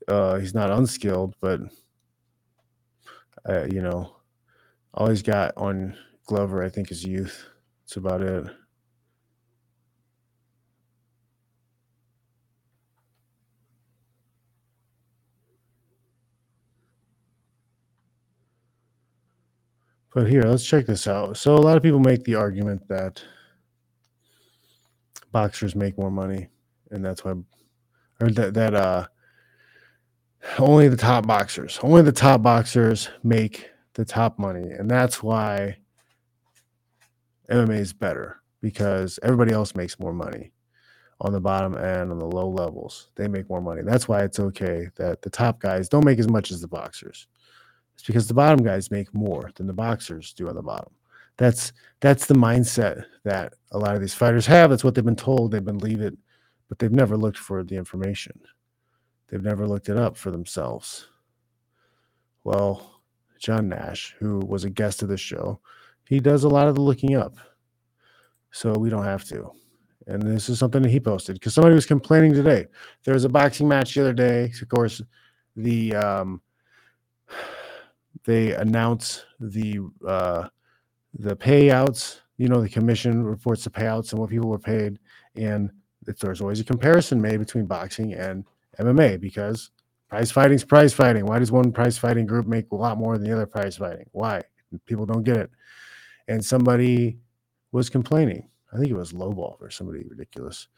Uh, 0.09 0.41
he's 0.41 0.55
not 0.55 0.73
unskilled, 0.73 1.37
but 1.41 1.61
uh, 3.49 3.67
you 3.73 3.81
know, 3.81 4.17
all 4.93 5.09
he's 5.09 5.23
got 5.23 5.57
on 5.57 5.97
Glover, 6.27 6.65
I 6.65 6.69
think, 6.69 6.91
is 6.91 7.05
youth. 7.05 7.47
That's 7.85 7.97
about 7.97 8.23
it. 8.23 8.47
But 20.15 20.29
here, 20.29 20.43
let's 20.43 20.65
check 20.65 20.87
this 20.87 21.07
out. 21.07 21.37
So 21.39 21.55
a 21.55 21.57
lot 21.57 21.77
of 21.77 21.83
people 21.83 21.99
make 21.99 22.25
the 22.25 22.35
argument 22.35 22.87
that 22.89 23.23
boxers 25.31 25.75
make 25.75 25.97
more 25.97 26.11
money, 26.11 26.49
and 26.91 27.05
that's 27.05 27.25
why, 27.25 27.33
or 28.21 28.31
that 28.31 28.55
that 28.55 28.75
uh, 28.75 29.07
only 30.59 30.89
the 30.89 30.97
top 30.97 31.27
boxers, 31.27 31.79
only 31.83 32.03
the 32.03 32.13
top 32.13 32.43
boxers 32.43 33.09
make 33.23 33.71
the 33.95 34.05
top 34.05 34.39
money. 34.39 34.71
And 34.71 34.91
that's 34.91 35.23
why 35.23 35.77
MMA 37.51 37.79
is 37.79 37.93
better 37.93 38.41
because 38.61 39.19
everybody 39.23 39.53
else 39.53 39.75
makes 39.75 39.99
more 39.99 40.13
money 40.13 40.53
on 41.21 41.33
the 41.33 41.41
bottom 41.41 41.75
and 41.75 42.11
on 42.11 42.19
the 42.19 42.27
low 42.27 42.49
levels. 42.49 43.09
They 43.15 43.29
make 43.29 43.49
more 43.49 43.61
money. 43.61 43.83
That's 43.83 44.09
why 44.09 44.23
it's 44.23 44.41
okay 44.41 44.89
that 44.97 45.23
the 45.23 45.31
top 45.31 45.61
guys 45.61 45.89
don't 45.89 46.05
make 46.05 46.19
as 46.19 46.29
much 46.29 46.51
as 46.51 46.61
the 46.61 46.69
boxers. 46.69 47.27
It's 47.95 48.05
because 48.05 48.27
the 48.27 48.35
bottom 48.35 48.65
guys 48.65 48.91
make 48.91 49.13
more 49.15 49.51
than 49.55 49.67
the 49.67 49.73
boxers 49.73 50.33
do 50.33 50.49
on 50.49 50.57
the 50.57 50.63
bottom. 50.63 50.93
That's 51.37 51.73
that's 52.01 52.27
the 52.27 52.35
mindset 52.35 53.05
that 53.25 53.55
a 53.71 53.79
lot 53.79 53.95
of 53.95 54.01
these 54.01 54.15
fighters 54.15 54.47
have. 54.47 54.71
That's 54.71 54.85
what 54.85 54.95
they've 54.95 55.05
been 55.05 55.17
told. 55.17 55.51
They 55.51 55.61
believe 55.61 56.01
it, 56.01 56.17
but 56.69 56.79
they've 56.79 56.93
never 56.93 57.17
looked 57.17 57.39
for 57.39 57.65
the 57.65 57.77
information. 57.77 58.39
They've 59.29 59.43
never 59.43 59.67
looked 59.67 59.89
it 59.89 59.97
up 59.97 60.17
for 60.17 60.31
themselves. 60.31 61.07
Well, 62.45 63.01
John 63.39 63.69
Nash, 63.69 64.15
who 64.19 64.41
was 64.41 64.65
a 64.65 64.71
guest 64.71 65.03
of 65.03 65.09
the 65.09 65.17
show, 65.17 65.61
he 66.07 66.21
does 66.21 66.45
a 66.45 66.49
lot 66.49 66.69
of 66.69 66.75
the 66.75 66.83
looking 66.83 67.17
up. 67.17 67.37
So 68.51 68.73
we 68.75 68.91
don't 68.91 69.05
have 69.05 69.25
to. 69.27 69.51
And 70.07 70.23
this 70.23 70.49
is 70.49 70.59
something 70.59 70.83
that 70.83 70.91
he 70.91 71.01
posted 71.01 71.37
because 71.37 71.55
somebody 71.55 71.75
was 71.75 71.87
complaining 71.87 72.35
today. 72.35 72.67
There 73.05 73.15
was 73.15 73.25
a 73.25 73.29
boxing 73.29 73.69
match 73.69 73.95
the 73.95 74.03
other 74.03 74.13
day. 74.13 74.53
Of 74.61 74.69
course, 74.69 75.01
the 75.57 75.95
um, 75.95 76.43
they 78.25 78.53
announce 78.53 79.25
the 79.41 79.81
uh, 80.07 80.49
the 81.19 81.37
payouts. 81.37 82.21
You 82.39 82.49
know, 82.49 82.61
the 82.61 82.69
commission 82.69 83.25
reports 83.25 83.65
the 83.65 83.71
payouts 83.71 84.13
and 84.13 84.21
what 84.21 84.31
people 84.31 84.49
were 84.49 84.59
paid, 84.59 84.99
and 85.37 85.71
there's 86.05 86.41
always 86.41 86.61
a 86.61 86.65
comparison 86.65 87.21
made 87.21 87.39
between 87.39 87.67
boxing 87.67 88.15
and 88.15 88.45
MMA 88.81 89.21
because 89.21 89.71
prize 90.09 90.31
fighting's 90.31 90.65
prize 90.65 90.93
fighting. 90.93 91.27
Why 91.27 91.39
does 91.39 91.53
one 91.53 91.73
prize 91.73 91.99
fighting 91.99 92.27
group 92.27 92.47
make 92.47 92.71
a 92.73 92.77
lot 92.77 92.99
more 92.99 93.17
than 93.17 93.27
the 93.27 93.35
other 93.35 93.47
prize 93.47 93.77
fighting? 93.77 94.07
Why? 94.13 94.43
People 94.87 95.07
don't 95.07 95.23
get 95.23 95.37
it. 95.37 95.51
And 96.29 96.45
somebody 96.45 97.19
was 97.73 97.91
complaining. 97.91 98.49
I 98.73 98.77
think 98.77 98.89
it 98.89 98.97
was 98.97 99.13
Lowball 99.13 99.61
or 99.61 99.71
somebody 99.71 100.05
ridiculous. 100.09 100.69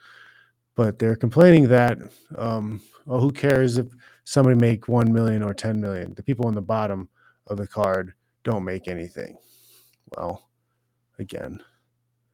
But 0.75 0.99
they're 0.99 1.17
complaining 1.17 1.69
that, 1.69 1.99
um, 2.37 2.81
oh, 3.07 3.21
who 3.21 3.31
cares 3.31 3.79
if 3.79 3.87
somebody 4.25 4.57
make 4.57 4.89
1 4.89 5.13
million 5.13 5.43
or 5.43 5.55
10 5.55 5.81
million? 5.81 6.15
The 6.15 6.23
people 6.23 6.47
on 6.47 6.55
the 6.55 6.63
bottom 6.63 7.09
of 7.47 7.57
the 7.57 7.67
card 7.67 8.15
don't 8.43 8.65
make 8.65 8.89
anything. 8.89 9.37
Well, 10.17 10.49
again, 11.19 11.61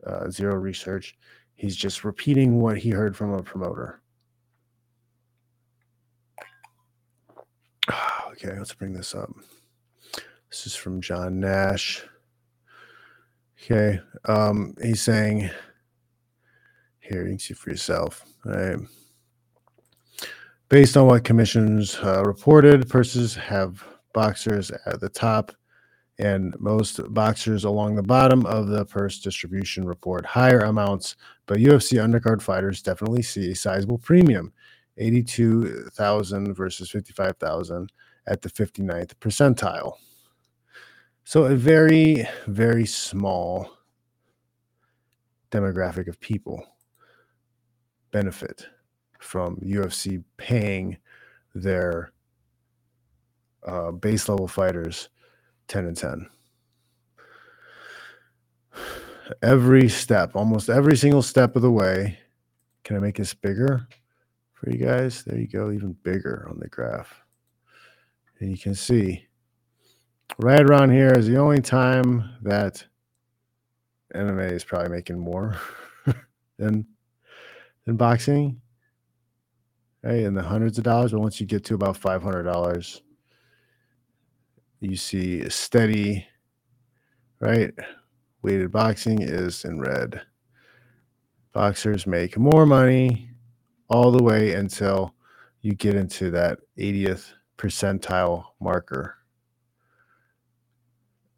uh, 0.07 0.31
zero 0.31 0.55
research. 0.57 1.17
He's 1.55 1.77
just 1.77 2.05
repeating 2.05 2.61
what 2.61 2.79
he 2.79 2.91
heard 2.91 3.17
from 3.17 3.33
a 3.33 3.43
promoter. 3.43 4.01
Okay, 8.43 8.57
let's 8.57 8.73
bring 8.73 8.95
this 8.95 9.15
up. 9.15 9.31
This 10.51 10.67
is 10.67 10.75
from 10.75 11.03
John 11.03 11.41
Nash. 11.41 12.03
Okay, 13.63 14.01
um, 14.25 14.75
he's 14.81 15.03
saying 15.03 15.51
here 17.01 17.25
you 17.25 17.31
can 17.31 17.39
see 17.39 17.53
for 17.53 17.69
yourself. 17.69 18.25
All 18.47 18.53
right. 18.53 18.79
Based 20.71 20.97
on 20.97 21.07
what 21.07 21.25
commissions 21.25 21.97
uh, 21.97 22.23
reported, 22.25 22.89
purses 22.89 23.35
have 23.35 23.85
boxers 24.13 24.71
at 24.87 25.01
the 25.01 25.09
top 25.09 25.53
and 26.19 26.55
most 26.61 27.01
boxers 27.15 27.65
along 27.65 27.95
the 27.95 28.03
bottom 28.03 28.45
of 28.45 28.69
the 28.69 28.85
purse 28.85 29.21
distribution 29.21 29.87
report 29.87 30.27
higher 30.27 30.61
amounts, 30.61 31.17
but 31.47 31.59
UFC 31.59 31.99
undercard 31.99 32.43
fighters 32.43 32.83
definitely 32.83 33.23
see 33.23 33.53
a 33.53 33.55
sizable 33.55 33.99
premium 33.99 34.53
82,000 34.99 36.55
versus 36.55 36.91
55,000 36.91 37.91
at 38.27 38.43
the 38.43 38.51
59th 38.51 39.15
percentile. 39.15 39.95
So 41.25 41.45
a 41.45 41.55
very, 41.55 42.29
very 42.47 42.85
small 42.85 43.71
demographic 45.51 46.07
of 46.07 46.21
people 46.21 46.65
benefit 48.11 48.67
from 49.21 49.57
UFC 49.57 50.23
paying 50.37 50.99
their 51.55 52.13
uh, 53.67 53.91
base 53.91 54.29
level 54.29 54.49
fighters 54.49 55.09
10 55.69 55.87
and 55.87 55.97
10. 55.97 56.27
Every 59.43 59.89
step, 59.89 60.35
almost 60.35 60.69
every 60.69 60.97
single 60.97 61.23
step 61.23 61.55
of 61.57 61.63
the 61.63 61.71
way. 61.71 62.19
Can 62.83 62.97
I 62.97 63.01
make 63.01 63.17
this 63.17 63.35
bigger 63.35 63.87
for 64.55 64.71
you 64.71 64.85
guys? 64.85 65.23
There 65.23 65.39
you 65.39 65.47
go, 65.47 65.71
even 65.71 65.93
bigger 66.03 66.47
on 66.51 66.59
the 66.59 66.69
graph. 66.69 67.23
And 68.41 68.51
you 68.51 68.59
can 68.59 68.75
see 68.75 69.27
right 70.39 70.63
around 70.63 70.91
here 70.91 71.13
is 71.13 71.27
the 71.27 71.37
only 71.37 71.61
time 71.61 72.31
that 72.43 72.85
MMA 74.15 74.53
is 74.53 74.65
probably 74.65 74.89
making 74.89 75.19
more 75.19 75.57
than 76.59 76.87
than 77.85 77.97
boxing. 77.97 78.61
Right, 80.03 80.21
in 80.21 80.33
the 80.33 80.43
hundreds 80.43 80.79
of 80.79 80.85
dollars, 80.85 81.13
but 81.13 81.21
once 81.21 81.41
you 81.41 81.47
get 81.47 81.63
to 81.67 81.75
about 81.75 81.97
five 81.97 82.23
hundred 82.23 82.45
dollars, 82.45 83.03
you 84.81 84.97
see 84.97 85.41
a 85.43 85.51
steady, 85.51 86.27
right? 87.41 87.73
Weighted 88.43 88.73
boxing 88.73 89.23
is 89.23 89.65
in 89.65 89.81
red. 89.81 90.23
Boxers 91.53 92.07
make 92.07 92.39
more 92.39 92.67
money 92.67 93.31
all 93.89 94.11
the 94.11 94.23
way 94.23 94.53
until 94.53 95.15
you 95.63 95.75
get 95.75 95.95
into 95.95 96.31
that 96.31 96.59
80th 96.79 97.33
percentile 97.59 98.45
marker 98.61 99.17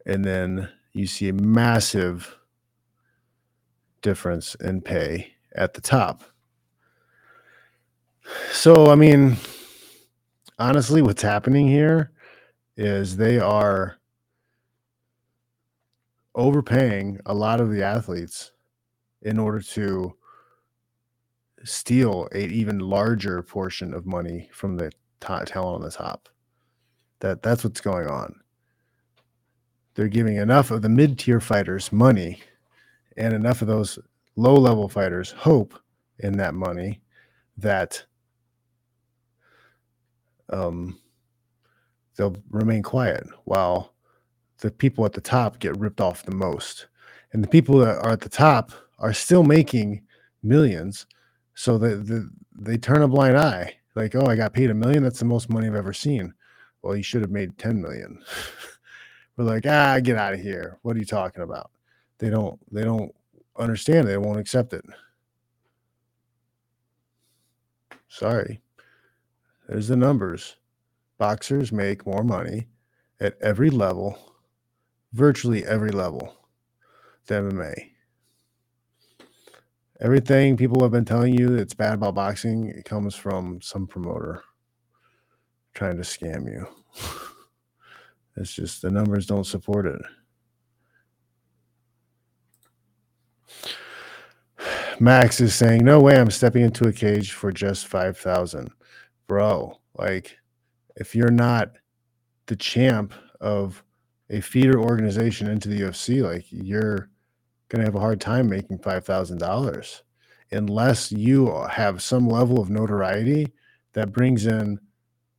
and 0.05 0.23
then 0.23 0.69
you 0.93 1.07
see 1.07 1.29
a 1.29 1.33
massive 1.33 2.37
difference 4.01 4.55
in 4.55 4.81
pay 4.81 5.33
at 5.55 5.73
the 5.73 5.81
top. 5.81 6.23
So, 8.51 8.89
I 8.89 8.95
mean, 8.95 9.37
honestly, 10.59 11.01
what's 11.01 11.21
happening 11.21 11.67
here 11.67 12.11
is 12.77 13.15
they 13.15 13.39
are 13.39 13.97
overpaying 16.35 17.19
a 17.25 17.33
lot 17.33 17.61
of 17.61 17.69
the 17.69 17.83
athletes 17.83 18.51
in 19.21 19.39
order 19.39 19.59
to 19.59 20.15
steal 21.63 22.27
an 22.31 22.51
even 22.51 22.79
larger 22.79 23.41
portion 23.41 23.93
of 23.93 24.05
money 24.05 24.49
from 24.51 24.75
the 24.75 24.91
talent 25.19 25.55
on 25.55 25.81
the 25.81 25.91
top. 25.91 26.27
That 27.19 27.41
that's 27.41 27.63
what's 27.63 27.79
going 27.79 28.07
on 28.07 28.35
they're 29.95 30.07
giving 30.07 30.37
enough 30.37 30.71
of 30.71 30.81
the 30.81 30.89
mid 30.89 31.19
tier 31.19 31.39
fighters 31.39 31.91
money 31.91 32.41
and 33.17 33.33
enough 33.33 33.61
of 33.61 33.67
those 33.67 33.99
low 34.35 34.55
level 34.55 34.89
fighters 34.89 35.31
hope 35.31 35.79
in 36.19 36.37
that 36.37 36.53
money 36.53 37.01
that 37.57 38.03
um, 40.49 40.99
they'll 42.15 42.35
remain 42.49 42.83
quiet 42.83 43.27
while 43.45 43.93
the 44.59 44.71
people 44.71 45.05
at 45.05 45.13
the 45.13 45.21
top 45.21 45.59
get 45.59 45.77
ripped 45.77 46.01
off 46.01 46.23
the 46.23 46.35
most. 46.35 46.87
And 47.31 47.43
the 47.43 47.47
people 47.47 47.79
that 47.79 47.97
are 47.97 48.11
at 48.11 48.21
the 48.21 48.29
top 48.29 48.71
are 48.99 49.13
still 49.13 49.43
making 49.43 50.03
millions. 50.43 51.05
So 51.55 51.77
they, 51.77 51.95
they, 51.95 52.21
they 52.57 52.77
turn 52.77 53.01
a 53.01 53.07
blind 53.07 53.37
eye 53.37 53.75
like, 53.95 54.15
oh, 54.15 54.25
I 54.25 54.35
got 54.35 54.53
paid 54.53 54.69
a 54.69 54.73
million. 54.73 55.03
That's 55.03 55.19
the 55.19 55.25
most 55.25 55.49
money 55.49 55.67
I've 55.67 55.75
ever 55.75 55.93
seen. 55.93 56.33
Well, 56.81 56.95
you 56.95 57.03
should 57.03 57.21
have 57.21 57.31
made 57.31 57.57
10 57.57 57.81
million. 57.81 58.23
We're 59.37 59.45
like, 59.45 59.65
ah, 59.65 59.99
get 60.01 60.17
out 60.17 60.33
of 60.33 60.39
here. 60.39 60.77
What 60.81 60.95
are 60.95 60.99
you 60.99 61.05
talking 61.05 61.43
about? 61.43 61.71
They 62.19 62.29
don't 62.29 62.59
they 62.71 62.83
don't 62.83 63.13
understand. 63.57 64.07
They 64.07 64.17
won't 64.17 64.39
accept 64.39 64.73
it. 64.73 64.85
Sorry. 68.07 68.61
There's 69.67 69.87
the 69.87 69.95
numbers. 69.95 70.57
Boxers 71.23 71.71
make 71.71 72.05
more 72.05 72.25
money 72.25 72.67
at 73.21 73.37
every 73.41 73.69
level, 73.69 74.19
virtually 75.13 75.65
every 75.65 75.91
level, 75.91 76.35
than 77.27 77.49
MMA. 77.49 77.91
Everything 80.01 80.57
people 80.57 80.83
have 80.83 80.91
been 80.91 81.05
telling 81.05 81.33
you 81.33 81.55
that's 81.55 81.73
bad 81.73 81.93
about 81.93 82.15
boxing 82.15 82.67
it 82.67 82.83
comes 82.83 83.15
from 83.15 83.61
some 83.61 83.87
promoter 83.87 84.43
trying 85.73 85.95
to 85.95 86.03
scam 86.03 86.51
you. 86.51 86.67
It's 88.35 88.53
just 88.53 88.81
the 88.81 88.91
numbers 88.91 89.25
don't 89.25 89.45
support 89.45 89.85
it. 89.85 90.01
Max 94.99 95.39
is 95.39 95.55
saying, 95.55 95.85
"No 95.85 96.01
way, 96.01 96.19
I'm 96.19 96.31
stepping 96.31 96.63
into 96.63 96.89
a 96.89 96.91
cage 96.93 97.31
for 97.31 97.53
just 97.53 97.87
five 97.87 98.17
thousand, 98.17 98.71
bro. 99.27 99.79
Like, 99.95 100.37
if 100.95 101.15
you're 101.15 101.31
not 101.31 101.71
the 102.45 102.55
champ 102.55 103.13
of 103.41 103.83
a 104.29 104.41
feeder 104.41 104.79
organization 104.79 105.47
into 105.47 105.69
the 105.69 105.81
UFC, 105.81 106.23
like 106.23 106.45
you're 106.49 107.09
gonna 107.69 107.83
have 107.83 107.95
a 107.95 107.99
hard 107.99 108.21
time 108.21 108.49
making 108.49 108.79
five 108.79 109.05
thousand 109.05 109.39
dollars 109.39 110.03
unless 110.51 111.11
you 111.11 111.51
have 111.69 112.01
some 112.01 112.27
level 112.27 112.61
of 112.61 112.69
notoriety 112.69 113.51
that 113.93 114.11
brings 114.11 114.45
in 114.45 114.79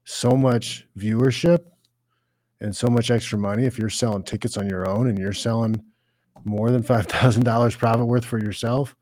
so 0.04 0.30
much 0.30 0.86
viewership 0.98 1.60
and 2.60 2.74
so 2.74 2.88
much 2.88 3.10
extra 3.10 3.38
money 3.38 3.64
if 3.64 3.78
you're 3.78 3.88
selling 3.88 4.22
tickets 4.22 4.56
on 4.56 4.68
your 4.68 4.88
own 4.88 5.08
and 5.08 5.18
you're 5.18 5.32
selling 5.32 5.82
more 6.44 6.70
than 6.70 6.82
five 6.82 7.06
thousand 7.06 7.44
dollars 7.44 7.76
profit 7.76 8.06
worth 8.06 8.24
for 8.24 8.38
yourself. 8.38 8.94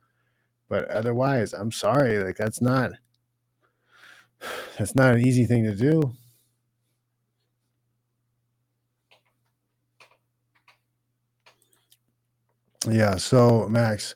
But 0.68 0.88
otherwise, 0.88 1.52
I'm 1.52 1.72
sorry, 1.72 2.22
like 2.22 2.36
that's 2.36 2.60
not 2.60 2.92
that's 4.78 4.94
not 4.94 5.14
an 5.14 5.26
easy 5.26 5.44
thing 5.44 5.64
to 5.64 5.74
do. 5.74 6.12
Yeah, 12.90 13.16
so 13.16 13.68
Max 13.68 14.14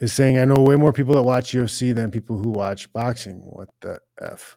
is 0.00 0.12
saying 0.12 0.38
I 0.38 0.44
know 0.44 0.56
way 0.56 0.76
more 0.76 0.92
people 0.92 1.14
that 1.14 1.22
watch 1.22 1.52
UFC 1.52 1.94
than 1.94 2.10
people 2.10 2.38
who 2.38 2.50
watch 2.50 2.92
boxing. 2.92 3.40
What 3.44 3.68
the 3.80 3.98
F? 4.20 4.56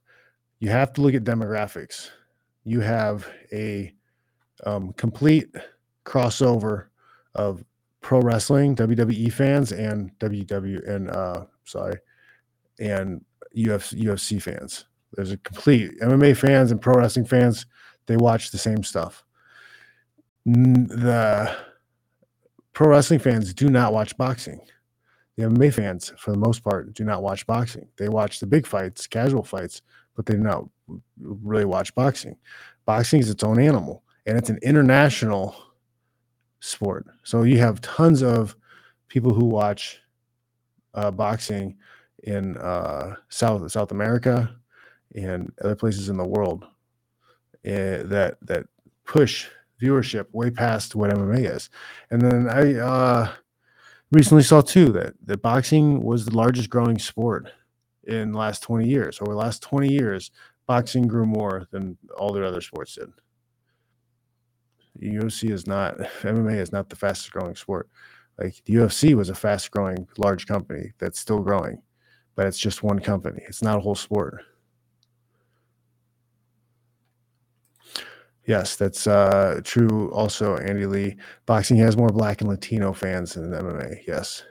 You 0.59 0.69
have 0.69 0.93
to 0.93 1.01
look 1.01 1.13
at 1.13 1.23
demographics. 1.23 2.09
You 2.63 2.79
have 2.79 3.27
a 3.51 3.93
um, 4.65 4.93
complete 4.93 5.53
crossover 6.05 6.85
of 7.35 7.63
pro 8.01 8.21
wrestling, 8.21 8.75
WWE 8.75 9.31
fans, 9.31 9.71
and 9.71 10.17
WW 10.19 10.87
and 10.87 11.09
uh, 11.09 11.45
sorry, 11.65 11.97
and 12.79 13.23
UFC, 13.55 14.01
UFC 14.01 14.41
fans. 14.41 14.85
There's 15.13 15.31
a 15.31 15.37
complete 15.37 15.99
MMA 16.01 16.35
fans 16.37 16.71
and 16.71 16.81
pro 16.81 16.95
wrestling 16.95 17.25
fans. 17.25 17.65
They 18.05 18.17
watch 18.17 18.51
the 18.51 18.57
same 18.57 18.83
stuff. 18.83 19.23
The 20.45 21.55
pro 22.73 22.89
wrestling 22.89 23.19
fans 23.19 23.53
do 23.53 23.69
not 23.69 23.93
watch 23.93 24.17
boxing. 24.17 24.59
The 25.37 25.43
MMA 25.43 25.73
fans, 25.73 26.13
for 26.17 26.31
the 26.31 26.37
most 26.37 26.63
part, 26.63 26.93
do 26.93 27.03
not 27.03 27.23
watch 27.23 27.47
boxing. 27.47 27.87
They 27.97 28.09
watch 28.09 28.39
the 28.39 28.45
big 28.45 28.67
fights, 28.67 29.07
casual 29.07 29.43
fights, 29.43 29.81
but 30.15 30.25
they 30.25 30.35
don't 30.35 30.69
really 31.19 31.65
watch 31.65 31.95
boxing. 31.95 32.35
Boxing 32.85 33.19
is 33.19 33.29
its 33.29 33.43
own 33.43 33.59
animal, 33.59 34.03
and 34.25 34.37
it's 34.37 34.49
an 34.49 34.59
international 34.61 35.55
sport. 36.59 37.07
So 37.23 37.43
you 37.43 37.57
have 37.59 37.81
tons 37.81 38.21
of 38.21 38.55
people 39.07 39.33
who 39.33 39.45
watch 39.45 39.99
uh, 40.93 41.11
boxing 41.11 41.77
in 42.23 42.57
uh, 42.57 43.15
South 43.29 43.69
South 43.71 43.91
America 43.91 44.55
and 45.15 45.51
other 45.63 45.75
places 45.75 46.09
in 46.09 46.17
the 46.17 46.25
world 46.25 46.63
uh, 47.65 48.03
that 48.05 48.37
that 48.41 48.65
push 49.05 49.47
viewership 49.83 50.25
way 50.31 50.49
past 50.49 50.95
what 50.95 51.11
MMA 51.11 51.53
is. 51.53 51.69
And 52.11 52.21
then 52.21 52.49
I 52.49 52.75
uh, 52.79 53.31
recently 54.11 54.43
saw 54.43 54.61
too 54.61 54.91
that 54.93 55.13
that 55.25 55.41
boxing 55.41 56.01
was 56.01 56.25
the 56.25 56.35
largest 56.35 56.69
growing 56.69 56.99
sport 56.99 57.51
in 58.05 58.31
the 58.31 58.37
last 58.37 58.61
20 58.63 58.87
years. 58.87 59.19
Over 59.21 59.31
the 59.31 59.37
last 59.37 59.61
20 59.63 59.91
years, 59.91 60.31
boxing 60.67 61.07
grew 61.07 61.25
more 61.25 61.67
than 61.71 61.97
all 62.17 62.31
the 62.31 62.45
other 62.45 62.61
sports 62.61 62.95
did. 62.95 63.09
UFC 65.01 65.51
is 65.51 65.65
not 65.65 65.97
MMA 66.21 66.59
is 66.59 66.71
not 66.71 66.89
the 66.89 66.95
fastest 66.95 67.31
growing 67.31 67.55
sport. 67.55 67.89
Like 68.37 68.61
the 68.65 68.75
UFC 68.75 69.15
was 69.15 69.29
a 69.29 69.35
fast 69.35 69.71
growing 69.71 70.07
large 70.17 70.47
company 70.47 70.91
that's 70.99 71.19
still 71.19 71.39
growing, 71.39 71.81
but 72.35 72.47
it's 72.47 72.59
just 72.59 72.83
one 72.83 72.99
company. 72.99 73.41
It's 73.47 73.61
not 73.61 73.77
a 73.77 73.81
whole 73.81 73.95
sport. 73.95 74.43
Yes, 78.45 78.75
that's 78.75 79.07
uh, 79.07 79.61
true. 79.63 80.11
Also, 80.11 80.57
Andy 80.57 80.85
Lee, 80.85 81.15
boxing 81.45 81.77
has 81.77 81.95
more 81.95 82.09
black 82.09 82.41
and 82.41 82.49
Latino 82.49 82.91
fans 82.91 83.33
than 83.35 83.51
MMA. 83.51 84.05
Yes, 84.05 84.43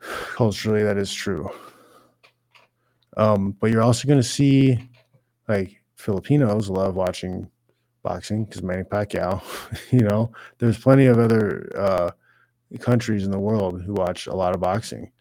culturally, 0.00 0.82
that 0.82 0.96
is 0.96 1.12
true. 1.12 1.48
Um, 3.16 3.56
but 3.60 3.70
you're 3.70 3.82
also 3.82 4.08
going 4.08 4.20
to 4.20 4.28
see 4.28 4.78
like 5.46 5.80
Filipinos 5.94 6.68
love 6.68 6.96
watching 6.96 7.48
boxing 8.02 8.46
because 8.46 8.62
Manny 8.62 8.82
Pacquiao. 8.82 9.40
you 9.92 10.00
know, 10.00 10.32
there's 10.58 10.78
plenty 10.78 11.06
of 11.06 11.18
other 11.18 11.70
uh, 11.78 12.10
countries 12.80 13.24
in 13.24 13.30
the 13.30 13.38
world 13.38 13.80
who 13.82 13.92
watch 13.94 14.26
a 14.26 14.34
lot 14.34 14.54
of 14.54 14.60
boxing, 14.60 15.12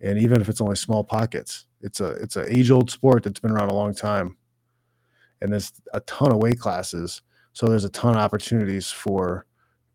and 0.00 0.18
even 0.18 0.40
if 0.40 0.48
it's 0.48 0.62
only 0.62 0.76
small 0.76 1.04
pockets, 1.04 1.66
it's 1.82 2.00
a 2.00 2.12
it's 2.12 2.36
an 2.36 2.46
age 2.48 2.70
old 2.70 2.90
sport 2.90 3.22
that's 3.22 3.40
been 3.40 3.50
around 3.50 3.68
a 3.68 3.74
long 3.74 3.94
time 3.94 4.38
and 5.42 5.52
there's 5.52 5.72
a 5.92 6.00
ton 6.00 6.32
of 6.32 6.38
weight 6.38 6.58
classes. 6.58 7.20
So 7.52 7.66
there's 7.66 7.84
a 7.84 7.90
ton 7.90 8.14
of 8.14 8.20
opportunities 8.22 8.90
for 8.90 9.44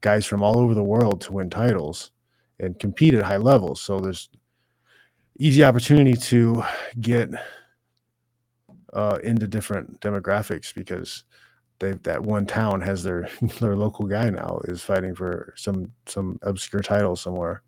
guys 0.02 0.26
from 0.26 0.44
all 0.44 0.60
over 0.60 0.74
the 0.74 0.84
world 0.84 1.22
to 1.22 1.34
win 1.34 1.50
titles 1.50 2.12
and 2.60 2.78
compete 2.78 3.14
at 3.14 3.24
high 3.24 3.38
levels. 3.38 3.82
So 3.82 4.00
there's 4.00 4.30
easy 5.40 5.64
opportunity 5.64 6.14
to 6.14 6.64
get 7.00 7.30
uh, 8.94 9.20
into 9.24 9.48
different 9.48 10.00
demographics 10.02 10.74
because 10.74 11.24
they 11.80 11.94
that 12.04 12.22
one 12.22 12.46
town 12.46 12.82
has 12.82 13.04
their 13.04 13.30
their 13.60 13.76
local 13.76 14.06
guy 14.06 14.30
now 14.30 14.60
is 14.66 14.84
fighting 14.84 15.16
for 15.16 15.54
some 15.56 15.92
some 16.06 16.40
obscure 16.42 16.82
title 16.82 17.16
somewhere. 17.16 17.64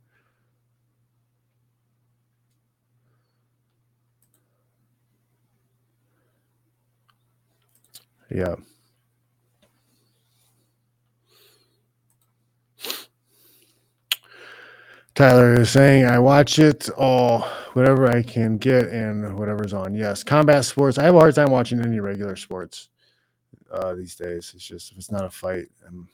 Yeah. 8.32 8.56
Tyler 15.16 15.60
is 15.60 15.70
saying, 15.70 16.06
I 16.06 16.18
watch 16.20 16.60
it 16.60 16.90
all, 16.92 17.42
whatever 17.74 18.08
I 18.08 18.24
can 18.24 18.58
get 18.58 18.88
and 18.88 19.38
whatever's 19.38 19.74
on. 19.74 19.94
Yes. 19.94 20.24
Combat 20.24 20.64
sports. 20.64 20.98
I 20.98 21.04
have 21.04 21.16
a 21.16 21.20
hard 21.20 21.36
time 21.36 21.52
watching 21.52 21.82
any 21.82 22.00
regular 22.00 22.38
sports 22.38 22.88
uh, 23.70 23.96
these 23.96 24.16
days. 24.16 24.54
It's 24.56 24.66
just, 24.66 24.92
if 24.92 24.98
it's 24.98 25.12
not 25.12 25.26
a 25.26 25.30
fight, 25.30 25.68
I'm, 25.86 26.08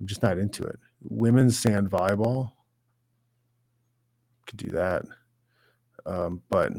I'm 0.00 0.06
just 0.06 0.22
not 0.22 0.38
into 0.38 0.62
it. 0.62 0.78
Women's 1.02 1.58
sand 1.58 1.90
volleyball 1.90 2.52
could 4.46 4.58
do 4.58 4.70
that. 4.70 5.04
Um, 6.06 6.40
but 6.48 6.72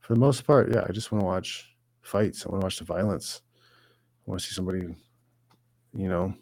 for 0.00 0.14
the 0.14 0.20
most 0.20 0.46
part, 0.46 0.72
yeah, 0.72 0.84
I 0.88 0.92
just 0.92 1.10
want 1.10 1.22
to 1.22 1.26
watch 1.26 1.73
fights. 2.04 2.46
I 2.46 2.50
want 2.50 2.60
to 2.60 2.64
watch 2.66 2.78
the 2.78 2.84
violence. 2.84 3.42
I 4.26 4.30
want 4.30 4.40
to 4.40 4.46
see 4.46 4.54
somebody, 4.54 4.94
you 5.94 6.08
know, 6.08 6.34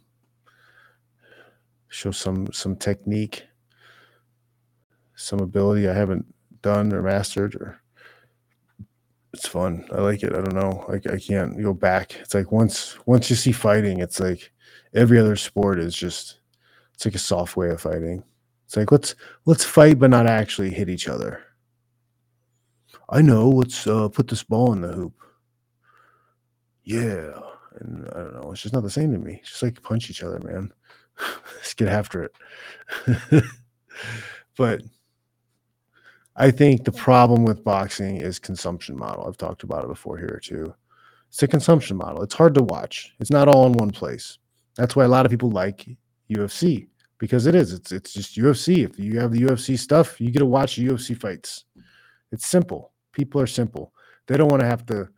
show 1.89 2.11
some 2.11 2.53
some 2.53 2.77
technique, 2.77 3.45
some 5.15 5.41
ability 5.41 5.89
I 5.89 5.95
haven't 5.95 6.27
done 6.63 6.93
or 6.93 7.03
mastered 7.03 7.55
or 7.57 7.81
it's 9.33 9.49
fun. 9.49 9.87
I 9.93 10.01
like 10.01 10.23
it. 10.23 10.35
I 10.35 10.43
don't 10.43 10.55
know. 10.55 10.85
I, 10.89 10.97
I 11.11 11.19
can't 11.19 11.61
go 11.63 11.73
back. 11.73 12.15
It's 12.17 12.35
like 12.35 12.53
once 12.53 12.99
once 13.07 13.31
you 13.31 13.37
see 13.37 13.53
fighting, 13.53 14.01
it's 14.01 14.21
like 14.21 14.53
every 14.95 15.19
other 15.19 15.37
sport 15.37 15.79
is 15.79 15.95
just 15.95 16.41
it's 16.95 17.05
like 17.05 17.15
a 17.15 17.19
soft 17.19 17.57
way 17.57 17.71
of 17.71 17.81
fighting. 17.81 18.23
It's 18.67 18.77
like 18.77 18.93
let's 18.93 19.15
let's 19.47 19.65
fight 19.65 19.99
but 19.99 20.11
not 20.11 20.27
actually 20.27 20.71
hit 20.71 20.91
each 20.91 21.09
other. 21.09 21.43
I 23.09 23.23
know. 23.23 23.49
Let's 23.49 23.87
uh, 23.87 24.09
put 24.09 24.29
this 24.29 24.43
ball 24.43 24.73
in 24.73 24.83
the 24.83 24.93
hoop 24.93 25.15
yeah. 26.85 27.39
And 27.81 28.09
I 28.13 28.19
don't 28.19 28.35
know, 28.35 28.53
it's 28.53 28.63
just 28.63 28.75
not 28.75 28.83
the 28.83 28.91
same 28.91 29.13
to 29.13 29.19
me. 29.19 29.39
It's 29.41 29.51
just 29.51 29.63
like 29.63 29.83
punch 29.83 30.11
each 30.11 30.23
other, 30.23 30.39
man. 30.41 30.73
Let's 31.57 31.75
get 31.75 31.89
after 31.89 32.25
it. 32.25 33.45
but 34.57 34.83
I 36.37 36.51
think 36.51 36.85
the 36.85 36.93
problem 36.93 37.45
with 37.45 37.65
boxing 37.65 38.17
is 38.17 38.39
consumption 38.39 38.97
model. 38.97 39.27
I've 39.27 39.37
talked 39.37 39.63
about 39.63 39.85
it 39.85 39.89
before 39.89 40.19
here 40.19 40.41
too. 40.43 40.75
It's 41.29 41.43
a 41.43 41.49
consumption 41.49 41.97
model. 41.97 42.23
It's 42.23 42.35
hard 42.35 42.55
to 42.55 42.63
watch. 42.63 43.15
It's 43.21 43.31
not 43.31 43.49
all 43.49 43.67
in 43.67 43.73
one 43.73 43.91
place. 43.91 44.39
That's 44.77 44.97
why 44.97 45.05
a 45.05 45.09
lot 45.09 45.25
of 45.25 45.31
people 45.31 45.51
like 45.51 45.87
UFC 46.31 46.89
because 47.19 47.47
it 47.47 47.55
is. 47.55 47.73
It's 47.73 47.93
it's 47.93 48.13
just 48.13 48.37
UFC. 48.37 48.85
If 48.85 48.99
you 48.99 49.21
have 49.21 49.31
the 49.31 49.43
UFC 49.43 49.79
stuff, 49.79 50.21
you 50.21 50.31
get 50.31 50.41
to 50.41 50.47
watch 50.47 50.77
UFC 50.77 51.17
fights. 51.19 51.65
It's 52.33 52.47
simple. 52.47 52.93
People 53.13 53.41
are 53.41 53.47
simple. 53.47 53.93
They 54.27 54.37
don't 54.37 54.51
want 54.51 54.61
to 54.61 54.67
have 54.67 54.85
to 54.87 55.09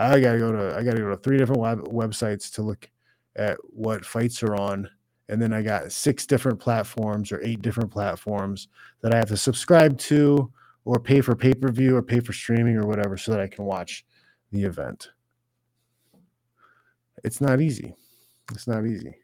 I 0.00 0.20
gotta 0.20 0.38
go 0.38 0.52
to 0.52 0.76
I 0.76 0.82
gotta 0.82 1.00
go 1.00 1.10
to 1.10 1.16
three 1.16 1.36
different 1.36 1.60
web, 1.60 1.80
websites 1.88 2.52
to 2.54 2.62
look 2.62 2.88
at 3.36 3.58
what 3.70 4.04
fights 4.04 4.42
are 4.42 4.56
on, 4.56 4.88
and 5.28 5.40
then 5.40 5.52
I 5.52 5.62
got 5.62 5.92
six 5.92 6.26
different 6.26 6.58
platforms 6.58 7.32
or 7.32 7.40
eight 7.42 7.62
different 7.62 7.90
platforms 7.90 8.68
that 9.02 9.14
I 9.14 9.18
have 9.18 9.28
to 9.28 9.36
subscribe 9.36 9.98
to 9.98 10.50
or 10.84 10.98
pay 10.98 11.20
for 11.20 11.36
pay 11.36 11.54
per 11.54 11.70
view 11.70 11.96
or 11.96 12.02
pay 12.02 12.20
for 12.20 12.32
streaming 12.32 12.76
or 12.76 12.86
whatever 12.86 13.16
so 13.16 13.32
that 13.32 13.40
I 13.40 13.46
can 13.46 13.64
watch 13.64 14.04
the 14.52 14.64
event. 14.64 15.10
It's 17.22 17.40
not 17.40 17.60
easy. 17.60 17.94
It's 18.52 18.66
not 18.66 18.86
easy. 18.86 19.14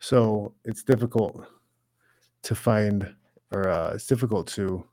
So 0.00 0.54
it's 0.64 0.82
difficult 0.82 1.46
to 2.42 2.54
find, 2.54 3.14
or 3.52 3.68
uh, 3.68 3.92
it's 3.94 4.06
difficult 4.06 4.48
to 4.48 4.84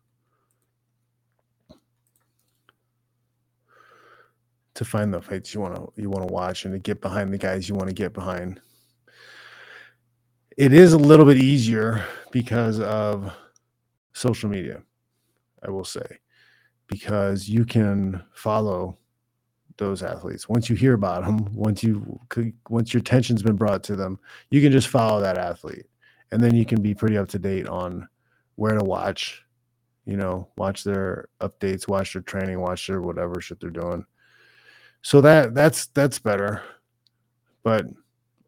to 4.78 4.86
find 4.86 5.12
the 5.12 5.20
fights 5.20 5.56
you 5.56 5.60
want 5.60 5.76
to 5.76 5.92
you 6.00 6.08
want 6.08 6.28
to 6.28 6.32
watch 6.32 6.66
and 6.66 6.74
to 6.74 6.78
get 6.78 7.02
behind 7.02 7.34
the 7.34 7.38
guys 7.38 7.68
you 7.68 7.74
want 7.74 7.88
to 7.88 7.96
get 7.96 8.14
behind. 8.14 8.62
It 10.56 10.72
is 10.72 10.94
a 10.94 11.00
little 11.00 11.26
bit 11.26 11.38
easier 11.38 12.06
because 12.32 12.80
of 12.80 13.34
social 14.14 14.50
media, 14.50 14.84
I 15.64 15.72
will 15.72 15.84
say, 15.84 16.20
because 16.86 17.50
you 17.50 17.66
can 17.66 18.24
follow 18.34 19.00
those 19.78 20.04
athletes. 20.04 20.48
Once 20.48 20.70
you 20.70 20.76
hear 20.76 20.94
about 20.94 21.26
them, 21.26 21.52
once 21.56 21.82
you 21.82 22.20
once 22.70 22.94
your 22.94 23.02
attention's 23.02 23.42
been 23.42 23.56
brought 23.56 23.84
to 23.86 23.96
them, 23.96 24.20
you 24.52 24.62
can 24.62 24.72
just 24.72 24.90
follow 24.90 25.20
that 25.22 25.40
athlete, 25.40 25.88
and 26.32 26.40
then 26.40 26.54
you 26.54 26.66
can 26.66 26.84
be 26.84 26.94
pretty 26.94 27.18
up 27.18 27.30
to 27.30 27.40
date 27.40 27.68
on 27.68 28.08
where 28.58 28.78
to 28.78 28.84
watch. 28.84 29.44
You 30.06 30.18
know, 30.18 30.50
watch 30.56 30.84
their 30.84 31.30
updates, 31.42 31.88
watch 31.88 32.14
their 32.14 32.22
training, 32.22 32.62
watch 32.62 32.86
their 32.86 33.02
whatever 33.02 33.42
shit 33.42 33.60
they're 33.60 33.72
doing. 33.72 34.06
So 35.08 35.22
that 35.22 35.54
that's 35.56 35.86
that's 35.88 36.20
better, 36.20 36.62
but 37.64 37.86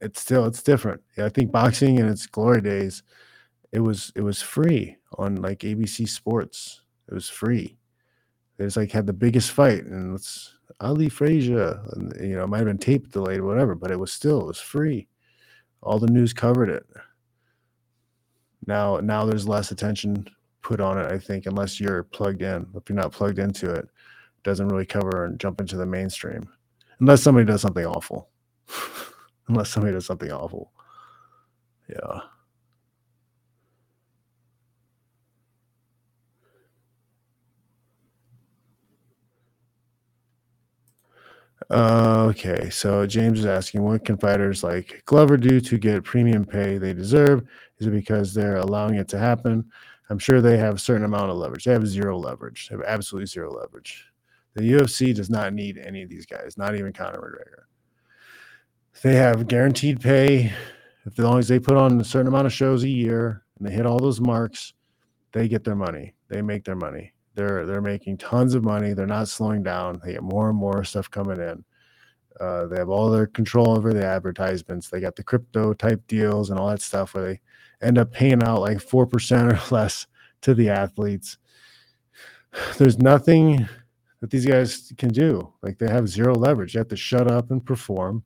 it's 0.01 0.20
still 0.20 0.43
it's 0.43 0.62
different. 0.62 1.01
Yeah, 1.18 1.28
I 1.28 1.30
think 1.30 1.53
boxing 1.53 1.99
in 1.99 2.05
its 2.05 2.28
glory 2.28 2.60
days, 2.60 3.01
it 3.72 3.80
was 3.80 4.12
it 4.14 4.24
was 4.24 4.41
free 4.41 4.97
on 5.18 5.38
like 5.38 5.60
ABC 5.60 6.10
Sports. 6.10 6.82
It 7.07 7.14
was 7.14 7.30
free. 7.30 7.78
It 8.57 8.64
was 8.64 8.76
like 8.76 8.91
had 8.91 9.07
the 9.07 9.14
biggest 9.14 9.51
fight, 9.51 9.86
and 9.86 10.14
it's 10.14 10.53
Ali 10.82 11.07
Frazier. 11.07 11.82
And, 11.93 12.14
you 12.20 12.36
know, 12.36 12.43
it 12.43 12.47
might 12.47 12.57
have 12.57 12.68
been 12.68 12.78
tape 12.78 13.10
delayed, 13.10 13.39
or 13.39 13.45
whatever, 13.45 13.74
but 13.74 13.89
it 13.89 13.97
was 13.97 14.12
still 14.12 14.41
it 14.41 14.47
was 14.47 14.60
free. 14.60 15.07
All 15.82 15.97
the 15.97 16.12
news 16.12 16.34
covered 16.34 16.68
it. 16.68 16.86
Now 18.68 18.97
now 18.97 19.24
there's 19.24 19.47
less 19.47 19.72
attention 19.72 20.28
put 20.62 20.82
on 20.82 20.97
it. 20.97 21.10
I 21.10 21.20
think 21.20 21.45
unless 21.45 21.80
you're 21.80 22.03
plugged 22.03 22.41
in. 22.41 22.68
If 22.76 22.89
you're 22.89 22.97
not 22.97 23.14
plugged 23.14 23.39
into 23.39 23.72
it 23.72 23.88
doesn't 24.44 24.70
really 24.70 24.86
cover 24.86 25.26
and 25.26 25.40
jump 25.40 25.62
into 25.62 25.78
the 25.78 25.86
mainstream, 25.86 26.50
unless 27.00 27.22
somebody 27.24 27.46
does 27.46 27.62
something 27.62 27.86
awful. 27.86 28.30
unless 29.48 29.70
somebody 29.70 29.94
does 29.94 30.06
something 30.06 30.32
awful. 30.32 30.72
Yeah. 31.90 32.22
Okay, 41.72 42.70
so 42.72 43.06
James 43.06 43.40
is 43.40 43.46
asking, 43.46 43.84
what 43.84 44.04
can 44.04 44.18
fighters 44.18 44.64
like 44.64 45.04
Glover 45.06 45.38
do 45.38 45.60
to 45.62 45.78
get 45.78 46.04
premium 46.04 46.44
pay 46.46 46.78
they 46.80 46.94
deserve? 46.94 47.44
Is 47.78 47.88
it 47.88 47.92
because 47.92 48.34
they're 48.34 48.58
allowing 48.58 48.96
it 48.96 49.08
to 49.10 49.20
happen? 49.20 49.70
I'm 50.10 50.18
sure 50.18 50.42
they 50.42 50.58
have 50.58 50.76
a 50.76 50.80
certain 50.80 51.06
amount 51.06 51.30
of 51.30 51.38
leverage. 51.38 51.66
They 51.66 51.74
have 51.74 51.88
zero 51.88 52.18
leverage. 52.18 52.70
They 52.70 52.76
have 52.76 52.86
absolutely 52.86 53.28
zero 53.28 53.54
leverage. 53.54 54.09
The 54.56 54.64
UFC 54.64 55.14
does 55.14 55.30
not 55.30 55.54
need 55.54 55.78
any 55.78 56.04
of 56.04 56.10
these 56.10 56.26
guys, 56.26 56.58
not 56.58 56.76
even 56.76 56.91
Conor 56.91 57.20
McGregor. 57.20 57.64
They 59.02 59.16
have 59.16 59.47
guaranteed 59.47 60.02
pay. 60.02 60.52
If 61.06 61.18
as 61.18 61.26
long 61.26 61.39
as 61.39 61.47
they 61.47 61.60
put 61.60 61.78
on 61.78 62.00
a 62.00 62.04
certain 62.04 62.28
amount 62.28 62.47
of 62.47 62.54
shows 62.54 62.84
a 62.84 62.89
year 62.89 63.43
and 63.58 63.68
they 63.68 63.72
hit 63.72 63.86
all 63.86 64.00
those 64.00 64.20
marks, 64.20 64.74
they 65.32 65.47
get 65.47 65.64
their 65.64 65.76
money. 65.76 66.16
They 66.28 66.41
make 66.41 66.66
their 66.66 66.76
money. 66.76 67.14
They're 67.36 67.66
they're 67.66 67.82
making 67.82 68.18
tons 68.18 68.54
of 68.54 68.64
money. 68.64 68.93
They're 68.93 69.08
not 69.08 69.30
slowing 69.30 69.64
down. 69.64 70.02
They 70.04 70.14
get 70.14 70.24
more 70.24 70.50
and 70.50 70.58
more 70.58 70.84
stuff 70.84 71.10
coming 71.10 71.39
in. 71.39 71.64
Uh, 72.39 72.68
they 72.68 72.78
have 72.78 72.89
all 72.89 73.10
their 73.10 73.28
control 73.28 73.78
over 73.78 73.93
the 73.93 74.06
advertisements. 74.06 74.89
They 74.89 75.00
got 75.00 75.16
the 75.16 75.24
crypto 75.24 75.74
type 75.74 76.02
deals 76.08 76.50
and 76.50 76.60
all 76.60 76.70
that 76.70 76.82
stuff 76.82 77.14
where 77.14 77.26
they 77.26 77.41
end 77.82 77.97
up 77.97 78.12
paying 78.12 78.43
out 78.43 78.62
like 78.62 78.82
four 78.82 79.06
percent 79.06 79.54
or 79.54 79.60
less 79.76 80.08
to 80.41 80.54
the 80.54 80.70
athletes. 80.70 81.38
There's 82.78 82.97
nothing 82.97 83.68
that 84.22 84.30
these 84.30 84.46
guys 84.46 84.92
can 84.98 85.10
do. 85.10 85.54
Like 85.62 85.78
they 85.78 85.90
have 85.90 86.10
zero 86.10 86.36
leverage. 86.36 86.74
They 86.74 86.80
have 86.80 86.88
to 86.90 86.96
shut 86.96 87.30
up 87.30 87.52
and 87.52 87.66
perform. 87.66 88.24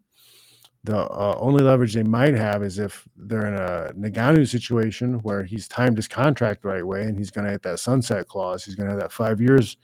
The 0.85 0.97
uh, 0.97 1.37
only 1.39 1.63
leverage 1.63 1.93
they 1.93 2.03
might 2.03 2.33
have 2.33 2.61
is 2.61 2.77
if 2.77 3.07
they're 3.15 3.47
in 3.47 3.53
a 3.53 3.93
Ngannou 3.93 4.47
situation 4.47 5.19
where 5.19 5.43
he's 5.43 5.67
timed 5.67 5.95
his 5.95 6.09
contract 6.09 6.63
the 6.63 6.67
right 6.67 6.85
way 6.85 7.03
and 7.03 7.17
he's 7.17 7.31
going 7.31 7.45
to 7.45 7.51
hit 7.51 7.61
that 7.61 7.79
sunset 7.79 8.27
clause. 8.27 8.65
He's 8.65 8.75
going 8.75 8.87
to 8.87 8.91
have 8.91 9.01
that 9.01 9.13
five 9.13 9.39
years 9.39 9.77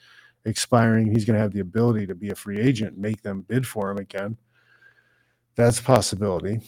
expiring. 0.43 1.09
He's 1.09 1.23
going 1.23 1.35
to 1.35 1.41
have 1.41 1.53
the 1.53 1.61
ability 1.61 2.05
to 2.07 2.15
be 2.15 2.31
a 2.31 2.35
free 2.35 2.59
agent, 2.59 2.97
make 2.97 3.21
them 3.21 3.45
bid 3.47 3.65
for 3.65 3.89
him 3.89 3.97
again. 3.97 4.37
That's 5.55 5.79
a 5.79 5.83
possibility. 5.83 6.59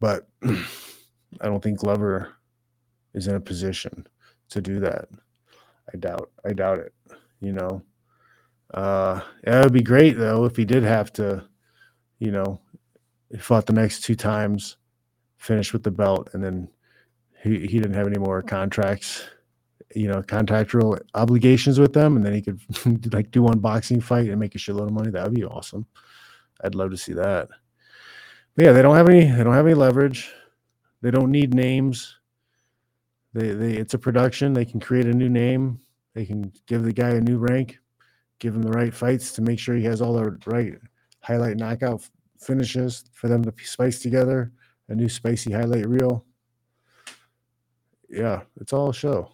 But 0.00 0.26
I 0.44 1.44
don't 1.44 1.62
think 1.62 1.80
Glover 1.80 2.34
is 3.12 3.28
in 3.28 3.34
a 3.34 3.40
position 3.40 4.06
to 4.50 4.62
do 4.62 4.80
that. 4.80 5.08
I 5.92 5.98
doubt. 5.98 6.30
I 6.44 6.52
doubt 6.52 6.78
it. 6.78 6.94
You 7.40 7.52
know, 7.52 7.82
uh, 8.74 9.20
it 9.42 9.62
would 9.62 9.72
be 9.72 9.82
great 9.82 10.16
though 10.18 10.44
if 10.44 10.56
he 10.56 10.64
did 10.64 10.82
have 10.82 11.12
to, 11.14 11.44
you 12.18 12.30
know, 12.30 12.60
he 13.30 13.38
fought 13.38 13.66
the 13.66 13.72
next 13.72 14.04
two 14.04 14.14
times, 14.14 14.76
finished 15.36 15.72
with 15.72 15.82
the 15.82 15.90
belt, 15.90 16.30
and 16.32 16.42
then 16.42 16.68
he, 17.42 17.60
he 17.60 17.78
didn't 17.78 17.94
have 17.94 18.06
any 18.06 18.18
more 18.18 18.42
contracts, 18.42 19.24
you 19.94 20.08
know, 20.08 20.22
contractual 20.22 20.98
obligations 21.14 21.78
with 21.78 21.92
them, 21.92 22.16
and 22.16 22.24
then 22.24 22.34
he 22.34 22.42
could 22.42 22.60
like 23.12 23.30
do 23.30 23.42
one 23.42 23.58
boxing 23.58 24.00
fight 24.00 24.28
and 24.28 24.40
make 24.40 24.54
a 24.54 24.58
shitload 24.58 24.88
of 24.88 24.92
money. 24.92 25.10
That 25.10 25.24
would 25.24 25.34
be 25.34 25.44
awesome. 25.44 25.86
I'd 26.62 26.74
love 26.74 26.90
to 26.90 26.96
see 26.96 27.12
that. 27.14 27.48
But 28.54 28.64
yeah, 28.64 28.72
they 28.72 28.82
don't 28.82 28.96
have 28.96 29.08
any. 29.08 29.30
They 29.30 29.44
don't 29.44 29.54
have 29.54 29.66
any 29.66 29.74
leverage. 29.74 30.32
They 31.02 31.10
don't 31.10 31.30
need 31.30 31.54
names. 31.54 32.16
They, 33.34 33.50
they 33.50 33.72
it's 33.74 33.94
a 33.94 33.98
production. 33.98 34.54
They 34.54 34.64
can 34.64 34.80
create 34.80 35.06
a 35.06 35.12
new 35.12 35.28
name. 35.28 35.80
They 36.14 36.24
can 36.24 36.52
give 36.66 36.82
the 36.82 36.92
guy 36.92 37.10
a 37.10 37.20
new 37.20 37.36
rank, 37.36 37.78
give 38.38 38.54
him 38.54 38.62
the 38.62 38.70
right 38.70 38.94
fights 38.94 39.32
to 39.32 39.42
make 39.42 39.58
sure 39.58 39.74
he 39.74 39.84
has 39.84 40.00
all 40.00 40.12
the 40.14 40.38
right 40.46 40.74
highlight 41.20 41.56
knockout 41.56 42.08
finishes 42.38 43.04
for 43.12 43.28
them 43.28 43.42
to 43.42 43.52
spice 43.64 43.98
together 43.98 44.52
a 44.88 44.94
new 44.94 45.08
spicy 45.08 45.52
highlight 45.52 45.88
reel. 45.88 46.24
Yeah, 48.08 48.42
it's 48.60 48.72
all 48.72 48.92
show 48.92 49.32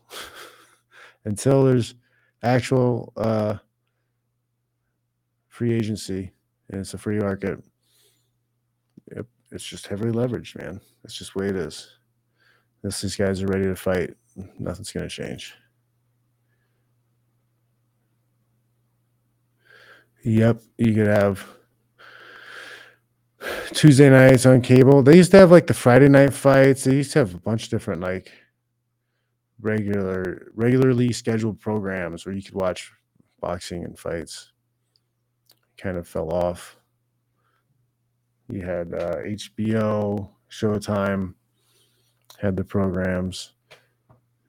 until 1.24 1.64
there's 1.64 1.94
actual 2.42 3.12
uh, 3.16 3.56
free 5.48 5.74
agency 5.74 6.32
and 6.70 6.80
it's 6.80 6.94
a 6.94 6.98
free 6.98 7.18
market. 7.18 7.62
Yep, 9.14 9.26
it's 9.50 9.64
just 9.64 9.86
heavily 9.86 10.12
leveraged, 10.12 10.56
man. 10.56 10.80
That's 11.02 11.14
just 11.14 11.34
the 11.34 11.40
way 11.40 11.48
it 11.48 11.56
is. 11.56 11.88
Unless 12.82 13.02
these 13.02 13.16
guys 13.16 13.42
are 13.42 13.46
ready 13.46 13.66
to 13.66 13.76
fight, 13.76 14.14
nothing's 14.58 14.90
going 14.90 15.08
to 15.08 15.14
change. 15.14 15.54
Yep, 20.24 20.62
you 20.78 20.94
could 20.94 21.08
have 21.08 21.44
Tuesday 23.72 24.08
nights 24.08 24.46
on 24.46 24.60
cable. 24.60 25.02
They 25.02 25.16
used 25.16 25.32
to 25.32 25.38
have 25.38 25.50
like 25.50 25.66
the 25.66 25.74
Friday 25.74 26.08
night 26.08 26.32
fights. 26.32 26.84
They 26.84 26.94
used 26.94 27.12
to 27.12 27.20
have 27.20 27.34
a 27.34 27.40
bunch 27.40 27.64
of 27.64 27.70
different 27.70 28.02
like 28.02 28.30
regular 29.60 30.52
regularly 30.54 31.12
scheduled 31.12 31.58
programs 31.58 32.24
where 32.24 32.34
you 32.34 32.42
could 32.42 32.54
watch 32.54 32.92
boxing 33.40 33.84
and 33.84 33.98
fights. 33.98 34.52
Kind 35.76 35.96
of 35.96 36.06
fell 36.06 36.32
off. 36.32 36.76
You 38.48 38.62
had 38.62 38.94
uh, 38.94 39.16
HBO, 39.24 40.30
Showtime 40.50 41.34
had 42.40 42.56
the 42.56 42.64
programs, 42.64 43.54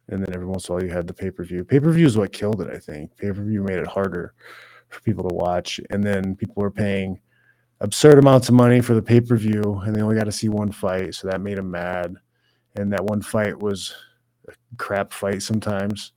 and 0.08 0.24
then 0.24 0.36
every 0.36 0.46
once 0.46 0.68
in 0.68 0.74
a 0.74 0.76
while 0.76 0.84
you 0.84 0.92
had 0.92 1.08
the 1.08 1.14
pay 1.14 1.32
per 1.32 1.44
view. 1.44 1.64
Pay 1.64 1.80
per 1.80 1.92
view 1.92 2.06
is 2.06 2.16
what 2.16 2.32
killed 2.32 2.62
it, 2.62 2.70
I 2.70 2.78
think. 2.78 3.18
Pay 3.18 3.32
per 3.32 3.44
view 3.44 3.64
made 3.64 3.80
it 3.80 3.88
harder 3.88 4.36
for 4.94 5.02
people 5.02 5.28
to 5.28 5.36
watch, 5.36 5.80
and 5.89 6.04
then 6.04 6.36
people 6.36 6.62
were 6.62 6.72
paying 6.72 7.20
absurd 7.82 8.18
amounts 8.18 8.48
of 8.50 8.56
money 8.56 8.82
for 8.82 8.94
the 8.94 9.02
pay 9.02 9.20
per 9.20 9.36
view, 9.36 9.82
and 9.86 9.96
they 9.96 10.02
only 10.02 10.16
got 10.16 10.26
to 10.26 10.32
see 10.32 10.50
one 10.50 10.72
fight, 10.72 11.16
so 11.16 11.28
that 11.28 11.41
made 11.41 11.58
them 11.58 11.72
mad. 11.72 12.16
And 12.76 12.91
that 12.94 13.06
one 13.06 13.22
fight 13.22 13.60
was 13.60 13.94
a 14.48 14.54
crap 14.78 15.14
fight 15.14 15.41
sometimes, 15.44 16.14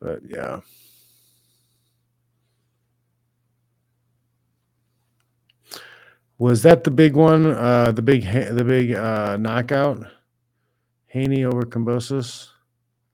but 0.00 0.20
yeah. 0.26 0.60
Was 6.38 6.62
that 6.62 6.84
the 6.84 6.92
big 6.92 7.16
one? 7.16 7.46
Uh, 7.46 7.90
the 7.90 8.02
big 8.02 8.22
the 8.22 8.64
big 8.64 8.94
uh, 8.94 9.36
knockout, 9.38 10.06
Haney 11.08 11.44
over 11.44 11.62
Kambosos. 11.62 12.48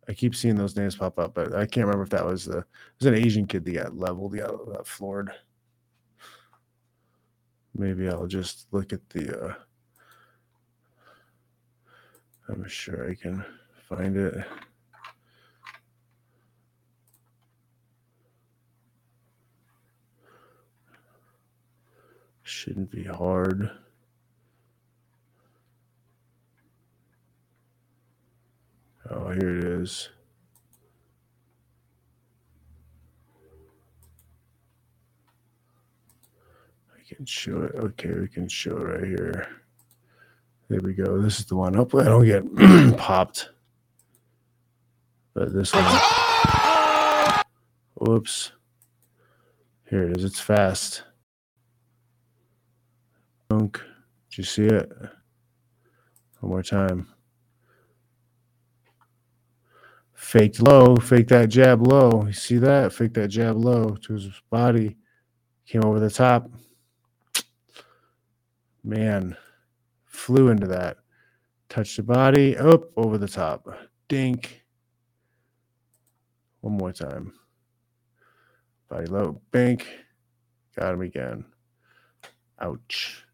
I 0.08 0.12
keep 0.12 0.34
seeing 0.34 0.56
those 0.56 0.76
names 0.76 0.96
pop 0.96 1.18
up, 1.18 1.34
but 1.34 1.54
I 1.54 1.66
can't 1.66 1.86
remember 1.86 2.04
if 2.04 2.10
that 2.10 2.26
was 2.26 2.44
the 2.44 2.58
it 2.58 2.64
was 2.98 3.06
an 3.06 3.14
Asian 3.14 3.46
kid 3.46 3.64
that 3.64 3.72
got 3.72 3.96
leveled, 3.96 4.32
the 4.32 4.38
got 4.38 4.86
floored. 4.86 5.30
Maybe 7.74 8.08
I'll 8.08 8.26
just 8.26 8.66
look 8.70 8.92
at 8.92 9.08
the. 9.10 9.46
Uh, 9.46 9.54
I'm 12.48 12.68
sure 12.68 13.10
I 13.10 13.14
can 13.14 13.44
find 13.88 14.16
it. 14.16 14.34
Shouldn't 22.42 22.90
be 22.90 23.04
hard. 23.04 23.70
Oh, 29.10 29.30
here 29.30 29.58
it 29.58 29.64
is. 29.64 30.08
I 36.94 37.14
can 37.14 37.26
show 37.26 37.62
it. 37.62 37.74
Okay, 37.76 38.12
we 38.12 38.28
can 38.28 38.48
show 38.48 38.76
it 38.78 38.82
right 38.82 39.04
here. 39.04 39.48
There 40.68 40.80
we 40.82 40.94
go. 40.94 41.20
This 41.20 41.38
is 41.38 41.46
the 41.46 41.56
one. 41.56 41.74
Hopefully, 41.74 42.04
I 42.04 42.08
don't 42.08 42.24
get 42.24 42.96
popped. 42.98 43.50
But 45.34 45.52
this 45.52 45.74
one. 45.74 45.84
Whoops. 47.94 48.52
Here 49.90 50.08
it 50.08 50.16
is. 50.16 50.24
It's 50.24 50.40
fast. 50.40 51.02
Dunk. 53.50 53.80
Did 54.30 54.38
you 54.38 54.44
see 54.44 54.64
it? 54.64 54.90
One 56.40 56.50
more 56.50 56.62
time. 56.62 57.13
Faked 60.24 60.62
low. 60.62 60.96
Fake 60.96 61.28
that 61.28 61.50
jab 61.50 61.86
low. 61.86 62.24
You 62.26 62.32
see 62.32 62.56
that? 62.56 62.94
Fake 62.94 63.12
that 63.12 63.28
jab 63.28 63.56
low 63.56 63.94
to 64.02 64.14
his 64.14 64.30
body. 64.50 64.96
Came 65.66 65.84
over 65.84 66.00
the 66.00 66.10
top. 66.10 66.50
Man, 68.82 69.36
flew 70.06 70.48
into 70.48 70.66
that. 70.68 70.96
Touch 71.68 71.96
the 71.96 72.02
body. 72.02 72.56
Up 72.56 72.84
over 72.96 73.18
the 73.18 73.28
top. 73.28 73.68
Dink. 74.08 74.64
One 76.62 76.78
more 76.78 76.92
time. 76.92 77.34
Body 78.88 79.06
low. 79.06 79.42
Bank. 79.50 79.86
Got 80.74 80.94
him 80.94 81.02
again. 81.02 81.44
Ouch. 82.58 83.24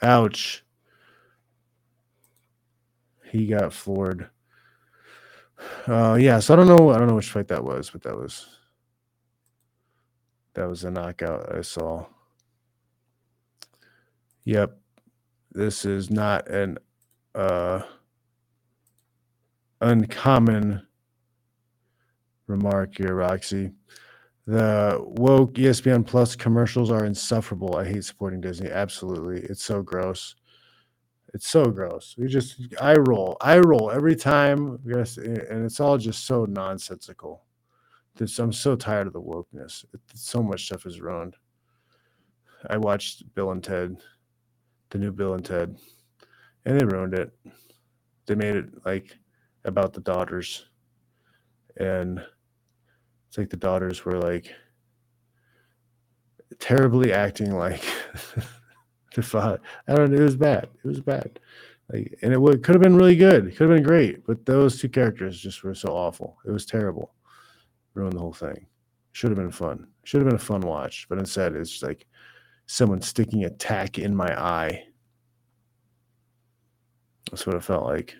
Ouch. 0.00 0.64
He 3.24 3.48
got 3.48 3.72
floored. 3.72 4.30
Uh 5.86 6.16
yeah, 6.20 6.38
so 6.38 6.54
I 6.54 6.56
don't 6.56 6.68
know 6.68 6.90
I 6.90 6.98
don't 6.98 7.08
know 7.08 7.14
which 7.14 7.30
fight 7.30 7.48
that 7.48 7.64
was, 7.64 7.90
but 7.90 8.02
that 8.02 8.16
was 8.16 8.46
that 10.54 10.68
was 10.68 10.84
a 10.84 10.90
knockout 10.90 11.54
I 11.54 11.62
saw. 11.62 12.06
Yep. 14.44 14.78
This 15.52 15.84
is 15.84 16.10
not 16.10 16.48
an 16.48 16.78
uh 17.34 17.82
uncommon 19.80 20.86
remark 22.46 22.96
here, 22.96 23.14
Roxy. 23.14 23.72
The 24.46 24.98
woke 25.00 25.54
ESPN 25.54 26.06
Plus 26.06 26.34
commercials 26.34 26.90
are 26.90 27.04
insufferable. 27.04 27.76
I 27.76 27.84
hate 27.84 28.04
supporting 28.04 28.40
Disney. 28.40 28.70
Absolutely. 28.70 29.42
It's 29.42 29.62
so 29.62 29.82
gross. 29.82 30.34
It's 31.34 31.48
so 31.48 31.66
gross. 31.66 32.14
We 32.16 32.26
just 32.26 32.60
I 32.80 32.94
roll. 32.94 33.36
I 33.40 33.58
roll 33.58 33.90
every 33.90 34.16
time. 34.16 34.78
Yes, 34.84 35.18
and 35.18 35.64
it's 35.64 35.80
all 35.80 35.98
just 35.98 36.24
so 36.26 36.46
nonsensical. 36.46 37.44
This, 38.16 38.38
I'm 38.38 38.52
so 38.52 38.74
tired 38.74 39.06
of 39.06 39.12
the 39.12 39.20
wokeness. 39.20 39.84
It, 39.92 40.00
so 40.14 40.42
much 40.42 40.66
stuff 40.66 40.86
is 40.86 41.00
ruined. 41.00 41.36
I 42.68 42.78
watched 42.78 43.22
Bill 43.34 43.52
and 43.52 43.62
Ted, 43.62 43.96
the 44.90 44.98
new 44.98 45.12
Bill 45.12 45.34
and 45.34 45.44
Ted, 45.44 45.76
and 46.64 46.80
they 46.80 46.84
ruined 46.84 47.14
it. 47.14 47.30
They 48.26 48.34
made 48.34 48.56
it 48.56 48.84
like 48.84 49.16
about 49.64 49.92
the 49.92 50.00
daughters, 50.00 50.66
and 51.76 52.24
it's 53.28 53.38
like 53.38 53.50
the 53.50 53.56
daughters 53.56 54.04
were 54.04 54.18
like 54.18 54.50
terribly 56.58 57.12
acting 57.12 57.54
like. 57.54 57.84
I 59.34 59.94
don't 59.94 60.10
know. 60.10 60.18
It 60.18 60.22
was 60.22 60.36
bad. 60.36 60.68
It 60.84 60.88
was 60.88 61.00
bad. 61.00 61.38
Like, 61.92 62.18
and 62.22 62.32
it 62.32 62.40
would, 62.40 62.62
could 62.62 62.74
have 62.74 62.82
been 62.82 62.96
really 62.96 63.16
good. 63.16 63.46
It 63.46 63.56
could 63.56 63.68
have 63.68 63.76
been 63.76 63.86
great, 63.86 64.26
but 64.26 64.44
those 64.44 64.80
two 64.80 64.88
characters 64.88 65.40
just 65.40 65.62
were 65.62 65.74
so 65.74 65.88
awful. 65.88 66.36
It 66.46 66.50
was 66.50 66.66
terrible. 66.66 67.14
Ruined 67.94 68.14
the 68.14 68.20
whole 68.20 68.32
thing. 68.32 68.66
Should 69.12 69.30
have 69.30 69.38
been 69.38 69.50
fun. 69.50 69.86
Should 70.04 70.20
have 70.20 70.28
been 70.28 70.36
a 70.36 70.38
fun 70.38 70.60
watch, 70.60 71.06
but 71.08 71.18
instead 71.18 71.54
it's 71.54 71.70
just 71.70 71.82
like 71.82 72.06
someone 72.66 73.00
sticking 73.00 73.44
a 73.44 73.50
tack 73.50 73.98
in 73.98 74.14
my 74.14 74.38
eye. 74.38 74.84
That's 77.30 77.46
what 77.46 77.56
it 77.56 77.64
felt 77.64 77.84
like. 77.84 78.16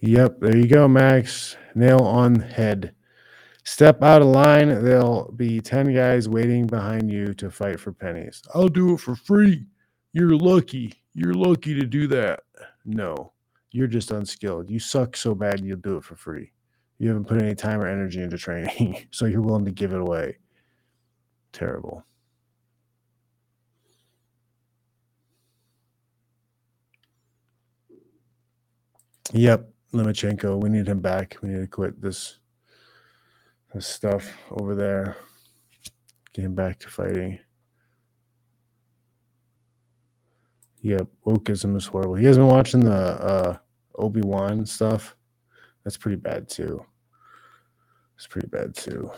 Yep, 0.00 0.40
there 0.40 0.56
you 0.56 0.68
go, 0.68 0.86
Max. 0.86 1.56
Nail 1.74 2.00
on 2.00 2.36
head. 2.36 2.94
Step 3.64 4.02
out 4.02 4.22
of 4.22 4.28
line, 4.28 4.68
there'll 4.82 5.30
be 5.32 5.60
10 5.60 5.92
guys 5.92 6.28
waiting 6.28 6.66
behind 6.66 7.10
you 7.10 7.34
to 7.34 7.50
fight 7.50 7.78
for 7.78 7.92
pennies. 7.92 8.42
I'll 8.54 8.68
do 8.68 8.94
it 8.94 9.00
for 9.00 9.14
free. 9.14 9.66
You're 10.12 10.36
lucky. 10.36 10.94
You're 11.14 11.34
lucky 11.34 11.74
to 11.74 11.84
do 11.84 12.06
that. 12.08 12.40
No, 12.86 13.32
you're 13.72 13.86
just 13.88 14.10
unskilled. 14.10 14.70
You 14.70 14.78
suck 14.78 15.16
so 15.16 15.34
bad 15.34 15.60
you'll 15.60 15.76
do 15.78 15.96
it 15.98 16.04
for 16.04 16.16
free. 16.16 16.52
You 16.98 17.08
haven't 17.08 17.26
put 17.26 17.42
any 17.42 17.54
time 17.54 17.80
or 17.80 17.88
energy 17.88 18.22
into 18.22 18.38
training, 18.38 19.06
so 19.10 19.26
you're 19.26 19.42
willing 19.42 19.66
to 19.66 19.70
give 19.72 19.92
it 19.92 20.00
away. 20.00 20.38
Terrible. 21.52 22.04
Yep, 29.32 29.70
Lomachenko. 29.92 30.60
We 30.60 30.68
need 30.68 30.88
him 30.88 31.00
back. 31.00 31.36
We 31.42 31.48
need 31.48 31.60
to 31.60 31.66
quit 31.66 32.00
this 32.00 32.38
this 33.74 33.86
stuff 33.86 34.30
over 34.50 34.74
there. 34.74 35.16
Get 36.32 36.44
him 36.44 36.54
back 36.54 36.78
to 36.80 36.88
fighting. 36.88 37.38
Yep, 40.80 41.08
wokeism 41.26 41.76
is 41.76 41.86
horrible. 41.86 42.14
He 42.14 42.26
has 42.26 42.36
been 42.36 42.46
watching 42.46 42.84
the 42.84 42.92
uh, 42.92 43.56
Obi 43.96 44.20
Wan 44.22 44.64
stuff? 44.64 45.16
That's 45.84 45.96
pretty 45.96 46.16
bad 46.16 46.48
too. 46.48 46.84
It's 48.16 48.26
pretty 48.26 48.48
bad 48.48 48.74
too. 48.74 49.10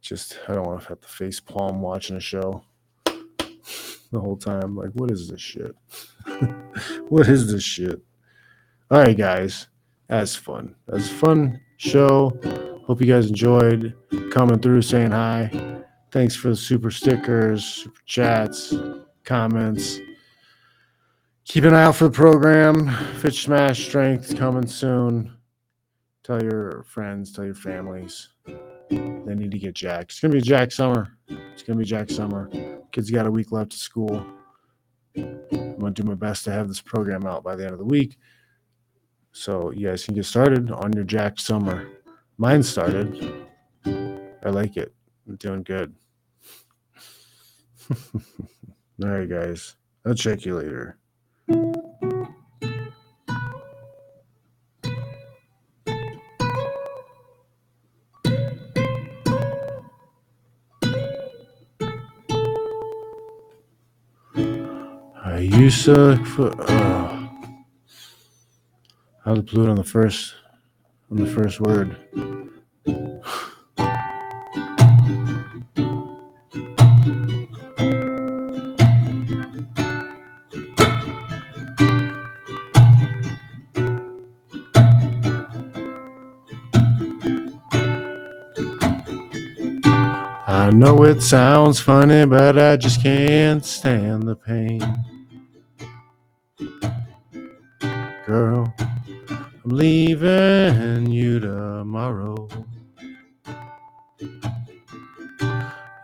Just 0.00 0.38
I 0.48 0.54
don't 0.54 0.66
want 0.66 0.82
to 0.82 0.88
have 0.88 1.00
to 1.00 1.08
face 1.08 1.40
palm 1.40 1.82
watching 1.82 2.16
a 2.16 2.20
show 2.20 2.62
the 3.04 4.20
whole 4.20 4.36
time. 4.36 4.76
Like, 4.76 4.90
what 4.94 5.10
is 5.10 5.28
this 5.28 5.40
shit? 5.40 5.74
what 7.08 7.28
is 7.28 7.52
this 7.52 7.64
shit? 7.64 8.00
All 8.88 9.00
right, 9.00 9.16
guys. 9.16 9.66
That's 10.08 10.36
fun. 10.36 10.76
That's 10.86 11.10
a 11.10 11.14
fun 11.14 11.60
show. 11.76 12.30
Hope 12.86 13.00
you 13.00 13.06
guys 13.08 13.26
enjoyed 13.26 13.94
coming 14.30 14.60
through, 14.60 14.82
saying 14.82 15.10
hi. 15.10 15.82
Thanks 16.12 16.36
for 16.36 16.50
the 16.50 16.56
super 16.56 16.92
stickers, 16.92 17.64
super 17.64 18.00
chats, 18.06 18.72
comments. 19.24 19.98
Keep 21.46 21.64
an 21.64 21.74
eye 21.74 21.82
out 21.82 21.96
for 21.96 22.04
the 22.04 22.10
program. 22.10 22.88
Fitch 23.18 23.42
Smash 23.42 23.84
Strength 23.86 24.36
coming 24.38 24.68
soon. 24.68 25.36
Tell 26.22 26.40
your 26.40 26.84
friends, 26.84 27.32
tell 27.32 27.44
your 27.44 27.54
families. 27.54 28.28
They 28.88 29.34
need 29.34 29.50
to 29.50 29.58
get 29.58 29.74
jacked. 29.74 30.12
It's 30.12 30.20
gonna 30.20 30.34
be 30.34 30.40
Jack 30.40 30.70
Summer. 30.70 31.16
It's 31.28 31.64
gonna 31.64 31.80
be 31.80 31.84
Jack 31.84 32.08
Summer. 32.08 32.48
Kids 32.92 33.10
got 33.10 33.26
a 33.26 33.30
week 33.30 33.50
left 33.50 33.72
of 33.72 33.80
school. 33.80 34.24
I'm 35.16 35.76
gonna 35.78 35.90
do 35.90 36.04
my 36.04 36.14
best 36.14 36.44
to 36.44 36.52
have 36.52 36.68
this 36.68 36.80
program 36.80 37.26
out 37.26 37.42
by 37.42 37.56
the 37.56 37.64
end 37.64 37.72
of 37.72 37.80
the 37.80 37.84
week. 37.84 38.16
So 39.36 39.70
you 39.70 39.88
guys 39.88 40.02
can 40.02 40.14
get 40.14 40.24
started 40.24 40.70
on 40.70 40.94
your 40.94 41.04
Jack 41.04 41.38
Summer. 41.38 41.86
Mine 42.38 42.62
started. 42.62 43.44
I 43.84 44.48
like 44.48 44.78
it. 44.78 44.94
I'm 45.28 45.36
doing 45.36 45.62
good. 45.62 45.94
All 47.92 49.10
right, 49.10 49.28
guys. 49.28 49.76
I'll 50.06 50.14
check 50.14 50.46
you 50.46 50.56
later. 50.56 50.96
I 65.22 65.38
used 65.40 65.84
to. 65.84 66.12
Uh, 66.38 67.05
I 69.28 69.34
blew 69.34 69.64
it 69.64 69.68
on 69.68 69.74
the 69.74 69.82
first 69.82 70.36
on 71.10 71.16
the 71.16 71.26
first 71.26 71.60
word. 71.60 71.96
I 90.46 90.70
know 90.70 91.02
it 91.02 91.20
sounds 91.20 91.80
funny, 91.80 92.26
but 92.26 92.56
I 92.56 92.76
just 92.76 93.02
can't 93.02 93.64
stand 93.64 94.22
the 94.22 94.36
pain. 94.36 94.80
Girl, 98.24 98.72
I'm 99.66 99.76
leaving 99.76 101.10
you 101.10 101.40
tomorrow. 101.40 102.48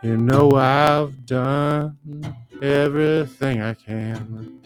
You 0.02 0.16
know 0.16 0.50
I've 0.56 1.24
done 1.26 1.96
everything 2.60 3.62
I 3.62 3.74
can. 3.74 4.64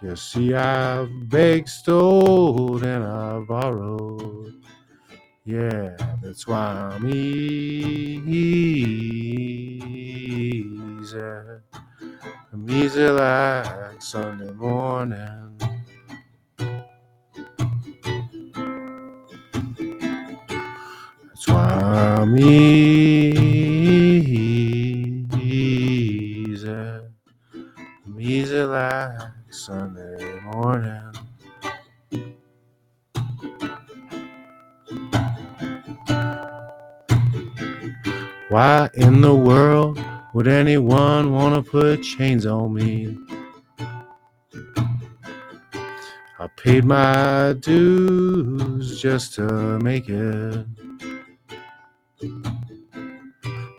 You 0.00 0.16
see, 0.16 0.54
I've 0.54 1.10
begged, 1.28 1.68
stole, 1.68 2.82
and 2.82 3.04
I 3.04 3.40
borrowed. 3.40 4.54
Yeah, 5.44 5.94
that's 6.22 6.46
why 6.46 6.90
I'm 6.94 7.06
easy. 7.06 8.32
I'm 12.50 12.70
easy 12.70 13.08
like 13.08 14.00
Sunday 14.00 14.52
morning. 14.52 15.71
I'm 21.54 22.36
easy. 22.38 23.42
Easy 28.18 28.62
like 28.62 29.18
Sunday 29.50 30.40
morning. 30.44 31.12
Why 38.48 38.90
in 38.94 39.20
the 39.22 39.34
world 39.34 39.98
would 40.34 40.46
anyone 40.48 41.32
want 41.32 41.54
to 41.54 41.62
put 41.70 42.02
chains 42.02 42.46
on 42.46 42.74
me? 42.74 43.18
I 46.38 46.46
paid 46.56 46.84
my 46.84 47.54
dues 47.60 49.00
just 49.00 49.34
to 49.34 49.78
make 49.80 50.08
it. 50.08 50.66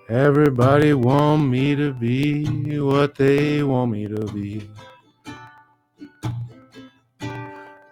Everybody 0.10 0.94
want 0.94 1.50
me 1.50 1.76
to 1.76 1.94
be 1.94 2.80
what 2.80 3.16
they 3.16 3.64
want 3.64 3.91
me 3.91 4.08
to 4.08 4.26
be. 4.34 4.70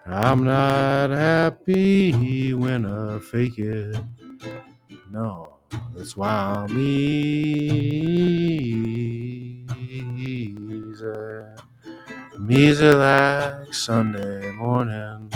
I'm 0.06 0.44
not 0.44 1.10
happy 1.10 2.54
when 2.54 2.86
I 2.86 3.18
fake 3.20 3.58
it. 3.58 3.96
No, 5.10 5.56
that's 5.94 6.16
why 6.16 6.28
I'm 6.28 6.78
easy. 6.78 7.96
Easy 12.50 12.92
like 12.92 13.74
Sunday 13.74 14.52
morning. 14.52 15.30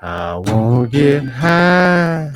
I 0.02 0.36
won't 0.36 0.92
get 0.92 1.24
high, 1.26 2.32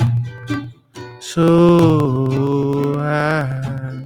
so 1.19 2.95
high. 2.97 4.03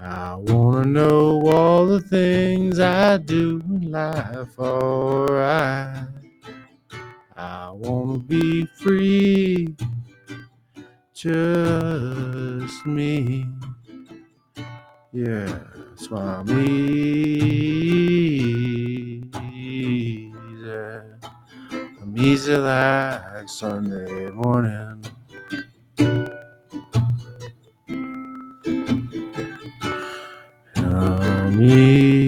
I 0.00 0.34
wanna 0.36 0.86
know 0.86 1.46
all 1.48 1.86
the 1.86 2.00
things 2.00 2.80
I 2.80 3.18
do 3.18 3.62
in 3.68 3.92
life, 3.92 4.58
alright. 4.58 6.23
I 7.36 7.70
wanna 7.72 8.18
be 8.18 8.66
free, 8.66 9.76
just 11.14 12.86
me. 12.86 13.46
Yeah, 15.12 15.60
I'm. 15.96 16.50
I'm 22.02 22.18
easy 22.18 22.56
like 22.56 23.48
Sunday 23.48 24.30
morning. 24.30 25.04
I'm 30.76 31.62
easy. 31.62 32.24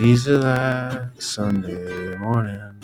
Easy 0.00 0.30
like 0.30 1.20
Sunday 1.20 2.16
morning. 2.18 2.80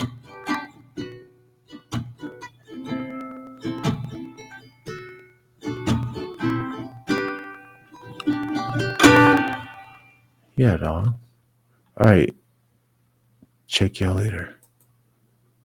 Yeah, 10.56 10.76
dog. 10.76 11.14
All 11.96 12.06
right. 12.06 12.34
Check 13.68 14.00
y'all 14.00 14.14
later. 14.14 14.56